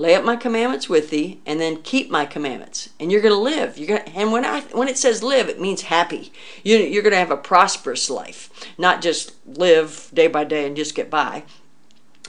lay 0.00 0.14
up 0.14 0.24
my 0.24 0.34
commandments 0.34 0.88
with 0.88 1.10
thee 1.10 1.40
and 1.44 1.60
then 1.60 1.82
keep 1.82 2.10
my 2.10 2.24
commandments. 2.24 2.88
And 2.98 3.12
you're 3.12 3.20
going 3.20 3.34
to 3.34 3.38
live. 3.38 3.76
You're 3.76 3.88
going 3.98 4.02
to, 4.02 4.16
and 4.16 4.32
when 4.32 4.46
i 4.46 4.62
when 4.72 4.88
it 4.88 4.96
says 4.96 5.22
live 5.22 5.48
it 5.48 5.60
means 5.60 5.82
happy. 5.82 6.32
You, 6.64 6.78
you're 6.78 7.02
going 7.02 7.12
to 7.12 7.18
have 7.18 7.30
a 7.30 7.36
prosperous 7.36 8.08
life 8.08 8.48
not 8.78 9.02
just 9.02 9.34
live 9.46 10.10
day 10.14 10.26
by 10.26 10.44
day 10.44 10.66
and 10.66 10.74
just 10.74 10.94
get 10.94 11.10
by. 11.10 11.44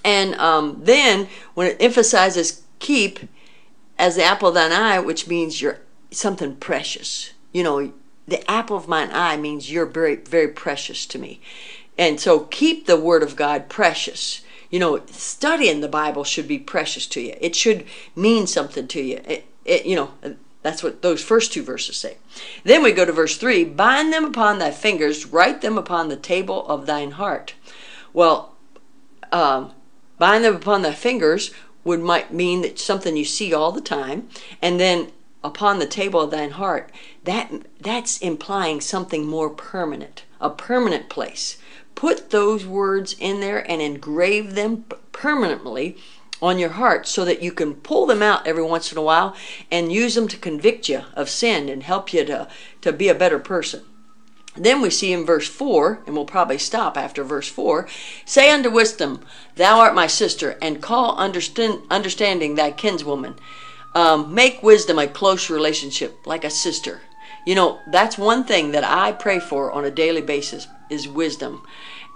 And 0.04 0.36
um, 0.36 0.82
then 0.84 1.30
when 1.54 1.68
it 1.68 1.78
emphasizes 1.80 2.64
keep 2.80 3.20
as 3.98 4.18
the 4.18 4.24
apple 4.24 4.50
of 4.50 4.56
thine 4.56 4.74
eye 4.74 5.00
which 5.00 5.28
means 5.28 5.62
you're 5.62 5.80
something 6.12 6.58
precious. 6.58 7.32
You 7.54 7.64
know 7.64 7.94
the 8.28 8.52
apple 8.52 8.76
of 8.76 8.90
mine 8.90 9.10
eye 9.14 9.38
means 9.38 9.72
you're 9.72 9.86
very 9.86 10.16
very 10.16 10.50
precious 10.50 11.06
to 11.06 11.18
me. 11.18 11.40
And 11.98 12.20
so 12.20 12.42
keep 12.42 12.86
the 12.86 13.00
word 13.00 13.24
of 13.24 13.38
god 13.38 13.70
precious 13.70 14.42
you 14.72 14.80
know, 14.80 15.02
studying 15.08 15.82
the 15.82 15.88
Bible 15.88 16.24
should 16.24 16.48
be 16.48 16.58
precious 16.58 17.06
to 17.08 17.22
you. 17.22 17.36
It 17.40 17.56
should 17.56 17.86
mean 18.16 18.48
something 18.48 18.88
to 18.88 19.02
you. 19.02 19.22
It, 19.26 19.46
it, 19.66 19.86
you 19.86 19.96
know, 19.96 20.12
that's 20.64 20.82
what 20.82 21.02
those 21.02 21.22
first 21.22 21.52
two 21.52 21.62
verses 21.62 21.98
say. 21.98 22.18
Then 22.64 22.82
we 22.82 22.94
go 22.94 23.06
to 23.06 23.12
verse 23.12 23.38
3 23.38 23.66
Bind 23.66 24.14
them 24.14 24.26
upon 24.26 24.60
thy 24.60 24.72
fingers, 24.72 25.26
write 25.26 25.62
them 25.62 25.78
upon 25.78 26.08
the 26.08 26.16
table 26.16 26.66
of 26.68 26.86
thine 26.86 27.12
heart. 27.12 27.54
Well, 28.14 28.56
um, 29.32 29.74
bind 30.18 30.46
them 30.46 30.56
upon 30.56 30.82
thy 30.82 30.94
fingers 30.94 31.52
would 31.84 32.00
might 32.00 32.34
mean 32.34 32.62
that 32.62 32.80
something 32.80 33.18
you 33.18 33.26
see 33.26 33.54
all 33.54 33.72
the 33.72 33.82
time, 33.82 34.30
and 34.62 34.80
then 34.80 35.12
upon 35.44 35.80
the 35.80 35.88
table 35.88 36.22
of 36.22 36.32
thine 36.32 36.52
heart, 36.52 36.92
that 37.24 37.52
that's 37.80 38.20
implying 38.20 38.80
something 38.80 39.26
more 39.26 39.50
permanent, 39.50 40.24
a 40.40 40.50
permanent 40.50 41.10
place 41.10 41.58
put 42.02 42.32
those 42.32 42.66
words 42.66 43.16
in 43.20 43.42
there 43.42 43.60
and 43.70 43.80
engrave 43.80 44.56
them 44.56 44.84
permanently 45.12 45.96
on 46.42 46.58
your 46.58 46.72
heart 46.72 47.08
so 47.08 47.24
that 47.24 47.44
you 47.44 47.52
can 47.52 47.76
pull 47.76 48.08
them 48.08 48.24
out 48.24 48.48
every 48.48 48.64
once 48.64 48.92
in 48.92 48.98
a 48.98 49.02
while 49.04 49.36
and 49.70 49.92
use 49.92 50.16
them 50.16 50.28
to 50.28 50.36
convict 50.36 50.90
you 50.90 51.04
of 51.14 51.30
sin 51.30 51.70
and 51.70 51.84
help 51.84 52.12
you 52.12 52.26
to, 52.26 52.48
to 52.82 52.92
be 52.92 53.08
a 53.08 53.14
better 53.14 53.38
person. 53.38 53.84
Then 54.56 54.82
we 54.82 54.90
see 54.90 55.14
in 55.14 55.28
verse 55.28 55.48
4, 55.48 56.02
and 56.08 56.16
we'll 56.16 56.26
probably 56.26 56.58
stop 56.58 56.98
after 56.98 57.24
verse 57.24 57.48
4 57.48 57.88
Say 58.26 58.50
unto 58.50 58.72
wisdom, 58.72 59.24
Thou 59.56 59.78
art 59.78 59.94
my 59.94 60.08
sister, 60.08 60.58
and 60.60 60.82
call 60.82 61.16
understand, 61.18 61.84
understanding 61.92 62.56
thy 62.56 62.72
kinswoman. 62.72 63.38
Um, 63.94 64.34
make 64.34 64.64
wisdom 64.64 64.98
a 64.98 65.06
close 65.06 65.52
relationship, 65.52 66.26
like 66.26 66.44
a 66.44 66.50
sister. 66.50 67.02
You 67.46 67.54
know, 67.54 67.80
that's 67.92 68.18
one 68.18 68.44
thing 68.44 68.72
that 68.72 68.84
I 68.84 69.12
pray 69.12 69.40
for 69.40 69.72
on 69.72 69.86
a 69.86 69.92
daily 69.92 70.22
basis 70.22 70.68
is 70.90 71.08
wisdom. 71.08 71.64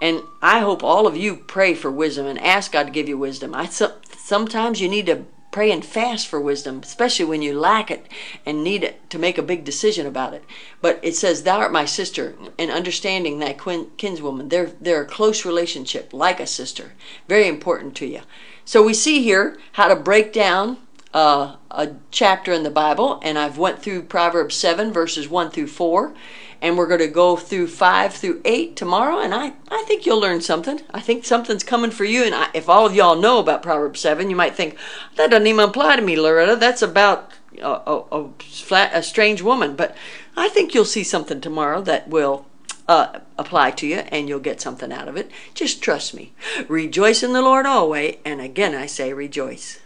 And 0.00 0.22
I 0.42 0.60
hope 0.60 0.84
all 0.84 1.06
of 1.06 1.16
you 1.16 1.36
pray 1.36 1.74
for 1.74 1.90
wisdom 1.90 2.26
and 2.26 2.38
ask 2.38 2.72
God 2.72 2.84
to 2.84 2.92
give 2.92 3.08
you 3.08 3.16
wisdom. 3.16 3.54
I 3.54 3.66
sometimes 3.66 4.80
you 4.80 4.88
need 4.88 5.06
to 5.06 5.24
pray 5.56 5.70
and 5.70 5.82
fast 5.82 6.28
for 6.28 6.38
wisdom, 6.38 6.80
especially 6.82 7.24
when 7.24 7.40
you 7.40 7.58
lack 7.58 7.90
it 7.90 8.06
and 8.44 8.62
need 8.62 8.84
it 8.84 9.08
to 9.08 9.18
make 9.18 9.38
a 9.38 9.42
big 9.42 9.64
decision 9.64 10.06
about 10.06 10.34
it. 10.34 10.44
But 10.82 11.00
it 11.02 11.16
says, 11.16 11.44
"Thou 11.44 11.60
art 11.60 11.72
my 11.72 11.86
sister," 11.86 12.34
and 12.58 12.70
understanding 12.70 13.38
that 13.38 13.56
kinswoman, 13.56 14.50
they're 14.50 14.72
they're 14.78 15.00
a 15.00 15.06
close 15.06 15.46
relationship, 15.46 16.12
like 16.12 16.40
a 16.40 16.46
sister, 16.46 16.92
very 17.26 17.48
important 17.48 17.94
to 17.96 18.06
you. 18.06 18.20
So 18.66 18.82
we 18.82 18.92
see 18.92 19.22
here 19.22 19.56
how 19.72 19.88
to 19.88 19.96
break 19.96 20.30
down 20.30 20.76
uh, 21.14 21.56
a 21.70 21.92
chapter 22.10 22.52
in 22.52 22.62
the 22.62 22.70
Bible, 22.70 23.18
and 23.22 23.38
I've 23.38 23.56
went 23.56 23.80
through 23.80 24.02
Proverbs 24.02 24.54
seven 24.54 24.92
verses 24.92 25.26
one 25.26 25.50
through 25.50 25.68
four 25.68 26.12
and 26.60 26.76
we're 26.76 26.86
going 26.86 27.00
to 27.00 27.08
go 27.08 27.36
through 27.36 27.68
five 27.68 28.14
through 28.14 28.40
eight 28.44 28.76
tomorrow. 28.76 29.18
And 29.18 29.34
I, 29.34 29.52
I 29.68 29.84
think 29.86 30.06
you'll 30.06 30.20
learn 30.20 30.40
something. 30.40 30.80
I 30.92 31.00
think 31.00 31.24
something's 31.24 31.64
coming 31.64 31.90
for 31.90 32.04
you. 32.04 32.24
And 32.24 32.34
I, 32.34 32.48
if 32.54 32.68
all 32.68 32.86
of 32.86 32.94
y'all 32.94 33.16
know 33.16 33.38
about 33.38 33.62
Proverbs 33.62 34.00
7, 34.00 34.30
you 34.30 34.36
might 34.36 34.54
think, 34.54 34.76
that 35.16 35.30
doesn't 35.30 35.46
even 35.46 35.68
apply 35.68 35.96
to 35.96 36.02
me, 36.02 36.16
Loretta. 36.18 36.56
That's 36.56 36.82
about 36.82 37.32
a, 37.60 37.66
a, 37.66 38.04
a, 38.12 38.28
flat, 38.40 38.90
a 38.94 39.02
strange 39.02 39.42
woman. 39.42 39.76
But 39.76 39.96
I 40.36 40.48
think 40.48 40.74
you'll 40.74 40.84
see 40.84 41.04
something 41.04 41.40
tomorrow 41.40 41.80
that 41.82 42.08
will 42.08 42.46
uh, 42.88 43.20
apply 43.38 43.72
to 43.72 43.86
you 43.86 43.96
and 43.96 44.28
you'll 44.28 44.40
get 44.40 44.60
something 44.60 44.92
out 44.92 45.08
of 45.08 45.16
it. 45.16 45.30
Just 45.54 45.82
trust 45.82 46.14
me. 46.14 46.32
Rejoice 46.68 47.22
in 47.22 47.32
the 47.32 47.42
Lord 47.42 47.66
always. 47.66 48.16
And 48.24 48.40
again, 48.40 48.74
I 48.74 48.86
say 48.86 49.12
rejoice. 49.12 49.80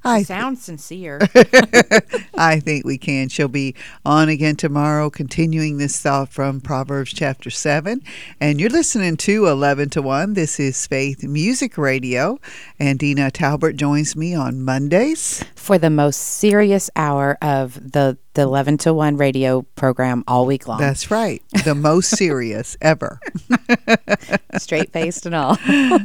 I 0.07 0.23
sound 0.23 0.59
sincere. 0.59 1.19
I 2.35 2.61
think 2.61 2.85
we 2.85 2.97
can. 2.97 3.29
She'll 3.29 3.49
be 3.49 3.75
on 4.05 4.29
again 4.29 4.55
tomorrow, 4.55 5.11
continuing 5.11 5.79
this 5.79 6.01
thought 6.01 6.29
from 6.29 6.61
Proverbs 6.61 7.13
chapter 7.13 7.51
7. 7.51 8.01
And 8.41 8.61
you're 8.61 8.71
listening 8.71 9.17
to 9.19 9.47
11 9.47 9.91
to 9.91 10.03
1. 10.03 10.35
This 10.35 10.61
is 10.61 10.87
Faith 10.87 11.25
Music 11.25 11.77
Radio. 11.77 12.39
And 12.79 12.99
Deena 13.01 13.33
Talbert 13.33 13.77
joins 13.77 14.15
me 14.15 14.35
on 14.35 14.63
Mondays 14.63 15.45
for 15.57 15.77
the 15.77 15.91
most 15.91 16.19
serious 16.19 16.89
hour 16.95 17.37
of 17.43 17.93
the 17.93 18.17
the 18.37 18.43
11 18.43 18.77
to 18.77 18.93
1 18.93 19.17
radio 19.17 19.63
program 19.77 20.23
all 20.29 20.45
week 20.47 20.69
long. 20.69 20.79
That's 20.79 21.11
right. 21.11 21.43
The 21.65 21.75
most 21.75 22.11
serious 22.17 22.77
ever. 22.83 23.19
Straight 24.59 24.93
faced 24.93 25.25
and 25.25 25.35
all. 25.35 25.57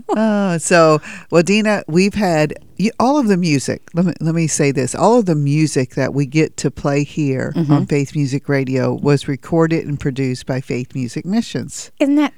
oh, 0.10 0.58
so, 0.60 1.02
well, 1.30 1.44
Deena, 1.44 1.84
we've 1.88 2.14
had 2.14 2.54
you, 2.54 2.71
all 3.00 3.20
of 3.20 3.28
the 3.28 3.38
music. 3.38 3.82
Let 3.94 4.06
me 4.06 4.14
let 4.20 4.34
me 4.34 4.48
say 4.48 4.72
this: 4.72 4.96
all 4.96 5.20
of 5.20 5.26
the 5.26 5.36
music 5.36 5.96
that 5.96 6.14
we 6.14 6.26
get 6.26 6.58
to 6.58 6.72
play 6.72 7.04
here 7.04 7.54
Mhm. 7.56 7.70
on 7.70 7.86
Faith 7.86 8.16
Music 8.16 8.50
Radio 8.50 8.94
was 8.94 9.28
recorded 9.28 9.86
and 9.86 10.00
produced 10.00 10.46
by 10.46 10.62
Faith 10.62 10.96
Music 10.96 11.26
Missions. 11.26 11.92
Isn't 12.00 12.16
that 12.16 12.34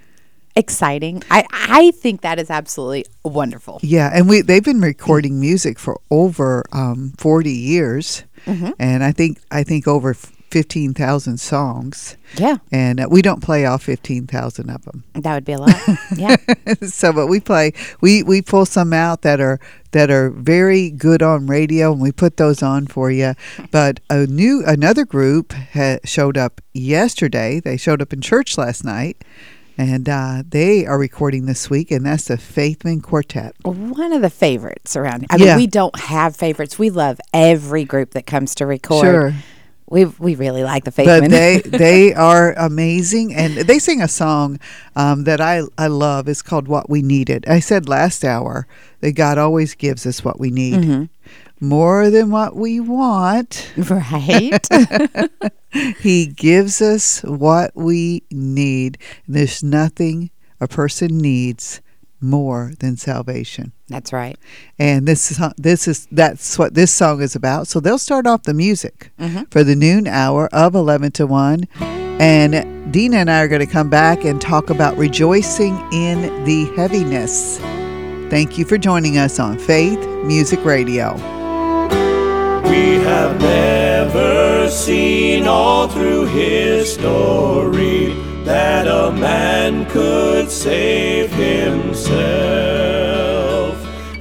exciting? 0.55 1.23
I 1.31 1.45
I 1.51 1.91
think 1.91 2.21
that 2.21 2.39
is 2.39 2.49
absolutely 2.49 3.05
wonderful. 3.23 3.79
Yeah, 3.81 4.09
and 4.13 4.27
we 4.27 4.41
they've 4.41 4.63
been 4.63 4.81
recording 4.81 5.39
music 5.39 5.79
for 5.79 5.99
over 6.11 6.63
um, 6.71 7.13
forty 7.17 7.53
years, 7.53 8.23
Mhm. 8.45 8.73
and 8.79 9.03
I 9.03 9.11
think 9.11 9.39
I 9.51 9.63
think 9.63 9.87
over 9.87 10.15
fifteen 10.53 10.93
thousand 10.93 11.39
songs. 11.39 12.15
Yeah. 12.37 12.57
and 12.71 12.99
uh, 12.99 13.07
we 13.11 13.21
don't 13.21 13.41
play 13.43 13.65
all 13.65 13.77
fifteen 13.79 14.27
thousand 14.27 14.69
of 14.69 14.83
them. 14.85 15.03
That 15.13 15.33
would 15.33 15.45
be 15.45 15.53
a 15.53 15.57
lot. 15.59 15.75
Yeah. 16.15 16.35
so, 16.83 17.11
but 17.11 17.27
we 17.27 17.39
play 17.39 17.73
we 18.01 18.21
we 18.23 18.41
pull 18.41 18.65
some 18.65 18.93
out 18.93 19.23
that 19.23 19.39
are 19.41 19.59
that 19.91 20.09
are 20.11 20.29
very 20.29 20.89
good 20.91 21.21
on 21.21 21.47
radio, 21.47 21.91
and 21.91 22.01
we 22.01 22.11
put 22.11 22.37
those 22.37 22.61
on 22.63 22.87
for 22.87 23.11
you. 23.11 23.33
But 23.71 23.99
a 24.09 24.25
new 24.27 24.63
another 24.65 25.05
group 25.05 25.53
ha- 25.73 25.97
showed 26.05 26.37
up 26.37 26.61
yesterday. 26.73 27.59
They 27.59 27.77
showed 27.77 28.01
up 28.01 28.13
in 28.13 28.21
church 28.21 28.57
last 28.57 28.83
night. 28.85 29.23
And 29.75 30.07
uh, 30.07 30.43
they 30.47 30.85
are 30.85 30.99
recording 30.99 31.47
this 31.47 31.67
week, 31.67 31.89
and 31.89 32.05
that's 32.05 32.25
the 32.25 32.35
Faithmen 32.37 33.01
Quartet. 33.01 33.55
One 33.63 34.13
of 34.13 34.21
the 34.21 34.29
favorites 34.29 34.95
around 34.95 35.21
here. 35.21 35.27
I 35.31 35.37
mean, 35.37 35.47
Yeah. 35.47 35.55
we 35.57 35.65
don't 35.65 35.97
have 35.99 36.35
favorites. 36.35 36.77
We 36.77 36.91
love 36.91 37.19
every 37.33 37.83
group 37.83 38.11
that 38.11 38.27
comes 38.27 38.53
to 38.55 38.67
record. 38.67 39.03
Sure. 39.03 39.33
We 39.89 40.05
we 40.05 40.35
really 40.35 40.63
like 40.63 40.85
the 40.85 40.91
but 40.91 41.05
Faithmen. 41.05 41.29
they 41.29 41.59
they 41.65 42.13
are 42.13 42.53
amazing 42.53 43.33
and 43.35 43.55
they 43.57 43.79
sing 43.79 44.01
a 44.01 44.07
song 44.07 44.59
um, 44.95 45.25
that 45.25 45.39
I, 45.41 45.61
I 45.77 45.87
love. 45.87 46.27
It's 46.27 46.41
called 46.41 46.67
what 46.67 46.89
we 46.89 47.01
needed. 47.01 47.45
I 47.47 47.59
said 47.59 47.87
last 47.89 48.23
hour 48.23 48.65
that 49.01 49.11
god 49.13 49.37
always 49.37 49.75
gives 49.75 50.05
us 50.05 50.23
what 50.23 50.39
we 50.39 50.49
need. 50.51 50.75
Mhm. 50.75 51.09
more 51.59 52.09
than 52.09 52.29
what 52.31 52.55
we 52.55 52.79
want. 52.79 53.71
Right. 53.77 54.67
He 56.01 56.27
gives 56.27 56.81
us 56.81 57.21
what 57.23 57.71
we 57.75 58.21
need. 58.29 58.99
There's 59.27 59.63
nothing 59.63 60.29
a 60.61 60.67
person 60.67 61.17
needs 61.17 61.81
more 62.21 62.73
than 62.79 62.95
salvation 62.95 63.71
That's 63.89 64.13
right. 64.13 64.37
and 64.79 65.05
this 65.07 65.29
is 65.31 65.39
this 65.57 65.87
is 65.87 66.07
that's 66.11 66.57
what 66.57 66.73
this 66.73 66.91
song 66.91 67.21
is 67.21 67.35
about. 67.35 67.67
So 67.67 67.79
they'll 67.79 67.97
start 67.97 68.25
off 68.25 68.43
the 68.43 68.53
music 68.53 69.11
Mhm. 69.19 69.51
for 69.51 69.63
the 69.63 69.75
noon 69.75 70.07
hour 70.07 70.47
of 70.53 70.73
eleven 70.73 71.11
to 71.13 71.27
one, 71.27 71.67
and 72.19 72.91
Dina 72.91 73.17
and 73.17 73.29
I 73.29 73.41
are 73.41 73.47
going 73.47 73.59
to 73.65 73.71
come 73.71 73.89
back 73.89 74.23
and 74.23 74.39
talk 74.39 74.69
about 74.69 74.97
rejoicing 74.97 75.75
in 75.91 76.21
the 76.45 76.65
heaviness. 76.77 77.59
Thank 78.29 78.57
you 78.57 78.65
for 78.65 78.77
joining 78.77 79.17
us 79.17 79.37
on 79.39 79.57
Faith 79.59 79.99
Music 80.23 80.63
Radio. 80.63 81.13
We 82.69 83.03
have 83.03 83.39
never 83.41 84.69
seen 84.69 85.45
all 85.45 85.87
through 85.89 86.25
history 86.27 88.15
that 88.45 88.87
a 88.87 89.11
man 89.11 89.85
could 89.89 90.49
save 90.49 91.31
himself. 91.33 92.92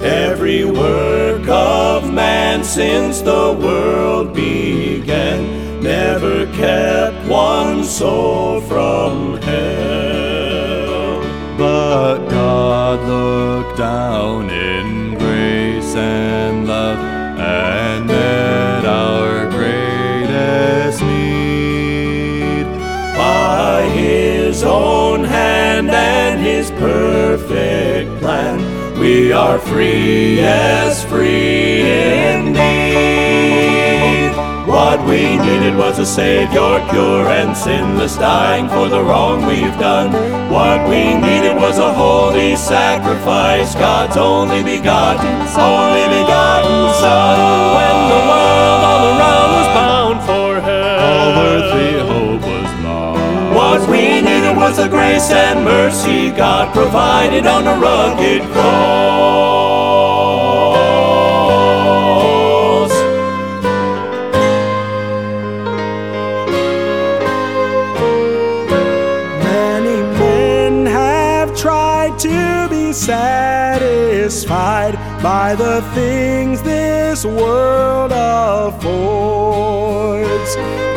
Every 0.03 0.65
work 0.65 1.47
of 1.47 2.13
man 2.13 2.65
since 2.65 3.21
the 3.21 3.57
world 3.57 4.33
began 4.33 5.81
never 5.81 6.45
kept 6.47 7.25
one 7.25 7.85
soul 7.85 8.59
from 8.59 9.37
hell. 9.41 11.21
But 11.57 12.27
God 12.27 12.99
looked 13.07 13.77
down 13.77 14.49
in 14.49 15.17
grace 15.17 15.95
and 15.95 16.67
love 16.67 16.99
and 17.39 18.05
met 18.05 18.83
our 18.85 19.49
greatest 19.51 21.01
need. 21.01 22.65
by 23.15 23.87
his 23.89 24.63
own 24.63 25.22
We 28.99 29.31
are 29.33 29.59
free 29.59 30.39
as 30.39 31.03
free 31.05 31.81
indeed. 32.35 32.63
What 34.67 34.99
we 35.07 35.37
needed 35.37 35.75
was 35.75 35.99
a 35.99 36.05
Savior, 36.05 36.79
pure 36.89 37.27
and 37.27 37.55
sinless, 37.55 38.15
dying 38.17 38.69
for 38.69 38.87
the 38.89 39.03
wrong 39.03 39.45
we've 39.45 39.77
done. 39.77 40.11
What 40.51 40.87
we 40.87 41.13
needed 41.15 41.55
was 41.57 41.77
a 41.79 41.93
holy 41.93 42.55
sacrifice, 42.55 43.75
God's 43.75 44.17
only 44.17 44.63
begotten, 44.63 45.27
only 45.57 46.05
begotten 46.17 46.93
Son. 47.01 47.37
When 47.77 47.97
the 48.13 48.21
world 48.29 48.81
all 48.91 49.03
around 49.11 49.49
was 49.57 49.67
bound 49.77 50.19
for 50.29 50.61
hell, 50.61 50.99
All 51.09 51.33
earthly 51.51 51.93
hope 52.09 52.41
was 52.41 52.71
lost. 52.85 53.55
what 53.57 53.81
we 53.89 54.01
needed 54.21 54.32
was 54.63 54.77
the 54.77 54.87
grace 54.87 55.29
and 55.29 55.65
mercy 55.65 56.31
God 56.31 56.73
provided 56.73 57.45
on 57.45 57.67
a 57.67 57.75
rugged 57.81 58.43
cross. 58.53 59.33
Many 69.43 70.01
men 70.17 70.85
have 70.85 71.53
tried 71.57 72.17
to 72.19 72.69
be 72.69 72.93
satisfied 72.93 73.42
by 75.23 75.55
the 75.55 75.81
things 75.95 76.61
this 76.63 77.23
world 77.23 78.11
affords. 78.13 79.13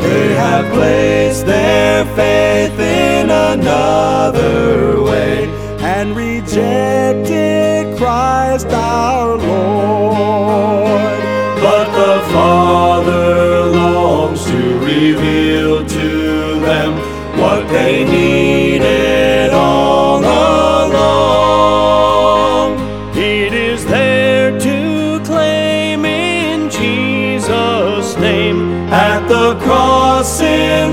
They 0.03 0.35
have 0.35 0.67
placed 0.75 1.47
their 1.47 2.05
faith 2.17 2.77
in 2.81 3.31
another 3.31 5.01
way 5.01 5.47
and 5.79 6.17
rejected 6.17 7.97
Christ 7.97 8.67
our 8.67 9.37
Lord. 9.37 11.21
But 11.61 11.87
the 11.93 12.21
Father 12.33 13.67
longs 13.67 14.45
to 14.47 14.79
reveal 14.81 15.87
to 15.87 16.61
them 16.61 16.99
what 17.39 17.69
they 17.69 18.05
needed 18.05 18.16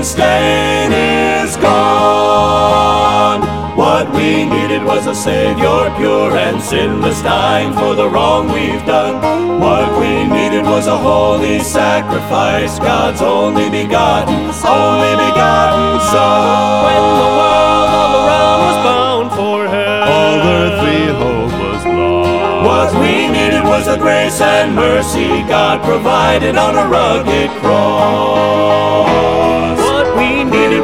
stain 0.04 0.92
is 0.92 1.56
gone. 1.56 3.40
What 3.76 4.12
we 4.14 4.44
needed 4.44 4.84
was 4.84 5.06
a 5.06 5.14
Savior, 5.14 5.90
pure 5.96 6.36
and 6.36 6.60
sinless, 6.62 7.22
dying 7.22 7.72
for 7.72 7.94
the 7.94 8.08
wrong 8.08 8.52
we've 8.52 8.84
done. 8.86 9.20
What 9.60 9.98
we 9.98 10.24
needed 10.26 10.64
was 10.64 10.86
a 10.86 10.96
holy 10.96 11.60
sacrifice, 11.60 12.78
God's 12.78 13.22
only 13.22 13.70
begotten, 13.70 14.34
only 14.34 15.14
begotten 15.26 16.00
Son. 16.12 16.84
When 16.86 17.04
the 17.22 17.30
world 17.40 17.90
all 17.98 18.14
around 18.22 18.60
was 18.66 18.78
bound 18.88 19.28
for 19.32 19.58
hell, 19.66 20.04
All 20.04 20.38
earthly 20.58 21.02
hope 21.20 21.52
was 21.64 21.82
lost. 21.86 22.62
what 22.68 22.90
we 23.00 23.28
needed 23.28 23.64
was 23.64 23.86
the 23.86 23.96
grace 23.96 24.40
and 24.40 24.74
mercy 24.76 25.42
God 25.48 25.82
provided 25.82 26.56
on 26.56 26.76
a 26.76 26.86
rugged 26.88 27.50
cross. 27.60 28.84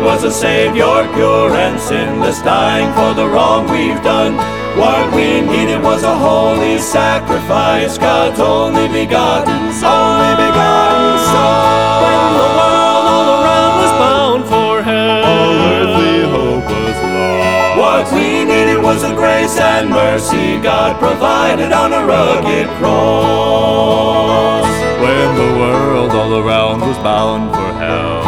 What 0.01 0.23
we 0.23 0.23
needed 0.23 0.25
was 0.25 0.25
a 0.25 0.31
Savior, 0.31 1.13
pure 1.15 1.51
and 1.55 1.79
sinless, 1.79 2.41
dying 2.43 2.93
for 2.95 3.13
the 3.15 3.29
wrong 3.29 3.69
we've 3.71 4.03
done. 4.03 4.37
What 4.79 5.15
we 5.15 5.41
needed 5.43 5.83
was 5.83 6.03
a 6.05 6.17
holy 6.17 6.79
sacrifice, 6.79 7.99
God's 7.99 8.41
only 8.41 8.89
begotten, 8.89 9.53
only 9.53 10.35
begotten 10.41 11.19
Son. 11.29 12.01
When 12.05 12.33
the 12.33 12.49
world 12.57 13.05
all 13.13 13.29
around 13.45 13.73
was 13.83 13.93
bound 14.01 14.45
for 14.49 14.83
hell, 14.83 15.25
All 15.25 15.53
earthly 15.69 16.23
hope 16.33 16.65
was 16.65 16.97
lost. 17.05 17.77
what 17.77 18.05
we 18.13 18.45
needed 18.45 18.83
was 18.83 19.03
the 19.03 19.15
grace 19.15 19.59
and 19.59 19.91
mercy 19.91 20.59
God 20.63 20.99
provided 20.99 21.73
on 21.73 21.93
a 21.93 22.07
rugged 22.07 22.69
cross. 22.79 24.65
When 25.03 25.29
the 25.37 25.51
world 25.61 26.11
all 26.13 26.35
around 26.41 26.81
was 26.81 26.99
bound 26.99 27.51
for 27.55 27.73
hell. 27.79 28.20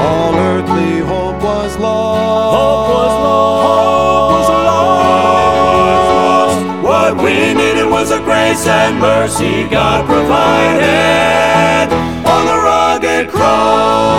Grace 8.52 8.66
and 8.66 9.00
mercy 9.00 9.66
God 9.66 10.04
provided 10.04 11.90
on 12.26 12.44
the 12.44 12.54
rugged 12.54 13.30
cross. 13.30 14.12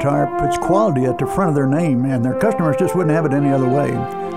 Tire 0.00 0.34
puts 0.38 0.56
quality 0.56 1.04
at 1.04 1.18
the 1.18 1.26
front 1.26 1.50
of 1.50 1.54
their 1.54 1.66
name, 1.66 2.06
and 2.06 2.24
their 2.24 2.38
customers 2.38 2.76
just 2.78 2.96
wouldn't 2.96 3.14
have 3.14 3.26
it 3.26 3.34
any 3.34 3.50
other 3.50 3.68
way. 3.68 3.90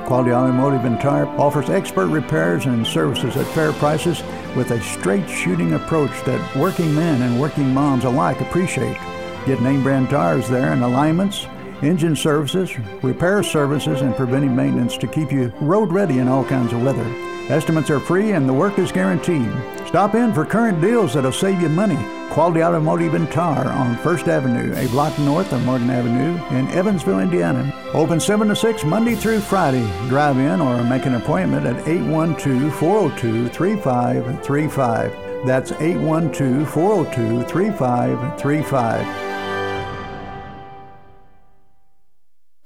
Quality 0.06 0.34
Automotive 0.34 0.84
and 0.84 1.00
Tire 1.00 1.26
offers 1.40 1.70
expert 1.70 2.08
repairs 2.08 2.66
and 2.66 2.86
services 2.86 3.38
at 3.38 3.48
fair 3.48 3.72
prices 3.74 4.22
with 4.58 4.72
a 4.72 4.82
straight 4.82 5.30
shooting 5.30 5.74
approach 5.74 6.12
that 6.26 6.56
working 6.58 6.94
men 6.94 7.22
and 7.22 7.40
working 7.40 7.74
moms 7.74 8.04
alike 8.04 8.42
appreciate. 8.42 8.98
Get 9.46 9.62
name 9.62 9.84
brand 9.84 10.10
tires 10.10 10.50
there 10.50 10.74
and 10.74 10.84
alignments, 10.84 11.48
engine 11.82 12.16
services, 12.16 12.78
repair 13.02 13.42
services, 13.42 14.02
and 14.02 14.16
preventive 14.16 14.52
maintenance 14.52 14.98
to 14.98 15.08
keep 15.08 15.32
you 15.32 15.54
road 15.62 15.92
ready 15.92 16.20
in 16.20 16.28
all 16.28 16.44
kinds 16.44 16.74
of 16.74 16.84
weather. 16.84 17.06
Estimates 17.50 17.90
are 17.90 18.00
free 18.00 18.32
and 18.32 18.48
the 18.48 18.54
work 18.54 18.78
is 18.80 18.92
guaranteed. 18.92 19.52
Stop 19.94 20.16
in 20.16 20.34
for 20.34 20.44
current 20.44 20.82
deals 20.82 21.14
that'll 21.14 21.32
save 21.32 21.62
you 21.62 21.70
money. 21.70 22.04
Quality 22.32 22.64
Automotive 22.64 23.14
and 23.14 23.32
Tire 23.32 23.68
on 23.68 23.96
First 23.98 24.28
Avenue, 24.28 24.74
a 24.76 24.88
block 24.88 25.20
north 25.20 25.54
of 25.54 25.64
Morgan 25.66 25.92
Avenue 25.92 26.44
in 26.58 26.68
Evansville, 26.70 27.20
Indiana. 27.20 27.72
Open 27.94 28.20
7 28.20 28.48
to 28.48 28.56
6 28.56 28.84
Monday 28.86 29.14
through 29.14 29.40
Friday. 29.40 29.86
Drive 30.10 30.40
in 30.40 30.60
or 30.62 30.84
make 30.84 31.06
an 31.06 31.14
appointment 31.14 31.68
at 31.68 31.88
812 31.88 32.74
402 32.74 33.50
3535. 33.50 35.46
That's 35.46 35.72
812 35.74 36.68
402 36.68 37.44
3535. 37.44 39.33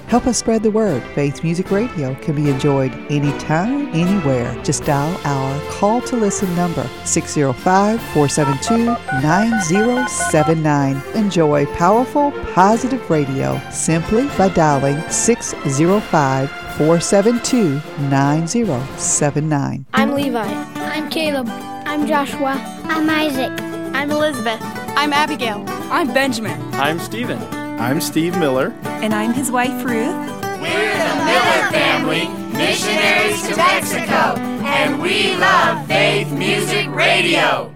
Help 0.08 0.26
us 0.26 0.38
spread 0.38 0.64
the 0.64 0.72
word. 0.72 1.04
Faith 1.14 1.44
Music 1.44 1.70
Radio 1.70 2.16
can 2.16 2.34
be 2.34 2.50
enjoyed 2.50 2.94
anytime, 3.12 3.88
anywhere. 3.90 4.54
Just 4.64 4.86
dial 4.86 5.20
our 5.26 5.72
call 5.72 6.00
to 6.04 6.16
listen 6.16 6.54
number 6.56 6.90
605 7.04 8.02
472 8.14 8.86
9079. 9.22 11.02
Enjoy 11.14 11.66
powerful, 11.76 12.32
positive 12.54 13.10
radio 13.10 13.60
simply 13.70 14.30
by 14.38 14.48
dialing 14.48 14.98
605 15.10 16.50
472 16.78 17.82
9079. 18.10 19.86
I'm 19.94 20.14
Levi. 20.14 20.40
I'm 20.40 21.10
Caleb. 21.10 21.50
I'm 21.50 22.08
Joshua. 22.08 22.54
I'm 22.86 23.10
Isaac. 23.10 23.52
I'm 23.94 24.10
Elizabeth. 24.12 24.62
I'm 24.62 25.12
Abigail. 25.12 25.66
I'm 25.92 26.14
Benjamin. 26.14 26.62
I'm 26.76 26.98
Stephen. 27.00 27.57
I'm 27.80 28.02
Steve 28.02 28.36
Miller. 28.40 28.74
And 28.86 29.14
I'm 29.14 29.34
his 29.34 29.52
wife, 29.52 29.84
Ruth. 29.84 29.86
We're 29.86 30.98
the 30.98 31.16
Miller 31.26 31.70
family, 31.72 32.28
missionaries 32.58 33.48
to 33.48 33.56
Mexico, 33.56 34.36
and 34.66 35.00
we 35.00 35.36
love 35.38 35.86
Faith 35.88 36.32
Music 36.32 36.88
Radio. 36.90 37.72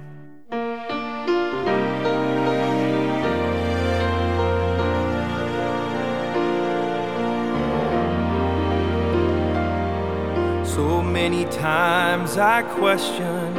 So 10.66 11.04
many 11.04 11.46
times 11.46 12.38
I 12.38 12.64
question 12.64 13.54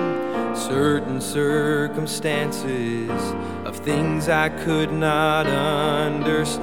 certain 0.57 1.21
circumstances 1.21 3.09
of 3.73 3.79
things 3.85 4.29
I 4.29 4.49
could 4.51 4.93
not 4.93 5.47
understand. 5.47 6.63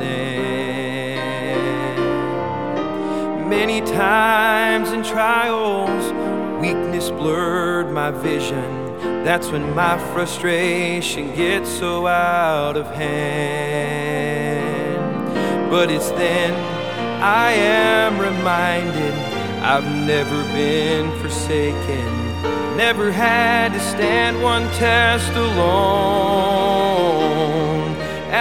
Many 3.49 3.81
times 3.81 4.91
in 4.91 5.03
trials, 5.03 6.13
weakness 6.61 7.09
blurred 7.09 7.91
my 7.91 8.11
vision. 8.11 9.23
That's 9.23 9.49
when 9.49 9.73
my 9.73 9.97
frustration 10.13 11.33
gets 11.35 11.69
so 11.69 12.05
out 12.05 12.77
of 12.77 12.85
hand. 12.87 13.09
But 15.71 15.89
it's 15.89 16.11
then 16.11 16.53
I 17.23 17.51
am 17.53 18.19
reminded 18.19 19.15
I've 19.63 19.89
never 20.05 20.43
been 20.53 21.11
forsaken 21.19 22.19
never 22.79 23.11
had 23.11 23.73
to 23.73 23.79
stand 23.81 24.41
one 24.41 24.63
test 24.75 25.33
alone. 25.33 26.78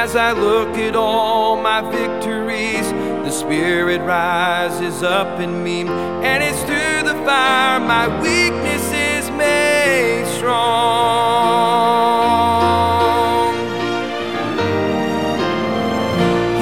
As 0.00 0.14
I 0.14 0.30
look 0.30 0.76
at 0.78 0.94
all 0.94 1.60
my 1.60 1.80
victories, 1.90 2.92
the 3.24 3.32
Spirit 3.32 4.00
rises 4.02 5.02
up 5.02 5.40
in 5.40 5.64
me, 5.64 5.80
and 5.82 6.40
it's 6.40 6.62
through 6.62 7.02
the 7.02 7.16
fire 7.26 7.80
my 7.80 8.06
weakness 8.22 8.92
is 8.92 9.28
made 9.32 10.24
strong. 10.38 10.68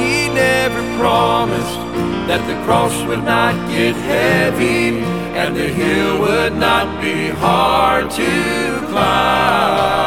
He 0.00 0.30
never 0.30 0.80
promised 0.98 1.78
that 2.28 2.42
the 2.48 2.56
cross 2.64 2.96
would 3.06 3.22
not 3.22 3.54
get 3.68 3.94
heavy 3.96 5.00
and 5.36 5.54
the 5.54 5.68
hill 5.68 6.20
would 6.20 6.56
not 6.56 7.02
be 7.02 7.28
hard 7.28 8.10
to 8.12 8.80
climb. 8.88 10.06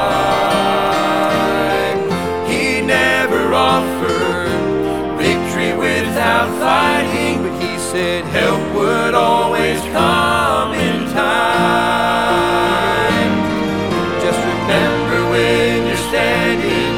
Offered 3.70 4.50
victory 5.20 5.72
without 5.78 6.50
fighting, 6.58 7.44
but 7.44 7.54
he 7.62 7.78
said 7.78 8.24
help 8.26 8.62
would 8.74 9.14
always 9.14 9.80
come 9.94 10.74
in 10.74 11.06
time. 11.14 12.30
Just 14.26 14.42
remember 14.54 15.18
when 15.30 15.86
you're 15.86 16.06
standing 16.10 16.94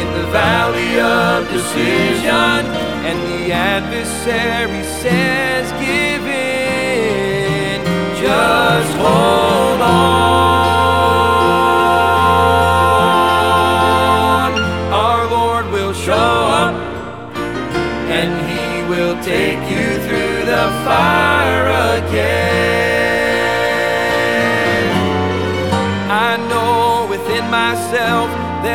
in 0.00 0.08
the 0.20 0.26
valley 0.32 0.98
of 0.98 1.48
decision 1.52 2.66
and 3.06 3.18
the 3.30 3.52
adversary 3.52 4.82
says, 4.82 5.67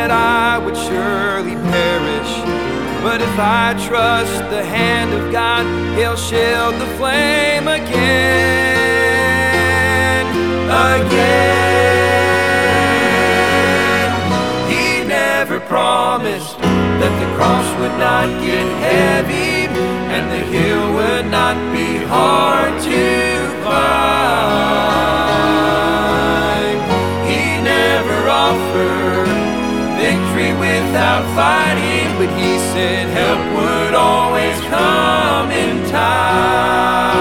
that 0.06 0.12
I 0.12 0.58
would 0.58 0.76
surely 0.76 1.56
perish. 1.72 2.32
But 3.00 3.22
if 3.22 3.38
I 3.38 3.72
trust 3.88 4.36
the 4.50 4.62
hand 4.62 5.14
of 5.14 5.32
God, 5.32 5.64
He'll 5.96 6.16
shield 6.16 6.74
the 6.74 6.86
flame 6.98 7.68
again. 7.68 7.96
Again. 10.68 11.24
He 14.68 15.08
never 15.08 15.58
promised 15.60 16.58
that 16.60 17.14
the 17.22 17.28
cross 17.36 17.68
would 17.80 17.96
not 17.96 18.28
get 18.44 18.66
heavy 18.84 19.72
and 20.12 20.30
the 20.30 20.44
hill 20.52 20.92
would 20.98 21.26
not 21.30 21.56
be 21.72 21.96
hard 22.04 22.78
to 22.90 23.02
climb. 23.64 24.04
He 27.26 27.42
never 27.64 28.28
offered 28.28 29.43
victory 30.44 30.58
without 30.58 31.24
fighting, 31.34 32.16
but 32.18 32.28
he 32.38 32.58
said 32.58 33.08
help 33.08 33.40
would 33.56 33.94
always 33.94 34.60
come 34.68 35.50
in 35.50 35.88
time. 35.90 37.13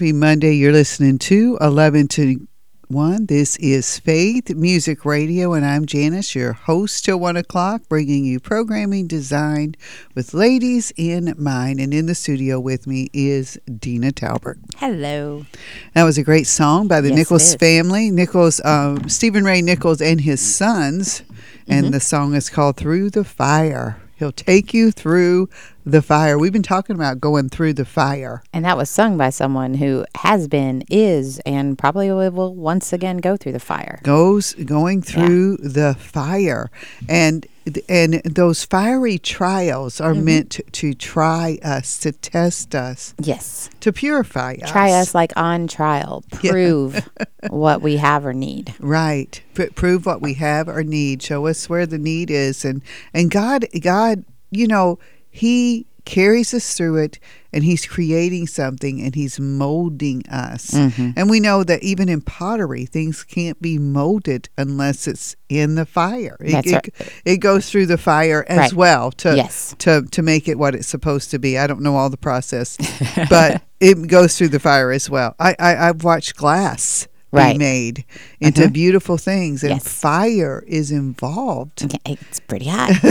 Happy 0.00 0.14
Monday. 0.14 0.54
You're 0.54 0.72
listening 0.72 1.18
to 1.18 1.58
11 1.60 2.08
to 2.08 2.48
1. 2.88 3.26
This 3.26 3.56
is 3.56 3.98
Faith 3.98 4.48
Music 4.48 5.04
Radio, 5.04 5.52
and 5.52 5.62
I'm 5.62 5.84
Janice, 5.84 6.34
your 6.34 6.54
host 6.54 7.04
till 7.04 7.20
1 7.20 7.36
o'clock, 7.36 7.82
bringing 7.86 8.24
you 8.24 8.40
programming 8.40 9.06
designed 9.06 9.76
with 10.14 10.32
ladies 10.32 10.90
in 10.96 11.34
mind. 11.36 11.80
And 11.80 11.92
in 11.92 12.06
the 12.06 12.14
studio 12.14 12.58
with 12.58 12.86
me 12.86 13.10
is 13.12 13.58
Deena 13.66 14.10
Talbert. 14.12 14.58
Hello. 14.78 15.44
That 15.92 16.04
was 16.04 16.16
a 16.16 16.22
great 16.22 16.46
song 16.46 16.88
by 16.88 17.02
the 17.02 17.10
Yes, 17.10 17.18
Nichols 17.18 17.54
family, 17.56 18.10
Nichols, 18.10 18.58
um, 18.64 19.06
Stephen 19.06 19.44
Ray 19.44 19.60
Nichols, 19.60 20.00
and 20.00 20.22
his 20.22 20.40
sons. 20.40 21.20
And 21.68 21.88
Mhm. 21.88 21.92
the 21.92 22.00
song 22.00 22.34
is 22.34 22.48
called 22.48 22.78
Through 22.78 23.10
the 23.10 23.22
Fire. 23.22 23.98
He'll 24.20 24.32
take 24.32 24.74
you 24.74 24.92
through 24.92 25.48
the 25.84 26.02
fire. 26.02 26.38
We've 26.38 26.52
been 26.52 26.62
talking 26.62 26.94
about 26.94 27.20
going 27.20 27.48
through 27.48 27.74
the 27.74 27.84
fire. 27.84 28.42
And 28.52 28.64
that 28.64 28.76
was 28.76 28.90
sung 28.90 29.16
by 29.16 29.30
someone 29.30 29.74
who 29.74 30.04
has 30.16 30.46
been, 30.48 30.84
is, 30.90 31.38
and 31.46 31.78
probably 31.78 32.10
will 32.10 32.54
once 32.54 32.92
again 32.92 33.18
go 33.18 33.36
through 33.36 33.52
the 33.52 33.60
fire. 33.60 34.00
goes 34.02 34.52
going 34.54 35.02
through 35.02 35.56
the 35.58 35.94
fire 35.98 36.70
and 37.08 37.46
and 37.88 38.14
those 38.24 38.64
fiery 38.64 39.18
trials 39.18 40.00
are 40.00 40.14
Mhm. 40.14 40.22
meant 40.24 40.50
to, 40.50 40.62
to 40.72 40.94
try 40.94 41.58
us 41.62 41.98
to 41.98 42.10
test 42.10 42.74
us 42.74 43.14
Yes. 43.20 43.68
to 43.80 43.92
purify 43.92 44.56
us 44.62 44.70
Try 44.70 44.90
us 44.92 45.14
like 45.14 45.32
on 45.36 45.68
trial. 45.68 46.24
Yeah. 46.42 46.50
Prove 46.52 47.08
what 47.50 47.80
we 47.82 47.98
have 47.98 48.24
or 48.26 48.32
need. 48.32 48.74
right 48.80 49.40
Pr- 49.54 49.64
prove 49.74 50.06
what 50.06 50.20
we 50.22 50.34
have 50.34 50.68
or 50.68 50.82
need 50.82 51.22
show 51.22 51.46
us 51.46 51.68
where 51.68 51.86
the 51.86 51.98
need 51.98 52.30
is 52.30 52.64
and 52.64 52.80
and 53.14 53.30
god 53.30 53.66
god 53.80 54.24
you 54.50 54.66
know 54.66 54.98
he 55.30 55.86
carries 56.06 56.54
us 56.54 56.74
through 56.74 56.96
it 56.96 57.18
and 57.52 57.62
he's 57.62 57.84
creating 57.86 58.46
something 58.46 59.00
and 59.02 59.14
he's 59.14 59.38
molding 59.38 60.26
us 60.28 60.70
Mhm. 60.70 61.12
and 61.14 61.28
we 61.28 61.40
know 61.40 61.62
that 61.62 61.82
even 61.82 62.08
in 62.08 62.20
pottery 62.22 62.86
things 62.86 63.22
can't 63.22 63.60
be 63.60 63.78
molded 63.78 64.48
unless 64.56 65.06
it's 65.06 65.36
in 65.50 65.74
the 65.74 65.84
fire 65.84 66.36
it, 66.40 66.52
That's 66.52 66.72
it, 66.72 66.94
it 67.26 67.36
goes 67.36 67.70
through 67.70 67.86
the 67.86 67.98
fire 67.98 68.44
as 68.48 68.58
Right. 68.58 68.72
well 68.72 69.12
to 69.12 69.36
Yes. 69.36 69.74
to 69.80 70.02
to 70.10 70.22
make 70.22 70.48
it 70.48 70.58
what 70.58 70.74
it's 70.74 70.88
supposed 70.88 71.30
to 71.32 71.38
be 71.38 71.58
i 71.58 71.66
don't 71.66 71.82
know 71.82 71.96
all 71.96 72.08
the 72.10 72.16
process 72.16 72.78
but 73.28 73.62
it 73.78 74.06
goes 74.08 74.36
through 74.38 74.48
the 74.48 74.58
fire 74.60 74.90
as 74.90 75.10
well 75.10 75.34
i, 75.38 75.54
I 75.58 75.88
i've 75.90 76.02
watched 76.02 76.34
glass 76.34 77.06
Right. 77.32 77.52
be 77.54 77.58
made 77.58 78.04
into 78.40 78.62
Mhm. 78.62 78.72
beautiful 78.72 79.16
things 79.16 79.62
and 79.62 79.70
Yes. 79.74 79.86
fire 79.86 80.64
is 80.66 80.90
involved 80.90 81.86
It's 82.04 82.40
pretty 82.40 82.66
hot. 82.66 82.90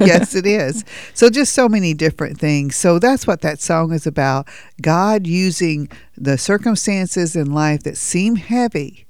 yes 0.00 0.34
it 0.34 0.46
is 0.46 0.82
so 1.12 1.28
just 1.28 1.52
so 1.52 1.68
many 1.68 1.92
different 1.92 2.38
things 2.40 2.74
so 2.76 2.98
that's 2.98 3.26
what 3.26 3.42
that 3.42 3.60
song 3.60 3.92
is 3.92 4.06
about 4.06 4.48
god 4.80 5.26
using 5.26 5.88
the 6.16 6.38
circumstances 6.38 7.36
in 7.36 7.52
life 7.52 7.82
that 7.82 7.96
seem 7.98 8.36
heavy 8.36 9.06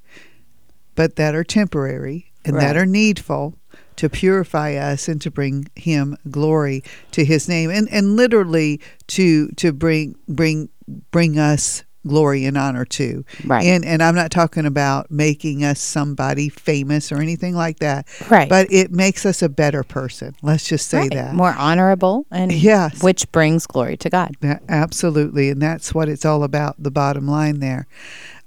but 0.96 1.16
that 1.16 1.34
are 1.34 1.44
temporary 1.44 2.32
and 2.44 2.56
that 2.56 2.76
are 2.76 2.86
needful 2.86 3.54
to 3.96 4.08
purify 4.08 4.74
us 4.74 5.08
and 5.08 5.20
to 5.22 5.30
bring 5.30 5.66
him 5.76 6.16
glory 6.30 6.82
to 7.12 7.24
his 7.24 7.48
name 7.48 7.70
and 7.70 7.88
and 7.90 8.16
literally 8.16 8.80
to 9.06 9.48
to 9.56 9.72
bring 9.72 10.16
bring 10.28 10.68
bring 11.10 11.38
us 11.38 11.82
glory 12.06 12.44
and 12.44 12.56
honor 12.56 12.84
to 12.84 13.24
Right. 13.44 13.64
and 13.66 13.84
and 13.84 14.02
I'm 14.02 14.14
not 14.14 14.30
talking 14.30 14.66
about 14.66 15.10
making 15.10 15.64
us 15.64 15.80
somebody 15.80 16.48
famous 16.48 17.10
or 17.12 17.16
anything 17.18 17.54
like 17.54 17.78
that 17.80 18.06
Right. 18.30 18.48
but 18.48 18.66
it 18.70 18.90
makes 18.92 19.26
us 19.26 19.42
a 19.42 19.48
better 19.48 19.82
person 19.82 20.34
let's 20.42 20.66
just 20.68 20.88
say 20.88 20.98
Right. 20.98 21.12
that 21.12 21.34
More 21.34 21.54
honorable 21.56 22.26
and 22.30 22.52
Yes. 22.52 23.02
which 23.02 23.30
brings 23.32 23.66
glory 23.66 23.96
to 23.98 24.08
God. 24.10 24.36
that, 24.40 24.62
absolutely, 24.68 25.50
and 25.50 25.60
that's 25.60 25.94
what 25.94 26.08
it's 26.08 26.24
all 26.24 26.42
about. 26.44 26.76
The 26.82 26.90
bottom 26.90 27.26
line 27.26 27.60
there. 27.60 27.86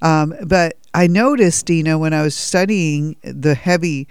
Um, 0.02 0.34
but 0.46 0.76
I 0.94 1.08
noticed, 1.08 1.66
Deena, 1.66 1.98
when 1.98 2.14
I 2.14 2.22
was 2.22 2.36
studying 2.36 3.16
the 3.24 3.56
heavy, 3.56 4.08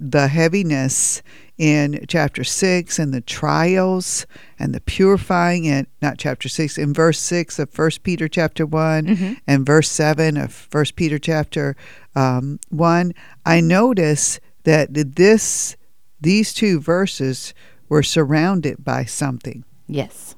the 0.00 0.28
heaviness 0.28 1.22
in 1.58 2.04
chapter 2.08 2.42
six 2.44 2.98
and 2.98 3.12
the 3.12 3.20
trials 3.20 4.26
and 4.58 4.74
the 4.74 4.80
purifying 4.80 5.66
and 5.68 5.86
not 6.00 6.18
chapter 6.18 6.48
six 6.48 6.78
in 6.78 6.92
verse 6.94 7.18
six 7.18 7.58
of 7.58 7.70
First 7.70 8.02
Peter 8.02 8.26
chapter 8.28 8.64
one 8.66 9.04
Mhm. 9.06 9.36
and 9.46 9.66
verse 9.66 9.90
seven 9.90 10.36
of 10.36 10.52
First 10.52 10.96
Peter 10.96 11.18
chapter 11.18 11.76
um, 12.14 12.58
one. 12.70 13.12
I 13.46 13.60
notice 13.60 14.40
that 14.64 14.94
this 14.94 15.76
these 16.20 16.52
two 16.54 16.78
verses 16.80 17.52
were 17.88 18.02
surrounded 18.02 18.84
by 18.84 19.04
something 19.04 19.64
Yes. 19.88 20.34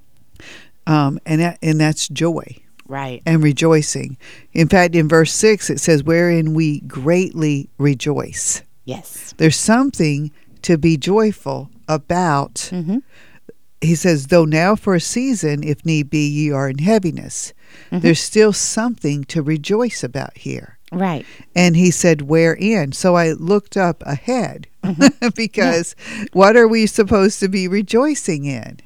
um, 0.87 1.19
and 1.27 1.41
that, 1.41 1.59
and 1.63 1.79
that's 1.81 2.09
joy 2.09 2.57
Right. 2.89 3.23
and 3.25 3.43
rejoicing. 3.43 4.17
In 4.53 4.69
fact, 4.69 4.95
in 4.95 5.09
verse 5.09 5.33
six 5.33 5.71
it 5.71 5.81
says, 5.81 6.03
"Wherein 6.03 6.55
we 6.55 6.81
greatly 6.81 7.69
rejoice." 7.79 8.63
Yes. 8.85 9.33
There's 9.39 9.57
something 9.57 10.31
to 10.65 10.77
be 10.79 10.97
joyful 10.97 11.71
about. 11.89 12.55
Mm-hmm. 12.73 12.99
He 13.81 13.95
says, 13.95 14.29
"Though 14.29 14.45
now 14.47 14.77
for 14.77 14.95
a 14.95 15.01
season, 15.01 15.63
if 15.63 15.85
need 15.85 16.11
be, 16.11 16.27
ye 16.27 16.51
are 16.51 16.69
in 16.69 16.79
heaviness." 16.79 17.53
Mhm. 17.91 18.03
There's 18.03 18.21
still 18.21 18.53
something 18.53 19.25
to 19.25 19.43
rejoice 19.43 20.03
about 20.05 20.37
here. 20.39 20.79
Right. 20.93 21.27
And 21.57 21.77
he 21.77 21.91
said, 21.91 22.23
Wherein? 22.23 22.93
So 22.93 23.17
I 23.17 23.33
looked 23.33 23.77
up 23.77 24.03
ahead 24.07 24.69
Mm-hmm. 24.85 25.29
because 25.35 25.97
what 26.35 26.57
are 26.57 26.69
we 26.69 26.87
supposed 26.87 27.41
to 27.41 27.49
be 27.49 27.67
rejoicing 27.67 28.45
in? 28.45 28.81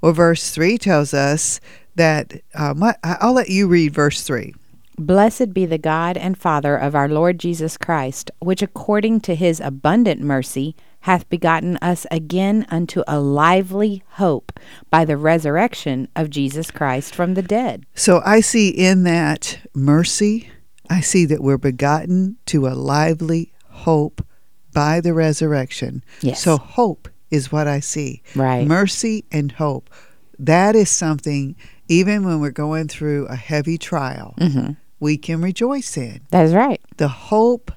Well, 0.00 0.12
verse 0.12 0.50
3 0.50 0.78
tells 0.78 1.14
us 1.14 1.60
that, 1.94 2.32
um, 2.56 2.80
what, 2.80 2.98
I'll 3.04 3.32
let 3.34 3.48
you 3.48 3.68
read 3.68 3.94
verse 3.94 4.22
3. 4.24 4.52
Blessed 4.98 5.54
be 5.54 5.64
the 5.64 5.78
God 5.78 6.16
and 6.16 6.36
Father 6.36 6.76
of 6.76 6.94
our 6.96 7.08
Lord 7.08 7.38
Jesus 7.38 7.76
Christ, 7.76 8.30
which 8.40 8.62
according 8.62 9.20
to 9.20 9.34
his 9.36 9.60
abundant 9.60 10.20
mercy 10.20 10.74
hath 11.02 11.28
begotten 11.28 11.76
us 11.82 12.06
again 12.10 12.66
unto 12.70 13.02
a 13.06 13.20
lively 13.20 14.02
hope 14.12 14.58
by 14.90 15.04
the 15.04 15.16
resurrection 15.16 16.08
of 16.16 16.30
Jesus 16.30 16.70
Christ 16.70 17.14
from 17.14 17.34
the 17.34 17.42
dead. 17.42 17.84
So 17.94 18.20
I 18.24 18.40
see 18.40 18.68
in 18.68 19.02
that 19.04 19.58
mercy, 19.74 20.48
I 20.88 21.00
see 21.00 21.24
that 21.26 21.42
we're 21.42 21.58
begotten 21.58 22.36
to 22.46 22.66
a 22.66 22.74
lively 22.74 23.52
hope 23.68 24.24
by 24.72 25.00
the 25.00 25.12
resurrection. 25.12 26.04
Yes. 26.20 26.40
So 26.42 26.56
hope 26.56 27.08
is 27.30 27.50
what 27.50 27.66
I 27.66 27.80
see. 27.80 28.22
Right. 28.34 28.66
Mercy 28.66 29.24
and 29.32 29.52
hope. 29.52 29.90
That 30.38 30.74
is 30.76 30.88
something, 30.90 31.56
even 31.88 32.24
when 32.24 32.40
we're 32.40 32.50
going 32.50 32.88
through 32.88 33.26
a 33.26 33.36
heavy 33.36 33.76
trial, 33.78 34.34
Mhm. 34.38 34.76
we 35.00 35.16
can 35.16 35.40
rejoice 35.42 35.96
in. 35.96 36.20
That's 36.30 36.52
right. 36.52 36.80
The 36.96 37.08
hope 37.08 37.72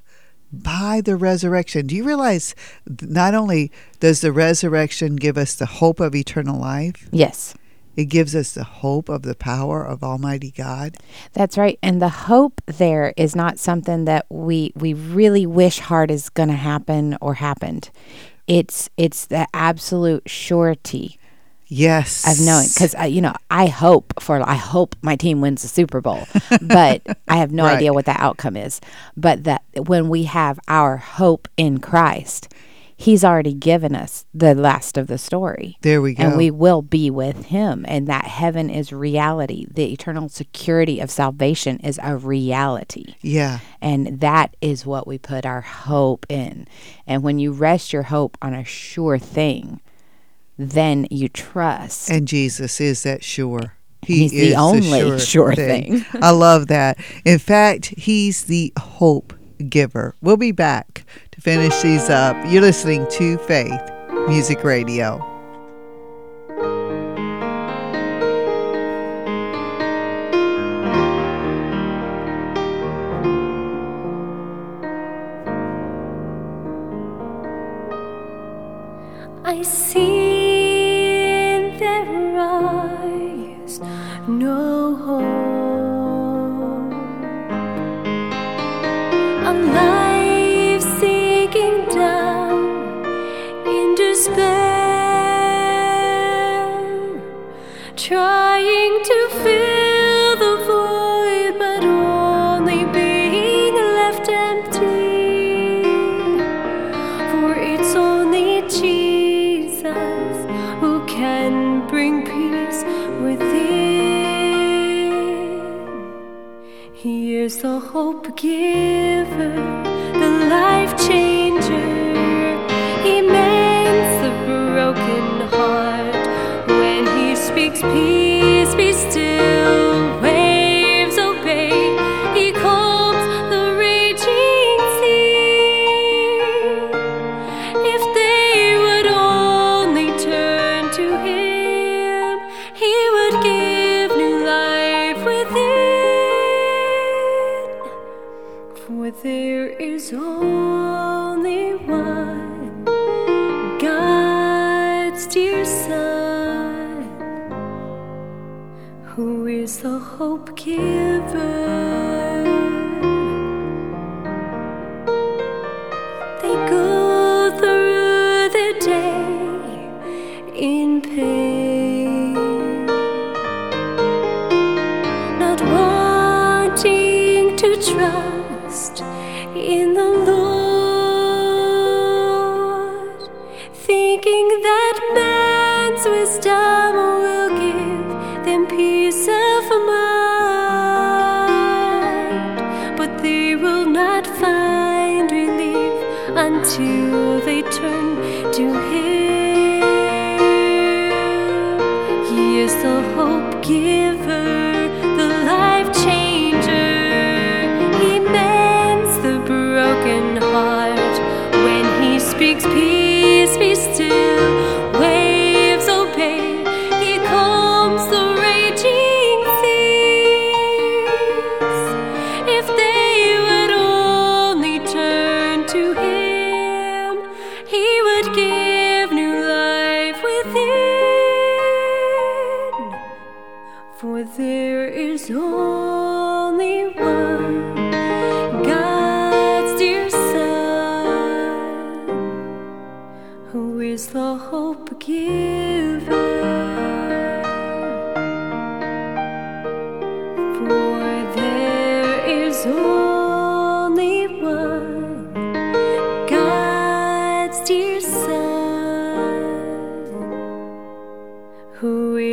by 0.64 1.02
the 1.04 1.16
resurrection. 1.16 1.88
Do 1.88 1.96
you 1.96 2.04
realize 2.04 2.56
not 3.02 3.34
only 3.34 3.72
does 4.00 4.22
the 4.22 4.32
resurrection 4.32 5.16
give 5.16 5.38
us 5.38 5.56
the 5.56 5.66
hope 5.66 6.00
of 6.00 6.16
eternal 6.16 6.60
life, 6.60 7.08
Yes. 7.12 7.54
it 7.96 8.06
gives 8.06 8.36
us 8.36 8.54
the 8.54 8.64
hope 8.64 9.08
of 9.10 9.22
the 9.24 9.36
power 9.36 9.86
of 9.86 10.04
Almighty 10.04 10.52
God? 10.52 10.98
That's 11.34 11.58
right. 11.58 11.78
And 11.82 12.02
the 12.02 12.10
hope 12.10 12.62
there 12.66 13.14
is 13.18 13.36
not 13.36 13.60
something 13.60 14.06
that 14.06 14.26
we 14.30 14.72
we 14.76 14.94
really 14.94 15.46
wish 15.46 15.80
hard 15.80 16.12
is 16.12 16.30
going 16.30 16.50
to 16.50 16.56
happen 16.56 17.18
or 17.22 17.36
happened. 17.36 17.90
It's 18.48 18.90
it's 18.98 19.26
the 19.26 19.48
absolute 19.54 20.30
surety 20.30 21.18
Yes. 21.76 22.26
of 22.28 22.46
knowing 22.46 22.68
because 22.74 22.96
you 23.12 23.22
know 23.22 23.34
I 23.52 23.68
hope 23.68 24.14
for 24.22 24.42
I 24.48 24.56
hope 24.56 24.96
my 25.02 25.16
team 25.16 25.42
wins 25.42 25.62
the 25.62 25.68
Super 25.68 26.02
Bowl, 26.02 26.26
but 26.62 27.02
I 27.28 27.38
have 27.38 27.52
no 27.52 27.64
Right. 27.66 27.76
idea 27.78 27.94
what 27.94 28.06
the 28.06 28.20
outcome 28.22 28.56
is. 28.58 28.80
But 29.18 29.44
that 29.44 29.64
when 29.76 30.10
we 30.10 30.24
have 30.24 30.60
our 30.68 30.98
hope 30.98 31.48
in 31.58 31.80
Christ, 31.80 32.48
He's 32.98 33.26
already 33.26 33.54
given 33.54 33.94
us 33.94 34.24
the 34.34 34.56
last 34.56 34.98
of 34.98 35.08
the 35.08 35.18
story. 35.18 35.78
There 35.82 36.02
we 36.02 36.14
go. 36.14 36.24
And 36.24 36.38
we 36.38 36.50
will 36.50 36.82
be 36.82 37.10
with 37.10 37.48
him. 37.48 37.84
And 37.90 38.08
that 38.08 38.24
heaven 38.24 38.70
is 38.70 38.94
reality. 38.94 39.66
The 39.70 39.92
eternal 39.92 40.30
security 40.30 41.02
of 41.02 41.12
salvation 41.12 41.78
is 41.82 42.00
a 42.02 42.16
reality. 42.16 43.16
Yeah. 43.22 43.60
And 43.82 44.22
that 44.22 44.56
is 44.62 44.86
what 44.86 45.08
we 45.08 45.18
put 45.18 45.46
our 45.46 45.60
hope 45.60 46.26
in. 46.30 46.70
And 47.06 47.22
when 47.22 47.38
you 47.38 47.52
rest 47.52 47.92
your 47.92 48.04
hope 48.04 48.38
on 48.42 48.54
a 48.54 48.64
sure 48.64 49.20
thing, 49.20 49.82
then 50.58 51.08
you 51.12 51.30
trust. 51.30 52.10
And 52.10 52.28
Jesus 52.28 52.80
is 52.80 53.04
that 53.04 53.24
sure. 53.24 53.74
He's 54.02 54.32
the 54.32 54.56
only 54.56 55.20
sure 55.20 55.56
thing. 55.56 56.06
I 56.22 56.30
love 56.30 56.68
that. 56.68 57.00
In 57.26 57.40
fact, 57.40 57.88
he's 57.98 58.44
the 58.44 58.72
hope 58.78 59.34
giver. 59.68 60.16
We'll 60.22 60.38
be 60.38 60.52
back 60.52 61.06
to 61.32 61.42
finish 61.42 61.82
these 61.82 62.10
up. 62.10 62.38
You're 62.48 62.62
listening 62.62 63.08
to 63.12 63.38
Faith 63.40 63.82
Music 64.28 64.64
Radio. 64.64 65.35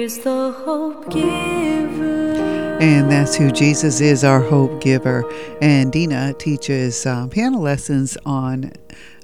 Is 0.02 0.18
the 0.18 0.50
hope 0.50 1.08
giver. 1.10 2.32
And 2.80 3.08
that's 3.08 3.36
who 3.36 3.52
Jesus 3.52 4.00
is, 4.00 4.24
our 4.24 4.40
hope 4.40 4.82
giver. 4.82 5.24
And 5.60 5.92
Deena 5.92 6.32
teaches 6.32 7.06
um, 7.06 7.30
piano 7.30 7.60
lessons 7.60 8.18
on 8.26 8.72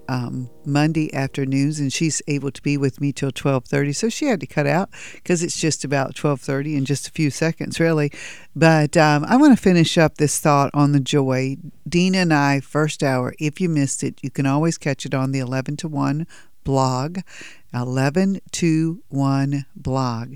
um, 0.09 0.49
Monday 0.65 1.13
afternoons, 1.13 1.81
and 1.81 1.93
she's 1.93 2.23
able 2.29 2.53
to 2.53 2.63
be 2.63 2.77
with 2.77 3.01
me 3.01 3.13
till 3.13 3.33
twelve 3.33 3.65
thirty. 3.65 3.93
So 3.93 4.09
she 4.09 4.27
had 4.27 4.39
to 4.39 4.47
cut 4.47 4.69
out 4.69 4.91
because 5.15 5.43
it's 5.43 5.61
just 5.61 5.85
about 5.85 6.15
twelve 6.15 6.41
thirty 6.41 6.77
in 6.77 6.85
just 6.85 7.09
a 7.09 7.11
few 7.11 7.31
seconds, 7.31 7.81
really. 7.81 8.13
But 8.55 8.97
um, 8.97 9.25
I 9.25 9.37
want 9.37 9.59
to 9.59 9.61
finish 9.61 9.99
up 9.99 10.19
this 10.19 10.39
thought 10.39 10.71
on 10.75 10.93
the 10.93 11.01
joy. 11.01 11.57
Deena 11.89 12.19
and 12.19 12.33
I, 12.33 12.61
first 12.61 13.03
hour. 13.03 13.35
If 13.41 13.61
you 13.61 13.69
missed 13.69 14.05
it, 14.05 14.21
you 14.23 14.31
can 14.31 14.47
always 14.47 14.79
catch 14.79 15.05
it 15.05 15.13
on 15.13 15.33
the 15.33 15.41
eleven 15.41 15.77
to 15.79 15.89
one 15.89 16.29
blog, 16.63 17.19
eleven 17.75 18.41
to 18.53 19.03
one 19.09 19.67
blog. 19.75 20.35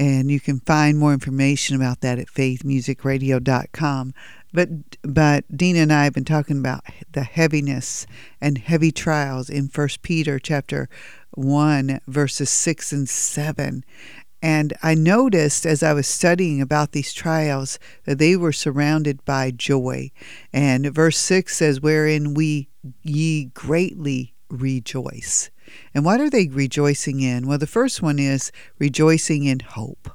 And 0.00 0.30
you 0.30 0.40
can 0.40 0.60
find 0.60 0.98
more 0.98 1.12
information 1.12 1.76
about 1.76 2.00
that 2.00 2.18
at 2.18 2.28
faithmusicradio.com. 2.28 4.14
But 4.50 4.68
but 5.02 5.44
Deena 5.54 5.80
and 5.80 5.92
I 5.92 6.04
have 6.04 6.14
been 6.14 6.24
talking 6.24 6.58
about 6.58 6.84
the 7.12 7.22
heaviness 7.22 8.06
and 8.40 8.56
heavy 8.56 8.92
trials 8.92 9.50
in 9.50 9.68
First 9.68 10.00
Peter 10.00 10.38
chapter 10.38 10.88
one 11.32 12.00
verses 12.06 12.48
six 12.48 12.92
and 12.92 13.06
seven. 13.06 13.84
And 14.42 14.72
I 14.82 14.94
noticed 14.94 15.66
as 15.66 15.82
I 15.82 15.92
was 15.92 16.08
studying 16.08 16.62
about 16.62 16.92
these 16.92 17.12
trials 17.12 17.78
that 18.04 18.18
they 18.18 18.36
were 18.36 18.52
surrounded 18.52 19.22
by 19.26 19.50
joy. 19.50 20.12
And 20.50 20.86
verse 20.94 21.18
6 21.18 21.54
says, 21.54 21.82
Wherein 21.82 22.32
we 22.32 22.70
ye 23.02 23.50
greatly 23.52 24.32
rejoice. 24.48 25.50
And 25.94 26.04
what 26.04 26.20
are 26.20 26.30
they 26.30 26.48
rejoicing 26.48 27.20
in? 27.20 27.46
Well, 27.46 27.58
the 27.58 27.66
first 27.66 28.02
one 28.02 28.18
is 28.18 28.52
rejoicing 28.78 29.44
in 29.44 29.60
hope. 29.60 30.10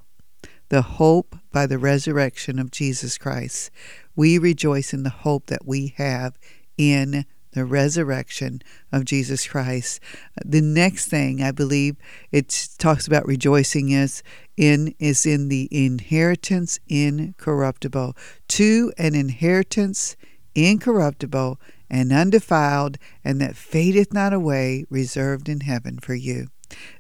The 0.70 0.82
hope 0.82 1.36
by 1.52 1.68
the 1.68 1.78
resurrection 1.78 2.60
of 2.60 2.72
Jesus 2.72 3.18
Christ. 3.18 3.72
We 4.16 4.38
rejoice 4.38 4.94
in 4.94 5.04
the 5.04 5.10
hope 5.10 5.48
that 5.48 5.66
we 5.66 5.94
have 5.98 6.38
in 6.78 7.26
the 7.56 7.66
resurrection 7.66 8.62
of 8.92 9.06
Jesus 9.06 9.48
Christ. 9.48 10.00
The 10.44 10.62
next 10.62 11.08
thing 11.08 11.42
I 11.42 11.52
believe 11.52 11.96
it 12.32 12.70
talks 12.78 13.08
about 13.08 13.26
rejoicing 13.26 13.90
is 13.90 14.22
in 14.58 14.94
is 15.00 15.26
in 15.26 15.48
the 15.48 15.70
inheritance 15.72 16.80
incorruptible. 16.88 18.16
To 18.50 18.94
an 18.98 19.16
inheritance 19.16 20.18
incorruptible 20.54 21.60
and 21.90 22.12
undefiled, 22.12 22.98
and 23.24 23.40
that 23.42 23.56
fadeth 23.56 24.14
not 24.14 24.34
away, 24.34 24.86
reserved 24.90 25.50
in 25.50 25.62
heaven 25.62 26.00
for 26.00 26.16
you. 26.16 26.48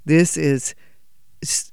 This 0.05 0.37
is 0.37 0.75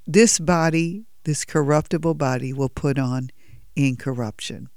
this 0.06 0.38
body, 0.38 1.04
this 1.24 1.44
corruptible 1.44 2.14
body, 2.14 2.52
will 2.52 2.68
put 2.68 2.98
on 2.98 3.30
incorruption, 3.76 4.68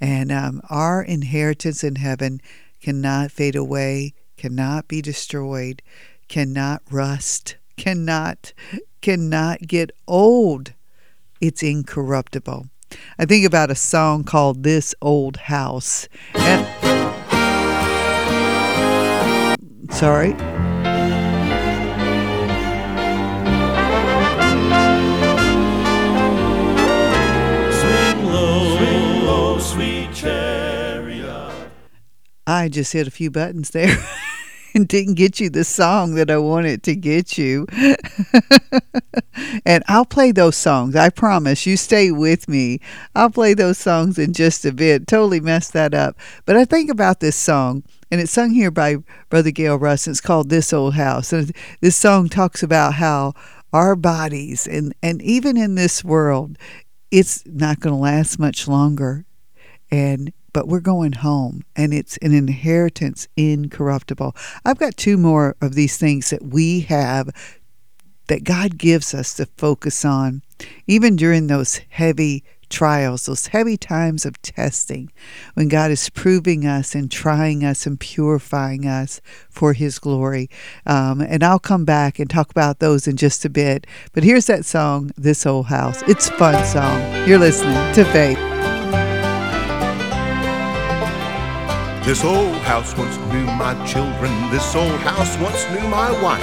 and 0.00 0.32
um, 0.32 0.60
our 0.70 1.02
inheritance 1.02 1.84
in 1.84 1.96
heaven 1.96 2.40
cannot 2.80 3.30
fade 3.30 3.56
away, 3.56 4.14
cannot 4.36 4.88
be 4.88 5.02
destroyed, 5.02 5.82
cannot 6.28 6.82
rust, 6.90 7.56
cannot 7.76 8.52
cannot 9.00 9.62
get 9.62 9.90
old. 10.06 10.74
It's 11.40 11.62
incorruptible. 11.62 12.66
I 13.18 13.24
think 13.24 13.46
about 13.46 13.70
a 13.70 13.74
song 13.74 14.24
called 14.24 14.62
This 14.62 14.94
Old 15.00 15.36
House. 15.36 16.08
And 16.34 16.79
sorry. 19.90 20.34
I 32.46 32.68
just 32.68 32.92
hit 32.92 33.06
a 33.06 33.10
few 33.12 33.30
buttons 33.30 33.70
there. 33.70 33.96
and 34.74 34.86
didn't 34.86 35.14
get 35.14 35.40
you 35.40 35.50
the 35.50 35.64
song 35.64 36.14
that 36.14 36.30
I 36.30 36.38
wanted 36.38 36.82
to 36.84 36.94
get 36.94 37.38
you. 37.38 37.66
and 39.66 39.84
I'll 39.88 40.04
play 40.04 40.32
those 40.32 40.56
songs. 40.56 40.96
I 40.96 41.10
promise. 41.10 41.66
You 41.66 41.76
stay 41.76 42.10
with 42.10 42.48
me. 42.48 42.80
I'll 43.14 43.30
play 43.30 43.54
those 43.54 43.78
songs 43.78 44.18
in 44.18 44.32
just 44.32 44.64
a 44.64 44.72
bit. 44.72 45.06
Totally 45.06 45.40
messed 45.40 45.72
that 45.72 45.94
up. 45.94 46.16
But 46.44 46.56
I 46.56 46.64
think 46.64 46.90
about 46.90 47.20
this 47.20 47.36
song, 47.36 47.82
and 48.10 48.20
it's 48.20 48.32
sung 48.32 48.50
here 48.50 48.70
by 48.70 48.96
Brother 49.28 49.50
Gail 49.50 49.78
Russ. 49.78 50.06
And 50.06 50.14
it's 50.14 50.20
called 50.20 50.48
This 50.48 50.72
Old 50.72 50.94
House. 50.94 51.32
And 51.32 51.52
this 51.80 51.96
song 51.96 52.28
talks 52.28 52.62
about 52.62 52.94
how 52.94 53.34
our 53.72 53.94
bodies 53.94 54.66
and, 54.66 54.92
and 55.02 55.22
even 55.22 55.56
in 55.56 55.76
this 55.76 56.02
world, 56.02 56.58
it's 57.10 57.44
not 57.46 57.78
going 57.80 57.94
to 57.94 58.00
last 58.00 58.38
much 58.38 58.66
longer. 58.66 59.24
And 59.90 60.32
but 60.52 60.66
we're 60.66 60.80
going 60.80 61.12
home 61.12 61.62
and 61.76 61.94
it's 61.94 62.16
an 62.18 62.34
inheritance 62.34 63.28
incorruptible. 63.36 64.34
I've 64.64 64.78
got 64.78 64.96
two 64.96 65.16
more 65.16 65.54
of 65.60 65.74
these 65.74 65.96
things 65.96 66.30
that 66.30 66.42
we 66.42 66.80
have 66.80 67.30
that 68.26 68.42
God 68.42 68.76
gives 68.76 69.14
us 69.14 69.34
to 69.34 69.46
focus 69.56 70.04
on, 70.04 70.42
even 70.88 71.14
during 71.14 71.46
those 71.46 71.80
heavy 71.90 72.42
trials, 72.70 73.26
those 73.26 73.48
heavy 73.48 73.76
times 73.76 74.24
of 74.24 74.40
testing, 74.40 75.12
when 75.54 75.68
God 75.68 75.90
is 75.90 76.08
proving 76.08 76.66
us 76.66 76.94
and 76.94 77.10
trying 77.10 77.64
us 77.64 77.86
and 77.86 78.00
purifying 78.00 78.86
us 78.86 79.20
for 79.50 79.74
His 79.74 79.98
glory. 79.98 80.48
Um, 80.86 81.20
and 81.20 81.44
I'll 81.44 81.58
come 81.58 81.84
back 81.84 82.18
and 82.18 82.30
talk 82.30 82.50
about 82.50 82.78
those 82.78 83.06
in 83.06 83.16
just 83.16 83.44
a 83.44 83.50
bit. 83.50 83.86
But 84.12 84.24
here's 84.24 84.46
that 84.46 84.64
song, 84.64 85.10
This 85.16 85.44
Old 85.44 85.66
House. 85.66 86.02
It's 86.02 86.30
fun 86.30 86.64
song. 86.64 87.28
You're 87.28 87.38
listening 87.38 87.94
to 87.94 88.04
Faith. 88.04 88.49
This 92.10 92.24
old 92.24 92.56
house 92.66 92.92
once 92.98 93.16
knew 93.30 93.46
my 93.54 93.72
children. 93.86 94.32
This 94.50 94.74
old 94.74 94.98
house 94.98 95.38
once 95.38 95.62
knew 95.70 95.86
my 95.88 96.10
wife. 96.20 96.42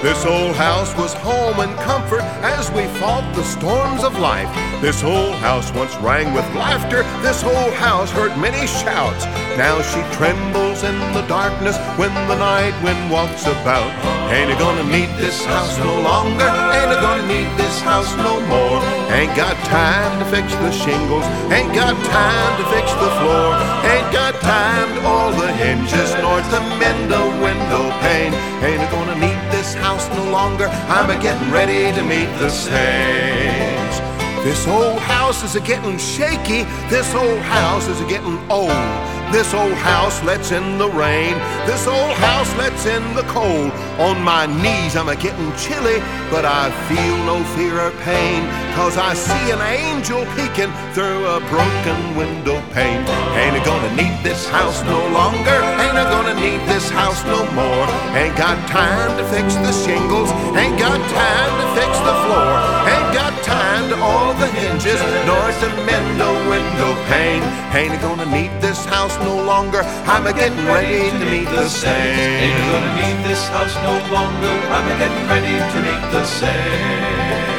This 0.00 0.24
old 0.24 0.54
house 0.54 0.96
was 0.96 1.12
home 1.12 1.58
and 1.58 1.76
comfort 1.80 2.22
as 2.46 2.70
we 2.70 2.86
fought 3.00 3.26
the 3.34 3.42
storms 3.42 4.04
of 4.04 4.16
life. 4.20 4.46
This 4.80 5.02
old 5.02 5.34
house 5.42 5.74
once 5.74 5.92
rang 5.96 6.32
with 6.34 6.46
laughter. 6.54 7.02
This 7.20 7.42
old 7.42 7.74
house 7.74 8.12
heard 8.12 8.30
many 8.38 8.64
shouts. 8.68 9.24
Now 9.58 9.82
she 9.82 9.98
trembles 10.14 10.84
in 10.84 10.94
the 11.12 11.26
darkness 11.26 11.76
when 11.98 12.14
the 12.30 12.38
night 12.38 12.78
wind 12.84 13.10
walks 13.10 13.42
about. 13.42 13.90
Ain't 14.30 14.56
gonna 14.56 14.84
need 14.84 15.10
this 15.18 15.44
house 15.44 15.76
no 15.78 15.98
longer? 16.00 16.46
Ain't 16.46 16.94
gonna 17.02 17.26
need 17.26 17.50
this 17.58 17.80
house 17.80 18.14
no 18.22 18.38
more? 18.46 18.78
Ain't 19.10 19.34
got 19.34 19.56
time 19.66 20.14
to 20.20 20.26
fix 20.30 20.54
the 20.62 20.70
shingles. 20.70 21.24
Ain't 21.50 21.74
got 21.74 21.98
time 22.06 22.52
to 22.62 22.64
fix 22.70 22.86
the 23.02 23.10
floor. 23.18 23.58
Ain't 23.82 24.12
got 24.12 24.27
time 24.40 24.94
to 24.94 25.06
all 25.06 25.30
the 25.32 25.52
hinges 25.52 26.12
nor 26.22 26.40
to 26.40 26.60
mend 26.80 27.12
a 27.12 27.24
window 27.42 27.90
pane. 28.00 28.34
Ain't 28.62 28.90
gonna 28.90 29.18
need 29.18 29.40
this 29.50 29.74
house 29.74 30.08
no 30.16 30.30
longer? 30.30 30.66
I'm 30.88 31.10
a 31.10 31.20
getting 31.20 31.50
ready 31.50 31.92
to 31.96 32.02
meet 32.02 32.30
the 32.38 32.50
saints. 32.50 33.98
This 34.44 34.66
old 34.66 35.00
house 35.00 35.42
is 35.42 35.56
a 35.56 35.60
getting 35.60 35.98
shaky. 35.98 36.62
This 36.88 37.12
old 37.14 37.40
house 37.40 37.88
is 37.88 38.00
a 38.00 38.06
getting 38.06 38.38
old. 38.50 38.70
This 39.30 39.52
old 39.52 39.74
house 39.74 40.22
lets 40.24 40.52
in 40.52 40.78
the 40.78 40.88
rain. 40.88 41.34
This 41.66 41.86
old 41.86 42.16
house 42.16 42.48
lets 42.56 42.86
in 42.86 43.02
the 43.14 43.24
cold. 43.28 43.70
On 44.00 44.16
my 44.22 44.46
knees 44.46 44.96
I'm 44.96 45.10
a 45.10 45.16
getting 45.16 45.52
chilly, 45.52 46.00
but 46.32 46.48
I 46.48 46.72
feel 46.88 47.16
no 47.28 47.44
fear 47.52 47.76
or 47.76 47.92
pain. 48.08 48.40
Cause 48.72 48.96
I 48.96 49.12
see 49.12 49.52
an 49.52 49.60
angel 49.60 50.24
peeking 50.32 50.72
through 50.96 51.28
a 51.28 51.44
broken 51.52 52.16
window 52.16 52.56
pane. 52.72 53.04
Ain't 53.36 53.52
it 53.52 53.64
gonna 53.68 53.92
need 54.00 54.16
this 54.24 54.48
house 54.48 54.80
no 54.84 54.96
longer? 55.12 55.60
Ain't 55.76 55.98
I 56.00 56.08
gonna 56.08 56.32
need 56.40 56.64
this 56.64 56.88
house 56.88 57.20
no 57.28 57.44
more? 57.52 57.84
Ain't 58.16 58.36
got 58.38 58.56
time 58.72 59.12
to 59.18 59.24
fix 59.28 59.60
the 59.60 59.72
shingles. 59.84 60.32
Ain't 60.56 60.80
got 60.80 60.96
time 61.12 61.52
to 61.60 61.66
fix 61.76 61.92
the 62.00 62.16
floor. 62.24 62.48
Ain't 62.88 63.12
got 63.12 63.34
time 63.44 63.92
to 63.92 63.96
all 64.00 64.32
the 64.40 64.48
hinges, 64.56 65.00
nor 65.28 65.44
to 65.60 65.68
mend 65.84 66.08
the 66.16 66.32
window 66.48 66.96
pane. 67.12 67.44
Ain't 67.76 67.92
it 67.92 68.00
gonna 68.00 68.24
need 68.30 68.54
this 68.62 68.84
house 68.86 69.17
no 69.24 69.36
longer? 69.44 69.82
I'm 70.06 70.26
a 70.26 70.32
getting 70.32 70.64
ready 70.66 71.10
to 71.10 71.24
meet 71.30 71.48
the 71.48 71.68
saints. 71.68 72.20
Ain't 72.44 72.58
gonna 72.70 72.92
need 73.00 73.18
this 73.28 73.48
house 73.48 73.74
no 73.82 73.94
longer? 74.12 74.54
I'm 74.74 74.86
a 74.86 74.94
getting 74.98 75.24
ready 75.28 75.56
to 75.72 75.78
meet 75.86 76.04
the 76.12 76.24
saints. 76.24 77.57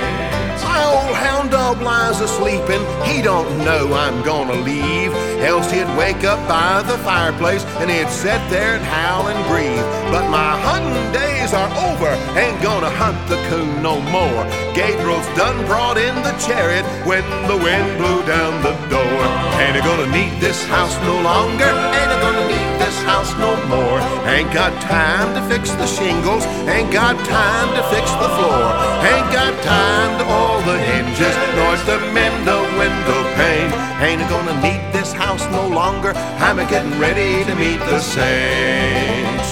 My 0.80 0.86
old 0.96 1.16
hound 1.18 1.52
dog 1.52 1.82
lies 1.82 2.22
a-sleeping, 2.22 2.84
he 3.04 3.22
don't 3.22 3.50
know 3.66 3.92
I'm 3.92 4.24
gonna 4.24 4.56
leave. 4.72 5.12
Else 5.44 5.70
he'd 5.70 5.92
wake 5.98 6.24
up 6.24 6.40
by 6.48 6.82
the 6.84 6.98
fireplace 7.00 7.66
and 7.80 7.92
he'd 7.92 8.08
sit 8.08 8.40
there 8.50 8.76
and 8.78 8.86
howl 8.86 9.28
and 9.28 9.40
grieve. 9.52 9.84
But 10.14 10.30
my 10.30 10.52
hunting 10.68 11.12
days 11.12 11.52
are 11.52 11.72
over, 11.88 12.12
ain't 12.40 12.62
gonna 12.64 12.90
hunt 12.90 13.20
the 13.28 13.40
coon 13.50 13.84
no 13.84 14.00
more. 14.16 14.44
Gabriel's 14.74 15.28
done 15.36 15.60
brought 15.66 15.98
in 15.98 16.16
the 16.24 16.36
chariot 16.48 16.86
when 17.06 17.26
the 17.52 17.58
wind 17.58 17.98
blew 18.00 18.20
down 18.26 18.54
the 18.64 18.76
door. 18.88 19.20
Ain't 19.60 19.84
gonna 19.84 20.10
need 20.16 20.40
this 20.40 20.64
house 20.68 20.96
no 21.04 21.16
longer? 21.22 21.72
Ain't 22.00 22.22
gonna 22.24 22.48
need 22.48 22.69
house 23.10 23.34
no 23.42 23.58
more? 23.74 24.00
Ain't 24.30 24.54
got 24.54 24.72
time 24.82 25.34
to 25.34 25.42
fix 25.50 25.72
the 25.82 25.88
shingles, 25.88 26.46
ain't 26.70 26.92
got 26.94 27.18
time 27.26 27.70
to 27.78 27.82
fix 27.94 28.06
the 28.24 28.30
floor, 28.38 28.66
ain't 29.10 29.30
got 29.34 29.54
time 29.66 30.12
to 30.20 30.26
all 30.38 30.62
the 30.70 30.78
hinges, 30.78 31.36
nor 31.58 31.74
to 31.90 31.96
mend 32.14 32.38
the 32.46 32.62
window 32.78 33.22
pane. 33.40 33.72
Ain't 34.06 34.22
gonna 34.34 34.56
need 34.62 34.82
this 34.94 35.12
house 35.12 35.46
no 35.58 35.68
longer? 35.68 36.12
I'm 36.46 36.60
a 36.60 36.66
getting 36.70 36.96
ready 37.00 37.44
to 37.50 37.54
meet 37.56 37.82
the 37.94 38.00
saints. 38.00 39.48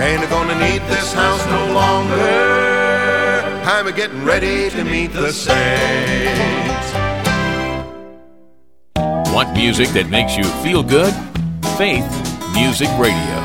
Ain't 0.00 0.24
gonna 0.30 0.58
need 0.66 0.82
this 0.94 1.12
house 1.12 1.44
no 1.56 1.62
longer? 1.80 2.32
I'm 3.74 3.86
a 3.86 3.92
getting 3.92 4.24
ready 4.24 4.70
to 4.70 4.82
meet 4.84 5.12
the 5.12 5.32
saints. 5.32 6.88
Want 9.34 9.52
music 9.52 9.88
that 9.96 10.08
makes 10.08 10.34
you 10.36 10.44
feel 10.64 10.82
good? 10.82 11.14
Faith 11.76 12.31
Music 12.52 12.88
Radio. 12.98 13.40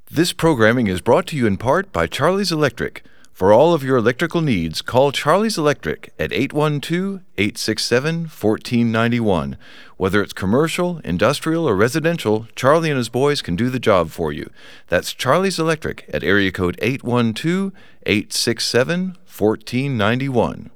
This 0.09 0.33
programming 0.33 0.87
is 0.87 0.99
brought 0.99 1.27
to 1.27 1.37
you 1.37 1.45
in 1.45 1.57
part 1.57 1.91
by 1.91 2.07
Charlie's 2.07 2.51
Electric. 2.51 3.03
For 3.41 3.53
all 3.53 3.73
of 3.73 3.83
your 3.83 3.97
electrical 3.97 4.41
needs, 4.41 4.83
call 4.83 5.11
Charlie's 5.11 5.57
Electric 5.57 6.13
at 6.19 6.31
812 6.31 7.21
867 7.39 8.15
1491. 8.25 9.57
Whether 10.01 10.23
it's 10.23 10.33
commercial, 10.33 10.97
industrial, 11.03 11.69
or 11.69 11.75
residential, 11.75 12.47
Charlie 12.55 12.89
and 12.89 12.97
his 12.97 13.07
boys 13.07 13.43
can 13.43 13.55
do 13.55 13.69
the 13.69 13.77
job 13.77 14.09
for 14.09 14.33
you. 14.33 14.49
That's 14.87 15.13
Charlie's 15.13 15.59
Electric 15.59 16.09
at 16.11 16.23
area 16.23 16.51
code 16.51 16.75
812 16.81 17.71
867 18.07 18.99
1491. 19.27 20.71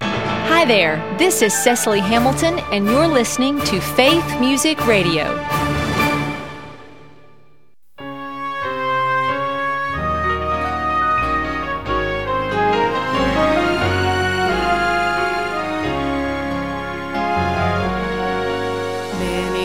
Hi 0.00 0.64
there, 0.64 0.96
this 1.18 1.42
is 1.42 1.52
Cecily 1.52 2.00
Hamilton, 2.00 2.58
and 2.72 2.86
you're 2.86 3.06
listening 3.06 3.60
to 3.66 3.78
Faith 3.82 4.40
Music 4.40 4.86
Radio. 4.86 5.24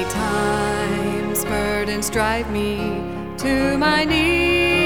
Times. 0.10 1.44
Burdens 1.46 2.10
drive 2.10 2.50
me 2.52 2.78
to 3.38 3.78
my 3.78 4.04
knees, 4.04 4.77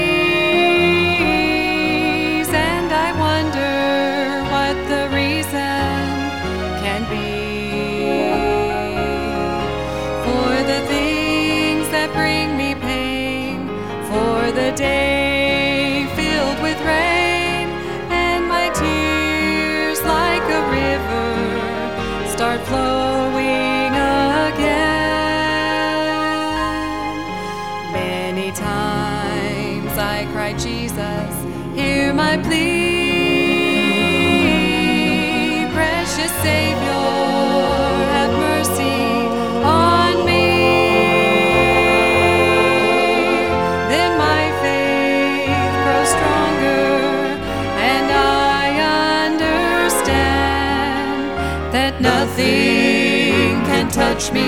touch 54.22 54.32
me 54.34 54.46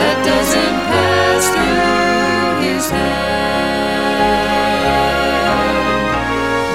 that 0.00 0.16
doesn't 0.24 0.78
pass 0.90 1.44
through 1.54 2.68
His 2.68 2.90
hand. 2.90 3.24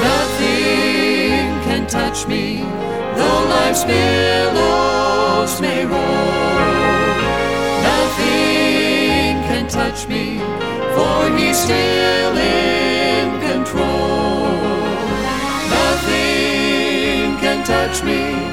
Nothing 0.02 1.46
can 1.68 1.86
touch 1.86 2.28
me, 2.28 2.64
though 3.16 3.46
life's 3.50 3.84
billows 3.84 5.62
may 5.62 5.86
roll. 5.86 6.00
Nothing 7.92 9.44
can 9.50 9.68
touch 9.68 10.08
me, 10.08 10.40
for 10.96 11.30
He's 11.38 11.58
still 11.58 12.38
in 12.38 13.40
control. 13.42 14.50
Nothing 15.70 17.38
can 17.38 17.64
touch 17.64 18.02
me 18.04 18.49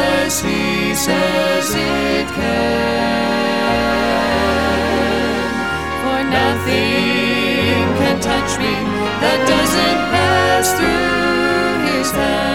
unless 0.00 0.40
He 0.40 0.94
says 0.94 1.74
it 1.74 2.26
can. 2.28 3.10
For 6.02 6.20
nothing 6.38 7.86
can 8.00 8.20
touch 8.20 8.58
me 8.58 8.74
that 9.22 9.38
doesn't 9.54 10.00
pass 10.14 10.66
through 10.78 11.86
His 11.90 12.10
hand. 12.12 12.50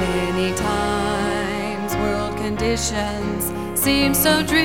Many 0.00 0.50
times 0.54 1.90
world 1.96 2.36
conditions 2.36 3.59
seem 3.80 4.12
so 4.12 4.42
drear, 4.42 4.60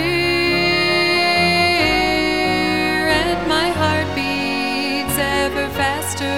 and 3.07 3.47
my 3.47 3.69
heart 3.69 4.07
beats 4.13 5.17
ever 5.17 5.69
faster 5.69 6.37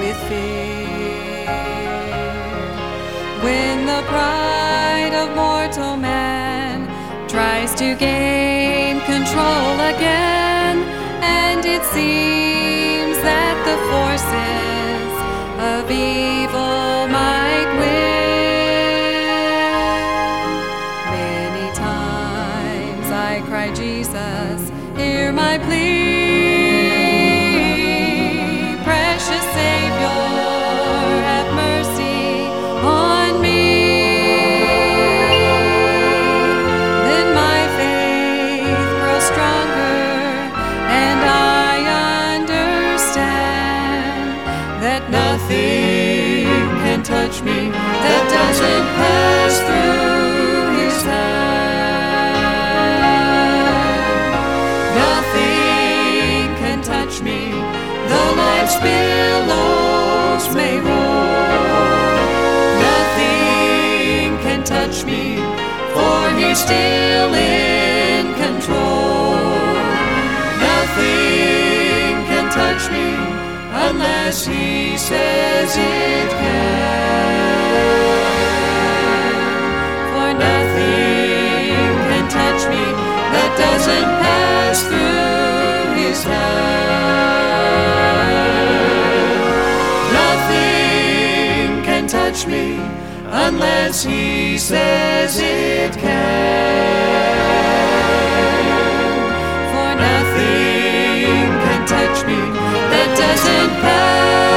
with 0.00 0.16
fear. 0.28 1.44
When 3.44 3.84
the 3.84 4.02
pride 4.08 5.12
of 5.12 5.36
mortal 5.36 5.98
man 5.98 6.88
tries 7.28 7.74
to 7.74 7.94
gain 7.96 9.02
control 9.02 9.74
again, 9.92 10.76
and 11.20 11.62
it 11.66 11.84
seems 11.92 13.18
that 13.28 13.56
the 13.68 13.76
forces 13.92 15.12
of 15.74 15.90
evil 15.90 16.37
still 66.58 67.34
in 67.34 68.34
control. 68.34 69.36
Nothing 70.68 72.14
can 72.26 72.50
touch 72.50 72.90
me 72.90 73.08
unless 73.88 74.44
He 74.44 74.96
says 74.98 75.76
it 75.76 76.30
can. 76.30 77.67
Nothing 80.38 81.94
can 82.08 82.24
touch 82.28 82.62
me 82.72 82.84
that 83.34 83.50
doesn't 83.64 84.10
pass 84.22 84.82
through 84.88 86.02
His 86.02 86.18
hand. 86.22 86.98
Nothing 90.20 91.84
can 91.84 92.06
touch 92.06 92.46
me 92.46 92.78
unless 93.46 94.02
He 94.04 94.58
says 94.58 95.38
it 95.40 95.92
can. 95.92 96.78
For 99.72 99.90
nothing 100.06 101.48
can 101.64 101.80
touch 101.86 102.18
me 102.26 102.40
that 102.92 103.08
doesn't 103.18 103.72
pass 103.82 104.47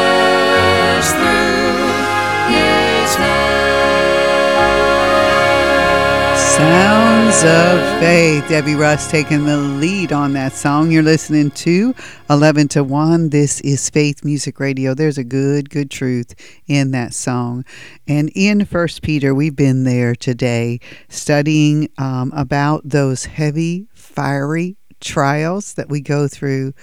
Sounds 6.61 7.43
of 7.43 7.99
Faith. 7.99 8.47
Debbie 8.47 8.75
Russ 8.75 9.09
taking 9.09 9.45
the 9.45 9.57
lead 9.57 10.13
on 10.13 10.33
that 10.33 10.53
song. 10.53 10.91
You're 10.91 11.01
listening 11.01 11.49
to 11.51 11.95
11 12.29 12.67
to 12.67 12.83
1. 12.83 13.29
This 13.29 13.61
is 13.61 13.89
Faith 13.89 14.23
Music 14.23 14.59
Radio. 14.59 14.93
There's 14.93 15.17
a 15.17 15.23
good, 15.23 15.71
good 15.71 15.89
truth 15.89 16.35
in 16.67 16.91
that 16.91 17.15
song. 17.15 17.65
And 18.07 18.31
in 18.35 18.63
First 18.65 19.01
Peter, 19.01 19.33
we've 19.33 19.55
been 19.55 19.85
there 19.85 20.13
today 20.13 20.79
studying 21.09 21.89
um, 21.97 22.31
about 22.35 22.83
those 22.85 23.25
heavy, 23.25 23.87
fiery 23.95 24.77
trials 24.99 25.73
that 25.73 25.89
we 25.89 25.99
go 25.99 26.27
through. 26.27 26.73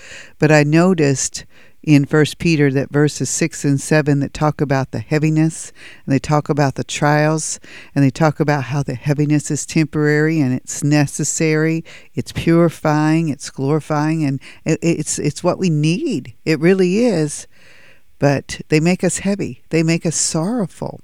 But 0.41 0.51
I 0.51 0.65
noticed 0.65 1.47
in 1.89 2.05
First 2.05 2.37
Peter 2.37 2.71
that 2.71 2.91
verses 2.91 3.31
six 3.31 3.65
and 3.65 3.81
seven 3.81 4.21
that 4.21 4.35
talk 4.35 4.61
about 4.61 4.91
the 4.91 4.99
heaviness 4.99 5.73
and 6.05 6.13
they 6.13 6.19
talk 6.19 6.51
about 6.51 6.75
the 6.75 6.85
trials 6.85 7.59
and 7.95 8.05
they 8.05 8.11
talk 8.11 8.41
about 8.41 8.65
how 8.65 8.83
the 8.83 8.95
heaviness 8.95 9.51
is 9.51 9.65
temporary 9.65 10.39
and 10.39 10.53
it's 10.53 10.85
necessary, 10.85 11.83
it's 12.15 12.31
purifying, 12.31 13.31
it's 13.31 13.49
glorifying, 13.49 14.23
and 14.23 14.39
it's 14.67 15.19
it's 15.19 15.43
what 15.43 15.59
we 15.59 15.71
need. 15.71 16.35
It 16.45 16.61
really 16.61 17.07
is. 17.07 17.47
But 18.19 18.61
they 18.69 18.81
make 18.81 19.03
us 19.03 19.21
heavy. 19.21 19.63
They 19.71 19.83
make 19.83 20.05
us 20.05 20.17
sorrowful. 20.17 21.01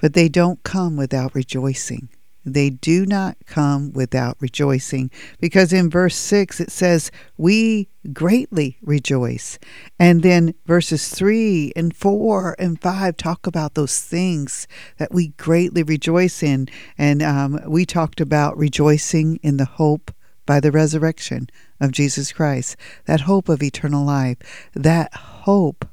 But 0.00 0.14
they 0.14 0.28
don't 0.28 0.60
come 0.64 0.96
without 0.96 1.36
rejoicing. 1.36 2.08
They 2.44 2.70
do 2.70 3.06
not 3.06 3.36
come 3.46 3.92
without 3.92 4.36
rejoicing. 4.40 5.10
Because 5.40 5.72
in 5.72 5.90
verse 5.90 6.16
6 6.16 6.60
it 6.60 6.70
says, 6.70 7.10
We 7.36 7.88
greatly 8.12 8.78
rejoice. 8.82 9.58
And 9.98 10.22
then 10.22 10.54
verses 10.66 11.08
3 11.08 11.72
and 11.74 11.96
4 11.96 12.56
and 12.58 12.80
5 12.80 13.16
talk 13.16 13.46
about 13.46 13.74
those 13.74 14.00
things 14.00 14.68
that 14.98 15.12
we 15.12 15.28
greatly 15.28 15.82
rejoice 15.82 16.42
in. 16.42 16.68
And 16.98 17.22
um, 17.22 17.60
we 17.66 17.86
talked 17.86 18.20
about 18.20 18.58
rejoicing 18.58 19.36
in 19.42 19.56
the 19.56 19.64
hope 19.64 20.12
by 20.46 20.60
the 20.60 20.72
resurrection 20.72 21.48
of 21.80 21.92
Jesus 21.92 22.32
Christ, 22.32 22.76
that 23.06 23.22
hope 23.22 23.48
of 23.48 23.62
eternal 23.62 24.04
life, 24.04 24.36
that 24.74 25.14
hope 25.14 25.86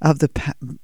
of 0.00 0.20
the 0.20 0.30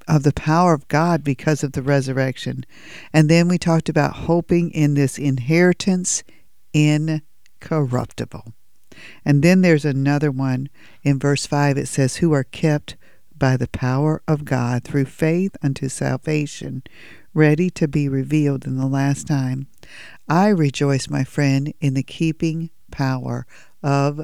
of 0.08 0.22
the 0.22 0.32
power 0.32 0.74
of 0.74 0.88
God 0.88 1.22
because 1.22 1.62
of 1.62 1.72
the 1.72 1.82
resurrection. 1.82 2.64
And 3.12 3.28
then 3.28 3.48
we 3.48 3.58
talked 3.58 3.88
about 3.88 4.14
hoping 4.14 4.70
in 4.70 4.94
this 4.94 5.18
inheritance 5.18 6.24
incorruptible. 6.72 8.52
And 9.24 9.42
then 9.42 9.62
there's 9.62 9.84
another 9.84 10.30
one 10.30 10.68
in 11.02 11.18
verse 11.18 11.46
5 11.46 11.78
it 11.78 11.86
says 11.86 12.16
who 12.16 12.32
are 12.32 12.44
kept 12.44 12.96
by 13.36 13.56
the 13.56 13.68
power 13.68 14.22
of 14.28 14.44
God 14.44 14.84
through 14.84 15.06
faith 15.06 15.56
unto 15.62 15.88
salvation, 15.88 16.82
ready 17.32 17.68
to 17.70 17.88
be 17.88 18.08
revealed 18.08 18.64
in 18.64 18.76
the 18.76 18.86
last 18.86 19.26
time. 19.26 19.66
I 20.28 20.48
rejoice, 20.48 21.08
my 21.08 21.24
friend, 21.24 21.74
in 21.80 21.94
the 21.94 22.02
keeping 22.02 22.70
power 22.90 23.46
of 23.82 24.20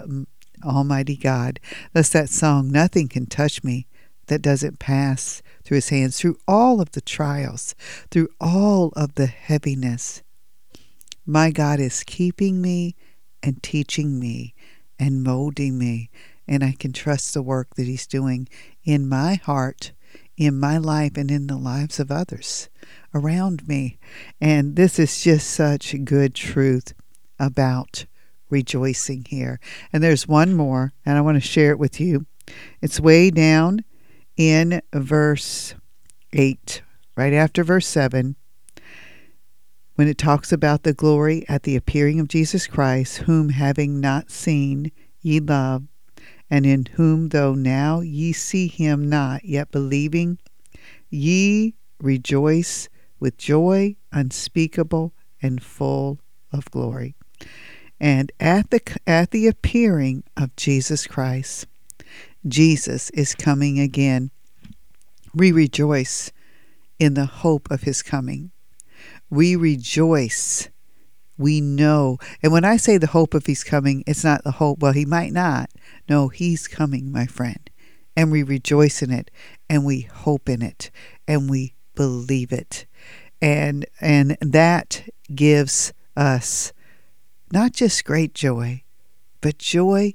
Almighty 0.65 1.17
God. 1.17 1.59
Thus, 1.93 2.09
that 2.11 2.29
song, 2.29 2.71
Nothing 2.71 3.09
Can 3.09 3.27
Touch 3.27 3.65
Me, 3.65 3.87
that 4.31 4.41
doesn't 4.43 4.79
pass 4.79 5.43
through 5.65 5.75
his 5.75 5.89
hands, 5.89 6.19
through 6.19 6.39
all 6.47 6.81
of 6.81 6.93
the 6.93 7.01
trials, 7.01 7.75
through 8.13 8.29
all 8.41 8.93
of 8.95 9.17
the 9.17 9.27
heaviness. 9.27 10.23
My 11.27 11.51
God 11.51 11.81
is 11.81 12.05
keeping 12.05 12.63
me 12.63 12.95
and 13.43 13.61
teaching 13.61 14.21
me 14.21 14.55
and 15.01 15.25
molding 15.25 15.77
me, 15.77 16.11
and 16.47 16.63
I 16.63 16.77
can 16.79 16.93
trust 16.93 17.35
the 17.35 17.43
work 17.43 17.75
that 17.75 17.87
he's 17.87 18.07
doing 18.07 18.49
in 18.85 19.09
my 19.09 19.35
heart, 19.35 19.91
in 20.37 20.61
my 20.61 20.79
life, 20.79 21.17
and 21.17 21.29
in 21.29 21.49
the 21.49 21.59
lives 21.59 21.99
of 21.99 22.13
others 22.13 22.69
around 23.13 23.67
me. 23.67 23.99
And 24.41 24.77
this 24.77 24.99
is 25.01 25.23
just 25.23 25.51
such 25.51 25.95
good 26.05 26.37
truth 26.37 26.95
about 27.41 28.07
rejoicing 28.49 29.25
here. 29.29 29.59
And 29.93 30.05
there's 30.05 30.29
one 30.29 30.55
more, 30.55 30.93
and 31.05 31.19
I 31.19 31.21
want 31.21 31.35
to 31.35 31.41
share 31.41 31.73
it 31.73 31.81
with 31.81 32.01
you. 32.01 32.27
It's 32.81 33.01
way 33.01 33.31
down 33.31 33.85
in 34.41 34.81
verse 34.95 35.75
8, 36.33 36.81
right 37.15 37.35
after 37.35 37.63
verse 37.63 37.87
7, 37.87 38.37
when 39.97 40.09
it 40.09 40.17
talks 40.17 40.51
about 40.51 40.83
the 40.83 40.95
glory 40.95 41.45
at 41.47 41.65
the 41.65 41.77
appearing 41.77 42.19
of 42.19 42.29
Jesus 42.29 42.67
Christ, 42.67 43.19
whom 43.19 43.51
having 43.51 44.01
not 44.01 44.31
seen 44.31 44.93
ye 45.21 45.41
love, 45.41 45.83
and 46.49 46.65
in 46.65 46.87
whom 46.95 47.29
though 47.29 47.53
now 47.53 48.01
ye 48.01 48.33
see 48.33 48.67
him 48.67 49.11
not, 49.11 49.45
yet 49.45 49.71
believing, 49.71 50.39
ye 51.11 51.75
rejoice 52.01 52.89
with 53.19 53.37
joy 53.37 53.95
unspeakable 54.11 55.13
and 55.43 55.63
full 55.63 56.19
of 56.51 56.71
glory. 56.71 57.15
And 58.01 58.33
at 58.41 58.71
the 58.71 58.81
at 59.07 59.33
the 59.33 59.49
appearing 59.49 60.25
of 60.35 60.57
Jesus 60.57 61.07
Christ, 61.07 61.67
Jesus 62.47 63.11
is 63.11 63.35
coming 63.35 63.79
again. 63.79 64.31
We 65.35 65.53
rejoice 65.53 66.33
in 66.99 67.15
the 67.15 67.27
hope 67.27 67.71
of 67.71 67.83
his 67.83 68.03
coming. 68.03 68.51
We 69.29 69.57
rejoice. 69.57 70.69
We 71.39 71.61
know. 71.61 72.19
And 72.43 72.53
when 72.53 72.65
I 72.65 72.77
say 72.77 72.99
the 72.99 73.07
hope 73.07 73.35
of 73.35 73.47
he's 73.47 73.65
coming, 73.65 74.05
it's 74.07 74.25
not 74.25 74.45
the 74.45 74.53
hope, 74.53 74.81
well, 74.81 74.93
he 74.93 75.07
might 75.07 75.33
not. 75.33 75.71
No, 76.09 76.29
he's 76.29 76.69
coming, 76.69 77.11
my 77.11 77.27
friend. 77.27 77.71
And 78.17 78.31
we 78.31 78.43
rejoice 78.43 79.03
in 79.03 79.11
it, 79.11 79.31
and 79.69 79.85
we 79.85 80.03
hope 80.03 80.49
in 80.49 80.61
it, 80.63 80.91
and 81.27 81.49
we 81.49 81.75
believe 81.95 82.53
it. 82.53 82.87
And 83.41 83.87
and 84.01 84.37
that 84.41 85.09
gives 85.35 85.93
us 86.17 86.73
not 87.53 87.73
just 87.73 88.05
great 88.05 88.35
joy, 88.35 88.83
but 89.41 89.59
joy 89.59 90.15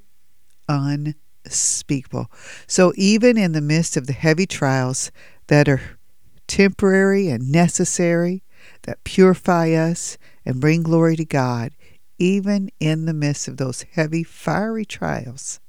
unspeakable. 1.46 2.30
So 2.66 2.92
even 2.96 3.38
in 3.38 3.52
the 3.52 3.60
midst 3.60 3.96
of 3.96 4.06
the 4.06 4.12
heavy 4.12 4.46
trials 4.46 5.10
that 5.46 5.68
are 5.68 5.98
temporary 6.46 7.28
and 7.28 7.50
necessary, 7.50 8.42
that 8.82 9.04
purify 9.04 9.70
us 9.70 10.18
and 10.44 10.60
bring 10.60 10.82
glory 10.82 11.16
to 11.16 11.24
God, 11.24 11.72
even 12.18 12.70
in 12.80 13.06
the 13.06 13.14
midst 13.14 13.48
of 13.48 13.56
those 13.56 13.84
heavy, 13.92 14.22
fiery 14.22 14.84
trials, 14.84 15.60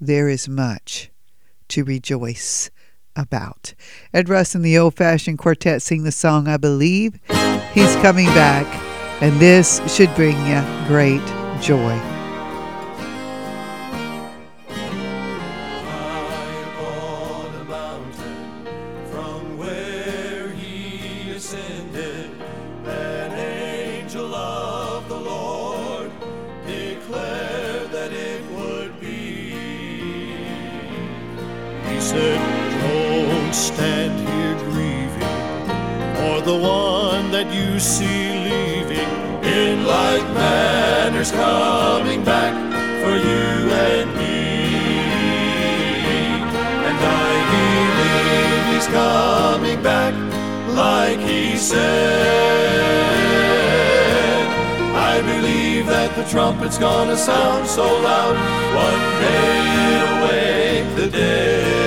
there 0.00 0.28
is 0.28 0.48
much 0.48 1.10
to 1.68 1.84
rejoice 1.84 2.70
about. 3.16 3.74
Ed 4.14 4.28
Russ 4.28 4.54
and 4.54 4.64
the 4.64 4.78
Old 4.78 4.94
Fashioned 4.94 5.38
Quartet 5.38 5.82
sing 5.82 6.04
the 6.04 6.12
song 6.12 6.48
I 6.48 6.56
Believe 6.56 7.18
He's 7.72 7.94
Coming 7.96 8.26
Back, 8.26 8.66
and 9.22 9.38
this 9.40 9.80
should 9.94 10.14
bring 10.14 10.36
you 10.46 10.62
great 10.86 11.24
joy. 11.60 12.09
See 37.80 38.28
leaving. 38.44 39.08
In 39.42 39.86
like 39.86 40.22
manners 40.34 41.32
coming 41.32 42.22
back 42.22 42.52
for 43.02 43.16
you 43.16 43.70
and 43.72 44.14
me. 44.16 44.60
And 46.88 46.98
I 47.24 47.32
believe 47.54 48.64
he's 48.74 48.86
coming 48.86 49.82
back 49.82 50.14
like 50.68 51.20
he 51.20 51.56
said. 51.56 52.50
I 54.94 55.22
believe 55.22 55.86
that 55.86 56.14
the 56.16 56.24
trumpet's 56.30 56.76
gonna 56.76 57.16
sound 57.16 57.66
so 57.66 57.84
loud 57.84 58.36
one 58.76 59.02
day 59.24 59.70
it'll 59.94 60.20
wake 60.28 60.96
the 60.96 61.08
dead. 61.18 61.79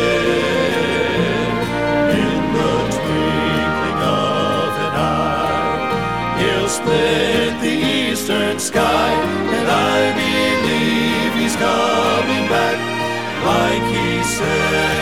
Eastern 8.53 8.59
sky, 8.59 9.11
and 9.57 9.67
I 9.67 10.13
believe 10.13 11.33
he's 11.41 11.55
coming 11.55 12.47
back 12.49 12.77
like 13.45 13.83
he 13.93 14.23
said. 14.23 14.93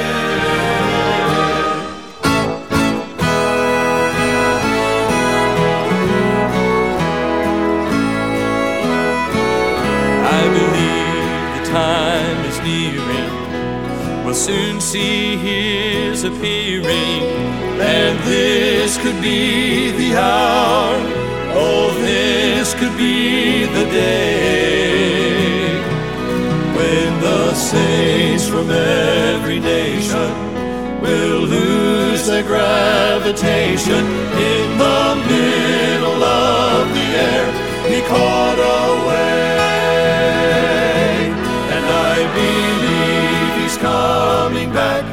I 10.24 10.42
believe 10.58 11.48
the 11.58 11.64
time 11.72 12.46
is 12.46 12.60
nearing. 12.62 14.26
We'll 14.26 14.34
soon 14.34 14.80
see 14.80 15.36
his 15.38 16.24
appearing. 16.24 17.24
And 17.82 18.20
this 18.20 18.98
could 18.98 19.20
be 19.22 19.92
the 19.92 20.16
hour. 20.16 21.21
Oh, 21.54 21.94
this 22.00 22.74
could 22.74 22.96
be 22.98 23.66
the 23.66 23.86
day 23.86 25.82
when 26.76 27.20
the 27.22 27.54
saints 27.54 28.48
from 28.48 28.70
every 28.70 29.60
nation 29.60 30.32
will 31.02 31.42
lose 31.42 32.26
their 32.28 32.44
gravitation 32.44 34.06
in 34.52 34.78
the 34.78 35.16
middle 35.28 36.24
of 36.24 36.88
the 36.94 37.08
air. 37.30 37.48
Be 37.90 38.02
caught 38.08 38.60
away, 38.88 39.72
and 41.76 41.86
I 41.86 42.16
believe 42.40 43.54
he's 43.62 43.78
coming 43.78 44.72
back 44.72 45.04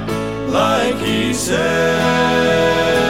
like 0.48 0.96
he 0.96 1.32
said. 1.34 3.07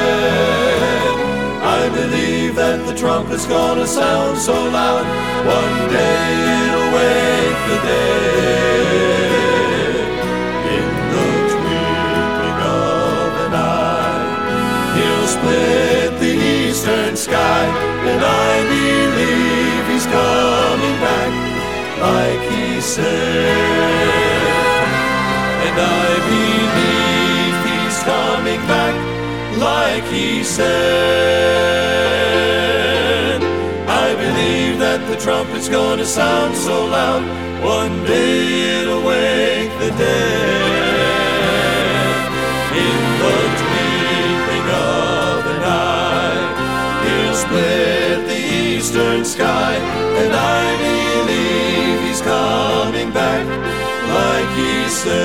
That 2.68 2.84
the 2.84 2.92
trumpet's 2.92 3.46
gonna 3.46 3.86
sound 3.86 4.36
so 4.36 4.52
loud, 4.52 5.06
one 5.46 5.88
day 5.88 6.20
it'll 6.68 6.90
wake 6.92 7.60
the 7.70 7.78
dead. 7.88 9.24
In 10.76 10.88
the 11.14 11.28
twinkling 11.48 12.60
of 12.68 13.32
an 13.46 13.54
eye, 13.56 14.20
he'll 14.96 15.28
split 15.32 16.12
the 16.20 16.34
eastern 16.36 17.16
sky, 17.16 17.64
and 18.04 18.20
I 18.20 18.60
believe 18.68 19.88
he's 19.88 20.04
coming 20.04 20.96
back 21.00 21.32
like 22.04 22.42
he 22.52 22.82
said. 22.82 24.17
Like 29.98 30.12
he 30.12 30.44
said. 30.44 30.62
I 33.88 34.14
believe 34.14 34.78
that 34.78 35.00
the 35.10 35.16
trumpet's 35.16 35.68
gonna 35.68 36.04
sound 36.04 36.56
so 36.56 36.86
loud, 36.86 37.22
one 37.64 38.04
day 38.04 38.80
it'll 38.80 39.02
wake 39.02 39.72
the 39.82 39.90
dead. 39.98 41.18
In 42.84 43.00
the 43.22 43.38
twinkling 43.60 44.68
of 44.70 45.46
an 45.54 45.62
eye, 45.66 46.46
he'll 47.04 47.38
split 47.44 48.18
the 48.30 48.40
eastern 48.62 49.24
sky, 49.24 49.74
and 50.22 50.32
I 50.32 50.64
believe 50.86 51.96
he's 52.06 52.22
coming 52.22 53.10
back 53.10 53.44
like 54.14 54.50
he 54.60 54.88
said. 54.88 55.17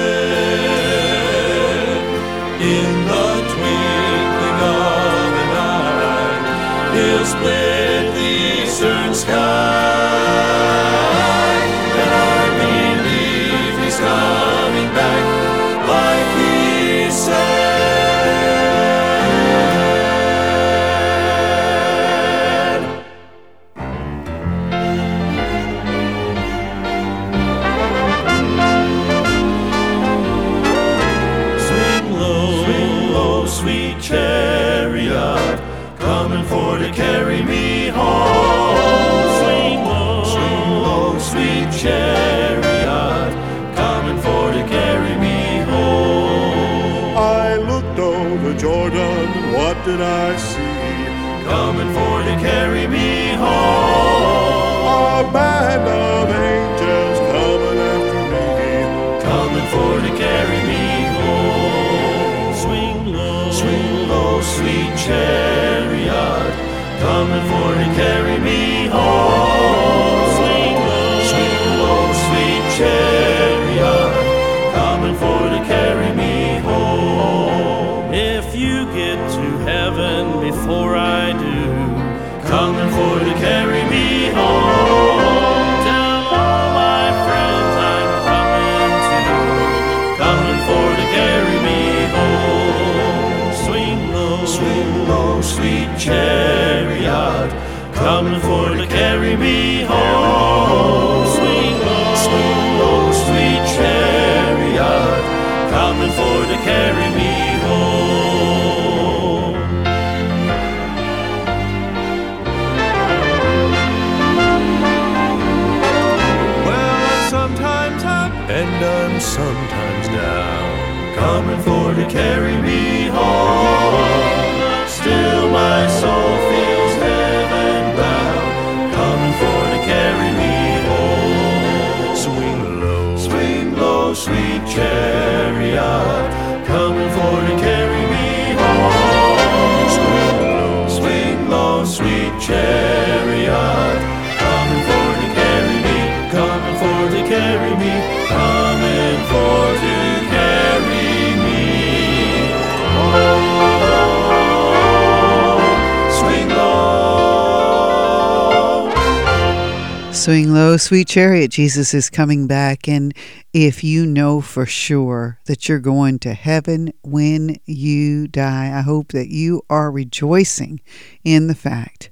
Low, 160.73 160.77
sweet 160.77 161.07
chariot. 161.07 161.51
Jesus 161.51 161.93
is 161.93 162.09
coming 162.09 162.47
back. 162.47 162.87
And 162.87 163.13
if 163.53 163.83
you 163.83 164.07
know 164.07 164.41
for 164.41 164.65
sure 164.65 165.37
that 165.45 165.69
you're 165.69 165.77
going 165.77 166.17
to 166.19 166.33
heaven 166.33 166.91
when 167.03 167.57
you 167.67 168.27
die, 168.27 168.75
I 168.75 168.81
hope 168.81 169.09
that 169.09 169.27
you 169.27 169.61
are 169.69 169.91
rejoicing 169.91 170.81
in 171.23 171.45
the 171.45 171.53
fact 171.53 172.09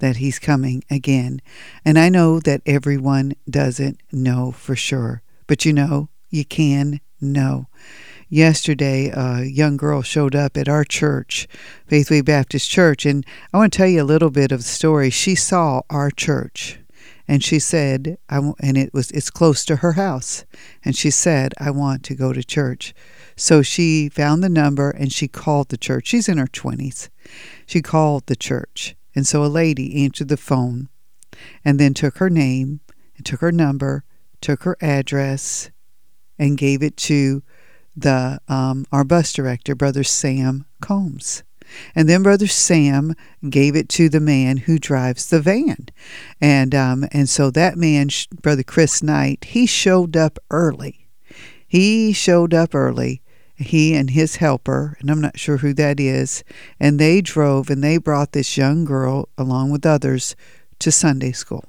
that 0.00 0.18
he's 0.18 0.38
coming 0.38 0.84
again. 0.90 1.40
And 1.86 1.98
I 1.98 2.10
know 2.10 2.38
that 2.40 2.60
everyone 2.66 3.32
doesn't 3.48 4.02
know 4.12 4.52
for 4.52 4.76
sure, 4.76 5.22
but 5.46 5.64
you 5.64 5.72
know, 5.72 6.10
you 6.28 6.44
can 6.44 7.00
know. 7.18 7.68
Yesterday, 8.28 9.08
a 9.08 9.44
young 9.44 9.78
girl 9.78 10.02
showed 10.02 10.34
up 10.34 10.58
at 10.58 10.68
our 10.68 10.84
church, 10.84 11.48
Faithway 11.86 12.20
Baptist 12.20 12.68
Church, 12.68 13.06
and 13.06 13.24
I 13.54 13.56
want 13.56 13.72
to 13.72 13.76
tell 13.78 13.88
you 13.88 14.02
a 14.02 14.04
little 14.04 14.30
bit 14.30 14.52
of 14.52 14.58
the 14.58 14.64
story. 14.64 15.08
She 15.08 15.34
saw 15.34 15.80
our 15.88 16.10
church 16.10 16.78
and 17.28 17.42
she 17.42 17.58
said 17.58 18.18
I 18.28 18.52
and 18.60 18.76
it 18.76 18.92
was 18.92 19.10
it's 19.12 19.30
close 19.30 19.64
to 19.66 19.76
her 19.76 19.92
house. 19.92 20.44
And 20.84 20.96
she 20.96 21.10
said 21.10 21.54
I 21.58 21.70
want 21.70 22.02
to 22.04 22.14
go 22.14 22.32
to 22.32 22.42
church. 22.42 22.94
So 23.36 23.62
she 23.62 24.08
found 24.08 24.42
the 24.42 24.48
number 24.48 24.90
and 24.90 25.12
she 25.12 25.28
called 25.28 25.68
the 25.68 25.76
church. 25.76 26.08
She's 26.08 26.28
in 26.28 26.38
her 26.38 26.46
20s 26.46 27.08
she 27.66 27.82
called 27.82 28.26
the 28.26 28.36
church. 28.36 28.96
And 29.14 29.26
so 29.26 29.44
a 29.44 29.46
lady 29.46 30.04
answered 30.04 30.28
the 30.28 30.36
phone 30.36 30.88
and 31.64 31.78
then 31.78 31.94
took 31.94 32.18
her 32.18 32.30
name 32.30 32.80
and 33.16 33.26
took 33.26 33.40
her 33.40 33.52
number 33.52 34.04
took 34.40 34.64
her 34.64 34.76
address 34.82 35.70
and 36.38 36.58
gave 36.58 36.82
it 36.82 36.96
to 36.96 37.42
the 37.96 38.40
um, 38.48 38.84
our 38.90 39.04
bus 39.04 39.32
director 39.32 39.74
brother 39.74 40.02
Sam 40.02 40.66
Combs 40.80 41.44
and 41.94 42.08
then 42.08 42.22
Brother 42.22 42.46
Sam 42.46 43.14
gave 43.48 43.76
it 43.76 43.88
to 43.90 44.08
the 44.08 44.20
man 44.20 44.58
who 44.58 44.78
drives 44.78 45.28
the 45.28 45.40
van. 45.40 45.88
And, 46.40 46.74
um, 46.74 47.06
and 47.12 47.28
so 47.28 47.50
that 47.50 47.76
man, 47.76 48.08
Brother 48.40 48.62
Chris 48.62 49.02
Knight, 49.02 49.44
he 49.44 49.66
showed 49.66 50.16
up 50.16 50.38
early. 50.50 51.08
He 51.66 52.12
showed 52.12 52.52
up 52.52 52.74
early, 52.74 53.22
he 53.56 53.94
and 53.94 54.10
his 54.10 54.36
helper, 54.36 54.96
and 55.00 55.10
I'm 55.10 55.22
not 55.22 55.38
sure 55.38 55.58
who 55.58 55.72
that 55.74 55.98
is, 55.98 56.44
and 56.78 56.98
they 56.98 57.22
drove 57.22 57.70
and 57.70 57.82
they 57.82 57.96
brought 57.96 58.32
this 58.32 58.58
young 58.58 58.84
girl, 58.84 59.28
along 59.38 59.70
with 59.70 59.86
others, 59.86 60.36
to 60.80 60.92
Sunday 60.92 61.32
school. 61.32 61.64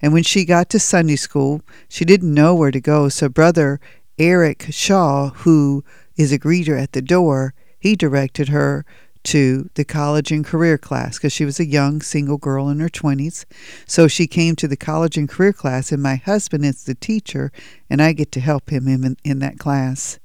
And 0.00 0.12
when 0.12 0.22
she 0.22 0.44
got 0.44 0.68
to 0.70 0.78
Sunday 0.78 1.16
school, 1.16 1.62
she 1.88 2.04
didn't 2.04 2.32
know 2.32 2.54
where 2.54 2.70
to 2.70 2.80
go. 2.80 3.08
So, 3.08 3.28
Brother 3.28 3.80
Eric 4.18 4.66
Shaw, 4.70 5.30
who 5.30 5.82
is 6.16 6.30
a 6.30 6.38
greeter 6.38 6.80
at 6.80 6.92
the 6.92 7.02
door, 7.02 7.54
he 7.80 7.96
directed 7.96 8.48
her 8.48 8.84
to 9.22 9.68
the 9.74 9.84
college 9.84 10.32
and 10.32 10.44
career 10.44 10.78
class 10.78 11.18
because 11.18 11.32
she 11.32 11.44
was 11.44 11.60
a 11.60 11.66
young 11.66 12.00
single 12.00 12.38
girl 12.38 12.68
in 12.68 12.80
her 12.80 12.88
20s. 12.88 13.44
So 13.86 14.08
she 14.08 14.26
came 14.26 14.56
to 14.56 14.68
the 14.68 14.76
college 14.76 15.16
and 15.16 15.28
career 15.28 15.52
class, 15.52 15.92
and 15.92 16.02
my 16.02 16.16
husband 16.16 16.64
is 16.64 16.84
the 16.84 16.94
teacher, 16.94 17.52
and 17.88 18.00
I 18.00 18.12
get 18.12 18.32
to 18.32 18.40
help 18.40 18.70
him 18.70 18.88
in, 18.88 19.16
in 19.24 19.38
that 19.40 19.58
class. 19.58 20.18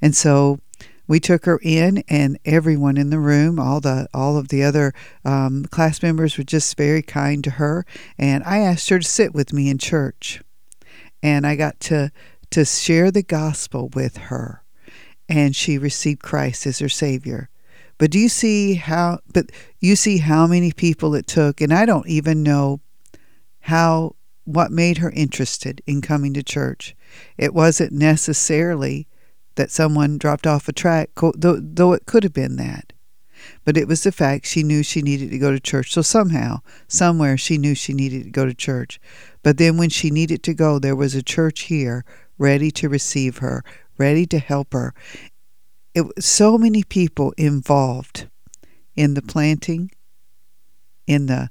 And 0.00 0.14
so 0.14 0.60
we 1.08 1.20
took 1.20 1.44
her 1.46 1.60
in, 1.62 2.04
and 2.08 2.38
everyone 2.44 2.96
in 2.96 3.10
the 3.10 3.20
room, 3.20 3.58
all 3.58 3.80
the 3.80 4.08
all 4.12 4.36
of 4.36 4.48
the 4.48 4.62
other 4.62 4.92
um, 5.24 5.64
class 5.66 6.02
members, 6.02 6.36
were 6.36 6.44
just 6.44 6.76
very 6.76 7.02
kind 7.02 7.42
to 7.44 7.50
her. 7.50 7.84
And 8.18 8.42
I 8.44 8.58
asked 8.58 8.88
her 8.90 8.98
to 8.98 9.06
sit 9.08 9.34
with 9.34 9.52
me 9.52 9.68
in 9.68 9.78
church, 9.78 10.42
and 11.22 11.46
I 11.46 11.56
got 11.56 11.78
to 11.80 12.10
to 12.50 12.64
share 12.64 13.10
the 13.10 13.22
gospel 13.22 13.88
with 13.88 14.16
her 14.16 14.62
and 15.28 15.54
she 15.54 15.78
received 15.78 16.22
Christ 16.22 16.66
as 16.66 16.78
her 16.78 16.88
savior. 16.88 17.48
But 17.98 18.10
do 18.10 18.18
you 18.18 18.28
see 18.28 18.74
how 18.74 19.20
but 19.32 19.50
you 19.80 19.96
see 19.96 20.18
how 20.18 20.46
many 20.46 20.72
people 20.72 21.14
it 21.14 21.26
took 21.26 21.60
and 21.60 21.72
I 21.72 21.86
don't 21.86 22.06
even 22.08 22.42
know 22.42 22.80
how 23.60 24.16
what 24.44 24.70
made 24.70 24.98
her 24.98 25.10
interested 25.10 25.82
in 25.86 26.00
coming 26.00 26.32
to 26.34 26.42
church. 26.42 26.94
It 27.36 27.52
wasn't 27.52 27.92
necessarily 27.92 29.08
that 29.56 29.70
someone 29.70 30.18
dropped 30.18 30.46
off 30.46 30.68
a 30.68 30.72
track 30.72 31.10
though, 31.16 31.58
though 31.60 31.92
it 31.92 32.06
could 32.06 32.22
have 32.22 32.32
been 32.32 32.56
that. 32.56 32.92
But 33.64 33.76
it 33.76 33.88
was 33.88 34.02
the 34.02 34.12
fact 34.12 34.46
she 34.46 34.62
knew 34.62 34.82
she 34.82 35.02
needed 35.02 35.30
to 35.30 35.38
go 35.38 35.50
to 35.50 35.60
church. 35.60 35.92
So 35.92 36.02
somehow, 36.02 36.60
somewhere 36.88 37.36
she 37.36 37.58
knew 37.58 37.74
she 37.74 37.92
needed 37.92 38.24
to 38.24 38.30
go 38.30 38.46
to 38.46 38.54
church. 38.54 39.00
But 39.42 39.58
then 39.58 39.76
when 39.76 39.90
she 39.90 40.10
needed 40.10 40.42
to 40.44 40.54
go, 40.54 40.78
there 40.78 40.96
was 40.96 41.14
a 41.14 41.22
church 41.22 41.62
here 41.62 42.04
ready 42.38 42.70
to 42.70 42.88
receive 42.88 43.38
her, 43.38 43.64
ready 43.98 44.26
to 44.26 44.38
help 44.38 44.72
her. 44.72 44.94
It 45.94 46.02
was 46.02 46.26
so 46.26 46.58
many 46.58 46.82
people 46.82 47.32
involved 47.36 48.28
in 48.94 49.14
the 49.14 49.22
planting, 49.22 49.90
in 51.06 51.26
the 51.26 51.50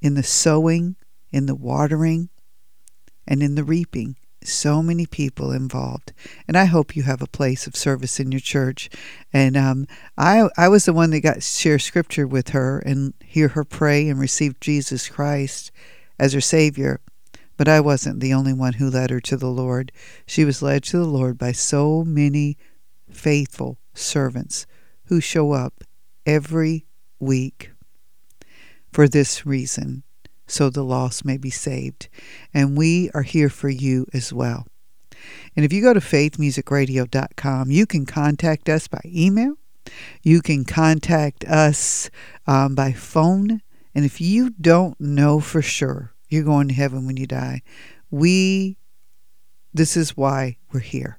in 0.00 0.14
the 0.14 0.22
sowing, 0.22 0.96
in 1.30 1.46
the 1.46 1.54
watering, 1.54 2.28
and 3.26 3.42
in 3.42 3.54
the 3.54 3.64
reaping. 3.64 4.16
So 4.42 4.82
many 4.82 5.06
people 5.06 5.52
involved, 5.52 6.12
and 6.46 6.56
I 6.56 6.66
hope 6.66 6.94
you 6.94 7.04
have 7.04 7.22
a 7.22 7.26
place 7.26 7.66
of 7.66 7.74
service 7.74 8.20
in 8.20 8.30
your 8.30 8.40
church. 8.40 8.90
And 9.32 9.56
um, 9.56 9.86
I 10.18 10.48
I 10.58 10.68
was 10.68 10.84
the 10.84 10.92
one 10.92 11.10
that 11.10 11.20
got 11.20 11.36
to 11.36 11.40
share 11.40 11.78
scripture 11.78 12.26
with 12.26 12.50
her 12.50 12.78
and 12.80 13.14
hear 13.24 13.48
her 13.48 13.64
pray 13.64 14.06
and 14.08 14.20
receive 14.20 14.60
Jesus 14.60 15.08
Christ 15.08 15.72
as 16.18 16.34
her 16.34 16.42
Savior. 16.42 17.00
But 17.56 17.68
I 17.68 17.80
wasn't 17.80 18.20
the 18.20 18.34
only 18.34 18.52
one 18.52 18.74
who 18.74 18.90
led 18.90 19.10
her 19.10 19.20
to 19.20 19.36
the 19.36 19.50
Lord. 19.50 19.92
She 20.26 20.44
was 20.44 20.62
led 20.62 20.82
to 20.84 20.98
the 20.98 21.04
Lord 21.04 21.38
by 21.38 21.52
so 21.52 22.04
many 22.04 22.56
faithful 23.10 23.78
servants 23.94 24.66
who 25.04 25.20
show 25.20 25.52
up 25.52 25.84
every 26.26 26.86
week 27.18 27.70
for 28.92 29.08
this 29.08 29.46
reason, 29.46 30.02
so 30.46 30.70
the 30.70 30.84
lost 30.84 31.24
may 31.24 31.36
be 31.36 31.50
saved. 31.50 32.08
And 32.52 32.76
we 32.76 33.10
are 33.14 33.22
here 33.22 33.48
for 33.48 33.68
you 33.68 34.06
as 34.12 34.32
well. 34.32 34.66
And 35.56 35.64
if 35.64 35.72
you 35.72 35.80
go 35.80 35.94
to 35.94 36.00
faithmusicradio.com, 36.00 37.70
you 37.70 37.86
can 37.86 38.04
contact 38.06 38.68
us 38.68 38.88
by 38.88 39.00
email. 39.04 39.54
You 40.22 40.42
can 40.42 40.64
contact 40.64 41.44
us 41.44 42.10
um, 42.46 42.74
by 42.74 42.92
phone. 42.92 43.62
And 43.94 44.04
if 44.04 44.20
you 44.20 44.50
don't 44.50 45.00
know 45.00 45.40
for 45.40 45.62
sure 45.62 46.13
you're 46.28 46.44
going 46.44 46.68
to 46.68 46.74
heaven 46.74 47.06
when 47.06 47.16
you 47.16 47.26
die, 47.26 47.62
we, 48.10 48.76
this 49.72 49.96
is 49.96 50.16
why 50.16 50.56
we're 50.72 50.80
here 50.80 51.18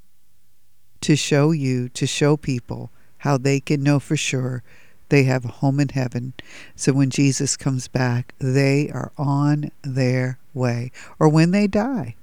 to 1.02 1.16
show 1.16 1.52
you, 1.52 1.90
to 1.90 2.08
show 2.08 2.38
people 2.38 2.90
how 3.20 3.38
they 3.38 3.60
can 3.60 3.84
know 3.84 4.00
for 4.00 4.18
sure 4.18 4.64
they 5.10 5.24
have 5.24 5.46
a 5.46 5.50
home 5.50 5.80
in 5.80 5.90
heaven. 5.90 6.34
So 6.76 6.94
when 6.94 7.10
Jesus 7.10 7.56
comes 7.56 7.88
back, 7.88 8.34
they 8.40 8.90
are 8.90 9.12
on 9.18 9.72
their 9.84 10.40
way. 10.54 10.92
Or 11.20 11.30
when 11.30 11.52
they 11.52 11.68
die, 11.68 12.16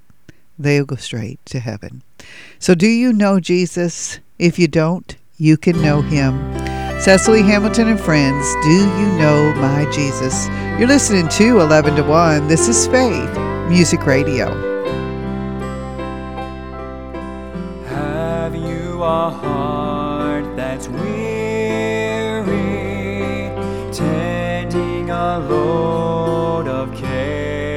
they'll 0.59 0.85
go 0.85 0.97
straight 0.97 1.45
to 1.47 1.61
heaven. 1.61 2.03
So, 2.59 2.75
do 2.75 2.89
you 2.89 3.13
know 3.13 3.41
Jesus? 3.41 4.19
If 4.39 4.59
you 4.59 4.69
don't, 4.69 5.17
you 5.37 5.57
can 5.57 5.81
know 5.83 6.03
him. 6.03 6.62
Cecily 7.03 7.43
Hamilton 7.43 7.89
and 7.89 7.99
friends, 8.01 8.47
do 8.63 8.71
you 8.71 9.07
know 9.19 9.53
my 9.57 9.91
Jesus? 9.91 10.47
You're 10.79 10.87
listening 10.87 11.27
to 11.31 11.59
11 11.59 11.97
to 11.97 12.05
1. 12.05 12.47
This 12.47 12.69
is 12.69 12.87
Faith 12.87 13.37
Music 13.69 14.07
Radio. 14.07 14.47
Have 17.89 18.55
you 18.55 19.03
a 19.03 19.31
heart 19.31 20.55
that's 20.55 20.87
weary, 20.89 21.11
tending 23.93 25.11
a 25.11 25.41
load 25.41 26.69
of 26.69 26.95
care? 26.95 27.73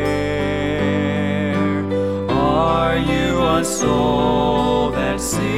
Are 2.30 2.96
you 2.96 3.44
a 3.44 3.66
soul 3.66 4.92
that's 4.92 5.24
seeking 5.24 5.55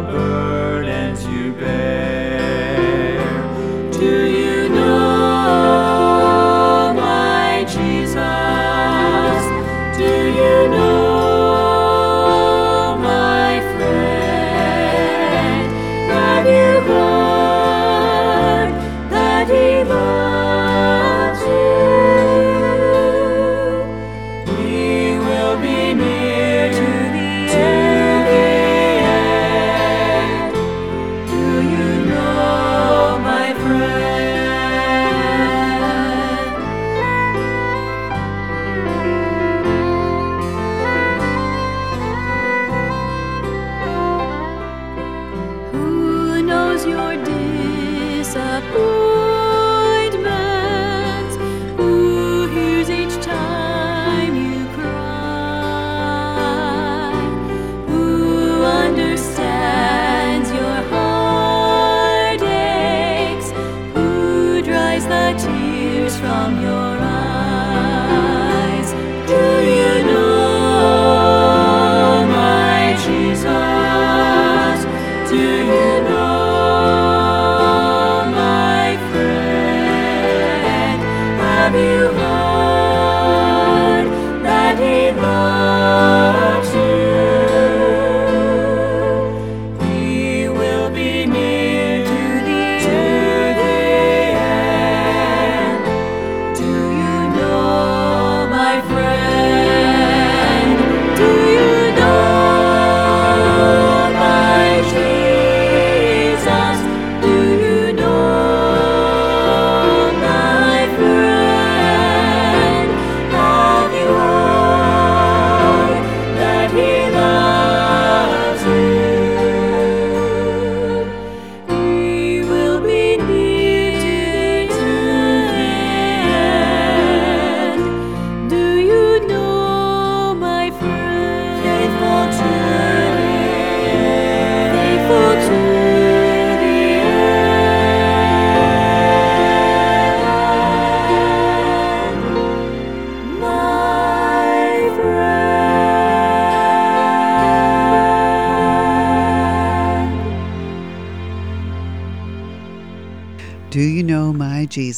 from 0.00 0.31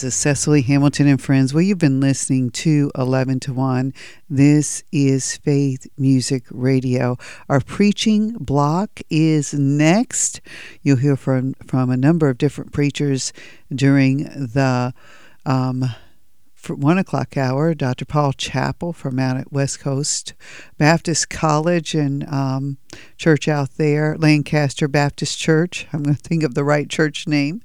Jesus? 0.05 0.20
Cecily 0.20 0.60
Hamilton 0.60 1.09
and 1.09 1.22
friends. 1.22 1.55
Well, 1.55 1.62
you've 1.62 1.78
been 1.78 1.98
listening 1.98 2.51
to 2.51 2.90
11 2.94 3.40
to 3.40 3.55
1. 3.55 3.94
This 4.28 4.85
is 4.93 5.39
Faith 5.39 5.86
Music 5.97 6.44
Radio. 6.51 7.16
Our 7.48 7.60
preaching 7.60 8.32
block 8.32 9.01
is 9.09 9.55
next. 9.55 10.43
You'll 10.82 10.98
hear 10.98 11.16
from, 11.16 11.55
from 11.66 11.89
a 11.89 11.97
number 11.97 12.28
of 12.28 12.36
different 12.36 12.74
preachers 12.74 13.32
during 13.74 14.24
the 14.24 14.93
um, 15.47 15.86
one 16.68 16.98
o'clock 16.98 17.39
hour, 17.39 17.72
Dr. 17.72 18.05
Paul 18.05 18.35
Chappell 18.35 18.93
from 18.93 19.18
out 19.18 19.39
at 19.39 19.52
West 19.52 19.81
Coast 19.81 20.35
Baptist 20.85 21.31
College 21.31 21.94
and 21.94 22.28
um, 22.28 22.77
church 23.16 23.48
out 23.48 23.70
there, 23.78 24.19
Lancaster 24.19 24.86
Baptist 24.86 25.39
Church. 25.39 25.86
I'm 25.94 26.02
going 26.02 26.15
to 26.15 26.23
think 26.23 26.43
of 26.43 26.52
the 26.52 26.62
right 26.62 26.90
church 26.90 27.27
name. 27.27 27.62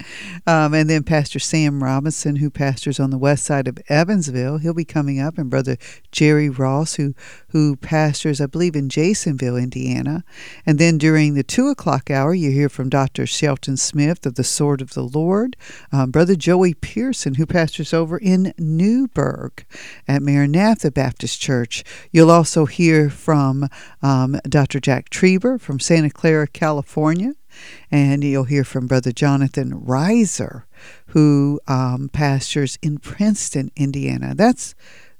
Um, 0.48 0.74
and 0.74 0.90
then 0.90 1.04
Pastor 1.04 1.38
Sam 1.38 1.84
Robinson, 1.84 2.38
who 2.38 2.50
pastors 2.50 2.98
on 2.98 3.10
the 3.10 3.18
west 3.18 3.44
side 3.44 3.68
of 3.68 3.78
Evansville. 3.90 4.60
He'll 4.60 4.74
be 4.74 4.86
coming 4.86 5.20
up, 5.20 5.38
and 5.38 5.50
Brother 5.50 5.76
Jerry 6.14 6.48
Ross, 6.48 6.96
who 6.96 7.14
who 7.50 7.76
pastors, 7.76 8.40
I 8.40 8.46
believe, 8.46 8.76
in 8.76 8.88
Jasonville, 8.88 9.58
Indiana. 9.58 10.24
And 10.66 10.80
then 10.80 10.98
during 10.98 11.34
the 11.34 11.44
two 11.44 11.68
o'clock 11.68 12.10
hour, 12.10 12.34
you 12.34 12.52
hear 12.52 12.70
from 12.70 12.88
Dr. 12.88 13.26
Shelton 13.26 13.76
Smith 13.76 14.26
of 14.26 14.36
the 14.36 14.46
Sword 14.46 14.82
of 14.82 14.94
the 14.94 15.04
Lord, 15.04 15.58
um, 15.91 16.12
Brother 16.12 16.36
Joey 16.36 16.74
Pearson, 16.74 17.34
who 17.36 17.46
pastors 17.46 17.94
over 17.94 18.18
in 18.18 18.54
Newburgh 18.58 19.66
at 20.08 20.22
Maranatha 20.22 20.90
Baptist 20.90 21.41
Church. 21.41 21.84
You'll 22.14 22.32
also 22.32 22.66
hear 22.66 23.09
from 23.10 23.68
um, 24.02 24.40
Dr. 24.48 24.80
Jack 24.80 25.10
Trieber 25.10 25.60
from 25.60 25.80
Santa 25.80 26.10
Clara, 26.10 26.48
California. 26.48 27.34
And 27.91 28.23
you'll 28.23 28.44
hear 28.44 28.64
from 28.64 28.88
Brother 28.88 29.11
Jonathan 29.11 29.81
Reiser, 29.81 30.64
who 31.07 31.60
um, 31.68 32.10
pastors 32.14 32.77
in 32.81 32.99
Princeton, 32.99 33.72
Indiana. 33.76 34.34
That's 34.36 34.76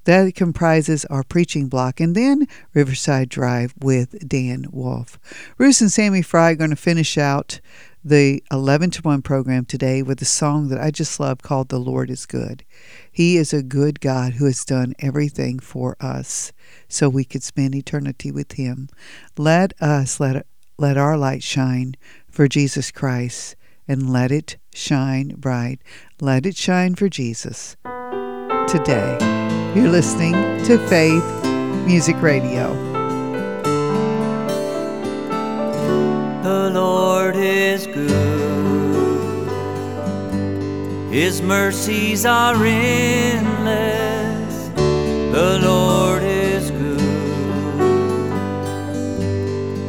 that 0.06 0.34
comprises 0.34 1.06
our 1.06 1.24
preaching 1.24 1.68
block, 1.68 2.00
and 2.00 2.16
then 2.16 2.48
Riverside 2.74 3.30
Drive 3.30 3.74
with 3.80 4.28
Dan 4.28 4.66
Wolf. 4.72 5.20
Bruce 5.58 5.82
and 5.82 5.92
Sammy 5.92 6.22
Fry 6.22 6.52
are 6.52 6.56
going 6.56 6.70
to 6.70 6.76
finish 6.76 7.18
out 7.18 7.60
the 8.04 8.42
11 8.52 8.92
to 8.92 9.02
1 9.02 9.22
program 9.22 9.66
today 9.66 10.02
with 10.02 10.22
a 10.22 10.26
song 10.26 10.70
that 10.70 10.80
I 10.80 10.92
just 10.92 11.20
love 11.20 11.42
called 11.42 11.70
The 11.70 11.80
Lord 11.80 12.10
is 12.10 12.26
Good. 12.26 12.64
He 13.12 13.38
is 13.38 13.54
a 13.54 13.62
good 13.62 14.00
God 14.00 14.34
who 14.34 14.46
has 14.46 14.64
done 14.64 14.94
everything 15.00 15.60
for 15.60 15.98
us 16.00 16.54
so 16.88 17.10
we 17.10 17.26
could 17.26 17.44
spend 17.44 17.76
eternity 17.76 18.32
with 18.32 18.54
Him. 18.54 18.90
Let 19.38 19.74
us 19.82 20.20
let, 20.20 20.46
let 20.78 20.98
our 20.98 21.18
light 21.18 21.44
shine 21.44 21.96
for 22.30 22.48
Jesus 22.48 22.92
Christ 22.92 23.56
and 23.88 24.12
let 24.12 24.32
it 24.32 24.58
shine 24.74 25.30
bright. 25.38 25.82
Let 26.22 26.46
it 26.46 26.56
shine 26.56 26.96
for 26.96 27.10
Jesus 27.10 27.76
today. 28.68 29.18
You're 29.76 29.90
listening 29.90 30.34
to 30.66 30.78
Faith 30.88 31.46
Music 31.86 32.22
Radio. 32.22 32.99
Lord 37.30 37.44
is 37.46 37.86
good. 37.86 38.10
His 41.12 41.44
mercies 41.44 42.26
are 42.26 42.56
endless. 42.66 43.50
The 44.76 45.60
Lord 45.62 46.24
is 46.24 46.72
good. 46.72 47.00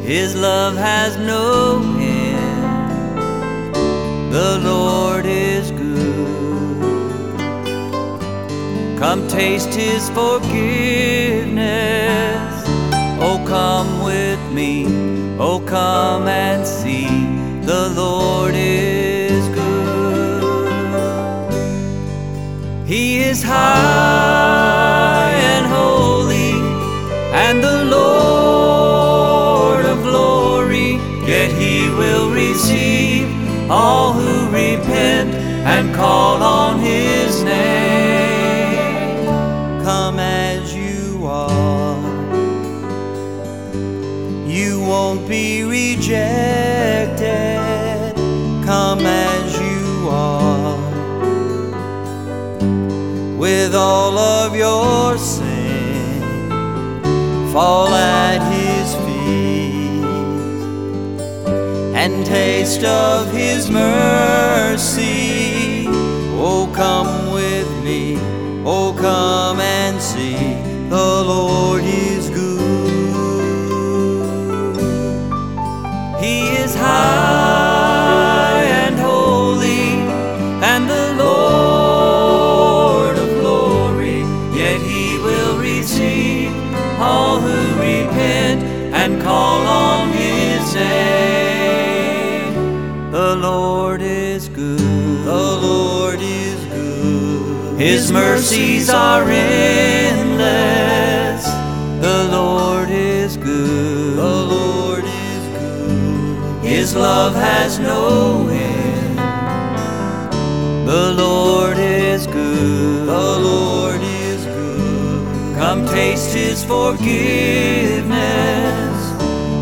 His 0.05 0.35
love 0.35 0.75
has 0.75 1.17
no 1.17 1.81
end. 1.99 3.73
The 4.31 4.59
Lord 4.63 5.25
is 5.25 5.71
good. 5.71 7.39
Come 8.99 9.27
taste 9.27 9.73
His 9.73 10.11
forgiveness. 10.11 10.51
Oh, 13.19 13.43
come 13.47 14.03
with 14.03 14.39
me. 14.51 14.85
Oh, 15.39 15.59
come 15.65 16.27
and 16.27 16.67
see. 16.67 17.30
The 17.63 17.89
Lord 17.89 18.55
is 18.55 19.47
good. 19.49 20.41
He 22.87 23.19
is 23.19 23.43
high 23.43 25.29
and 25.31 25.67
holy, 25.67 26.53
and 27.33 27.63
the 27.63 27.83
Lord 27.85 29.85
of 29.85 30.01
glory. 30.01 30.93
Yet 31.27 31.51
He 31.51 31.87
will 31.89 32.31
receive 32.33 33.29
all 33.69 34.13
who 34.13 34.49
repent 34.49 35.35
and 35.35 35.93
call 35.93 36.41
on 36.41 36.79
His 36.79 37.43
name. 37.43 39.27
Come 39.83 40.17
as 40.19 40.73
you 40.75 41.27
are. 41.27 42.01
You 44.47 44.81
won't 44.81 45.29
be 45.29 45.63
rejected. 45.63 46.90
With 53.71 53.79
all 53.79 54.17
of 54.17 54.53
your 54.53 55.17
sin, 55.17 56.49
fall 57.53 57.87
at 57.87 58.41
His 58.51 58.93
feet 58.95 60.03
and 61.95 62.25
taste 62.25 62.83
of 62.83 63.31
His 63.31 63.69
mercy. 63.69 65.05
Oh, 66.37 66.69
come 66.75 67.31
with 67.31 67.71
me. 67.81 68.17
Oh, 68.65 68.93
come 68.99 69.61
and 69.61 70.01
see. 70.01 70.35
The 70.89 71.23
Lord 71.23 71.85
is 71.85 72.29
good. 72.29 72.51
He 76.19 76.49
is 76.57 76.75
high 76.75 77.40
His 97.81 98.11
mercies 98.11 98.91
are 98.91 99.23
endless. 99.27 100.63
The 101.99 102.29
Lord 102.31 102.91
is 102.91 103.37
good. 103.37 104.17
The 104.17 104.45
Lord 104.55 105.03
is 105.03 105.47
good. 105.57 106.63
His 106.63 106.95
love 106.95 107.33
has 107.33 107.79
no 107.79 108.47
end. 108.49 109.17
The 110.87 111.11
Lord 111.13 111.79
is 111.79 112.27
good. 112.27 113.07
The 113.07 113.39
Lord 113.49 114.01
is 114.01 114.45
good. 114.45 115.55
Come 115.57 115.87
taste 115.87 116.35
His 116.35 116.63
forgiveness. 116.63 118.11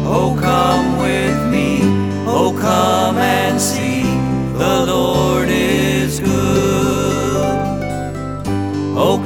Oh, 0.05 0.35
come 0.37 0.97
with 0.97 1.47
me. 1.49 1.83
Oh, 2.27 2.51
come 2.59 3.17
and 3.17 3.61
see. 3.61 4.03
The 4.57 4.85
Lord 4.87 5.48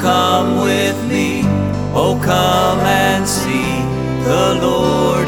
come 0.04 0.58
with 0.62 0.98
me. 1.10 1.44
Oh, 1.96 2.20
come 2.22 2.80
and 2.80 3.26
see. 3.26 3.72
The 4.28 4.60
Lord 4.62 5.23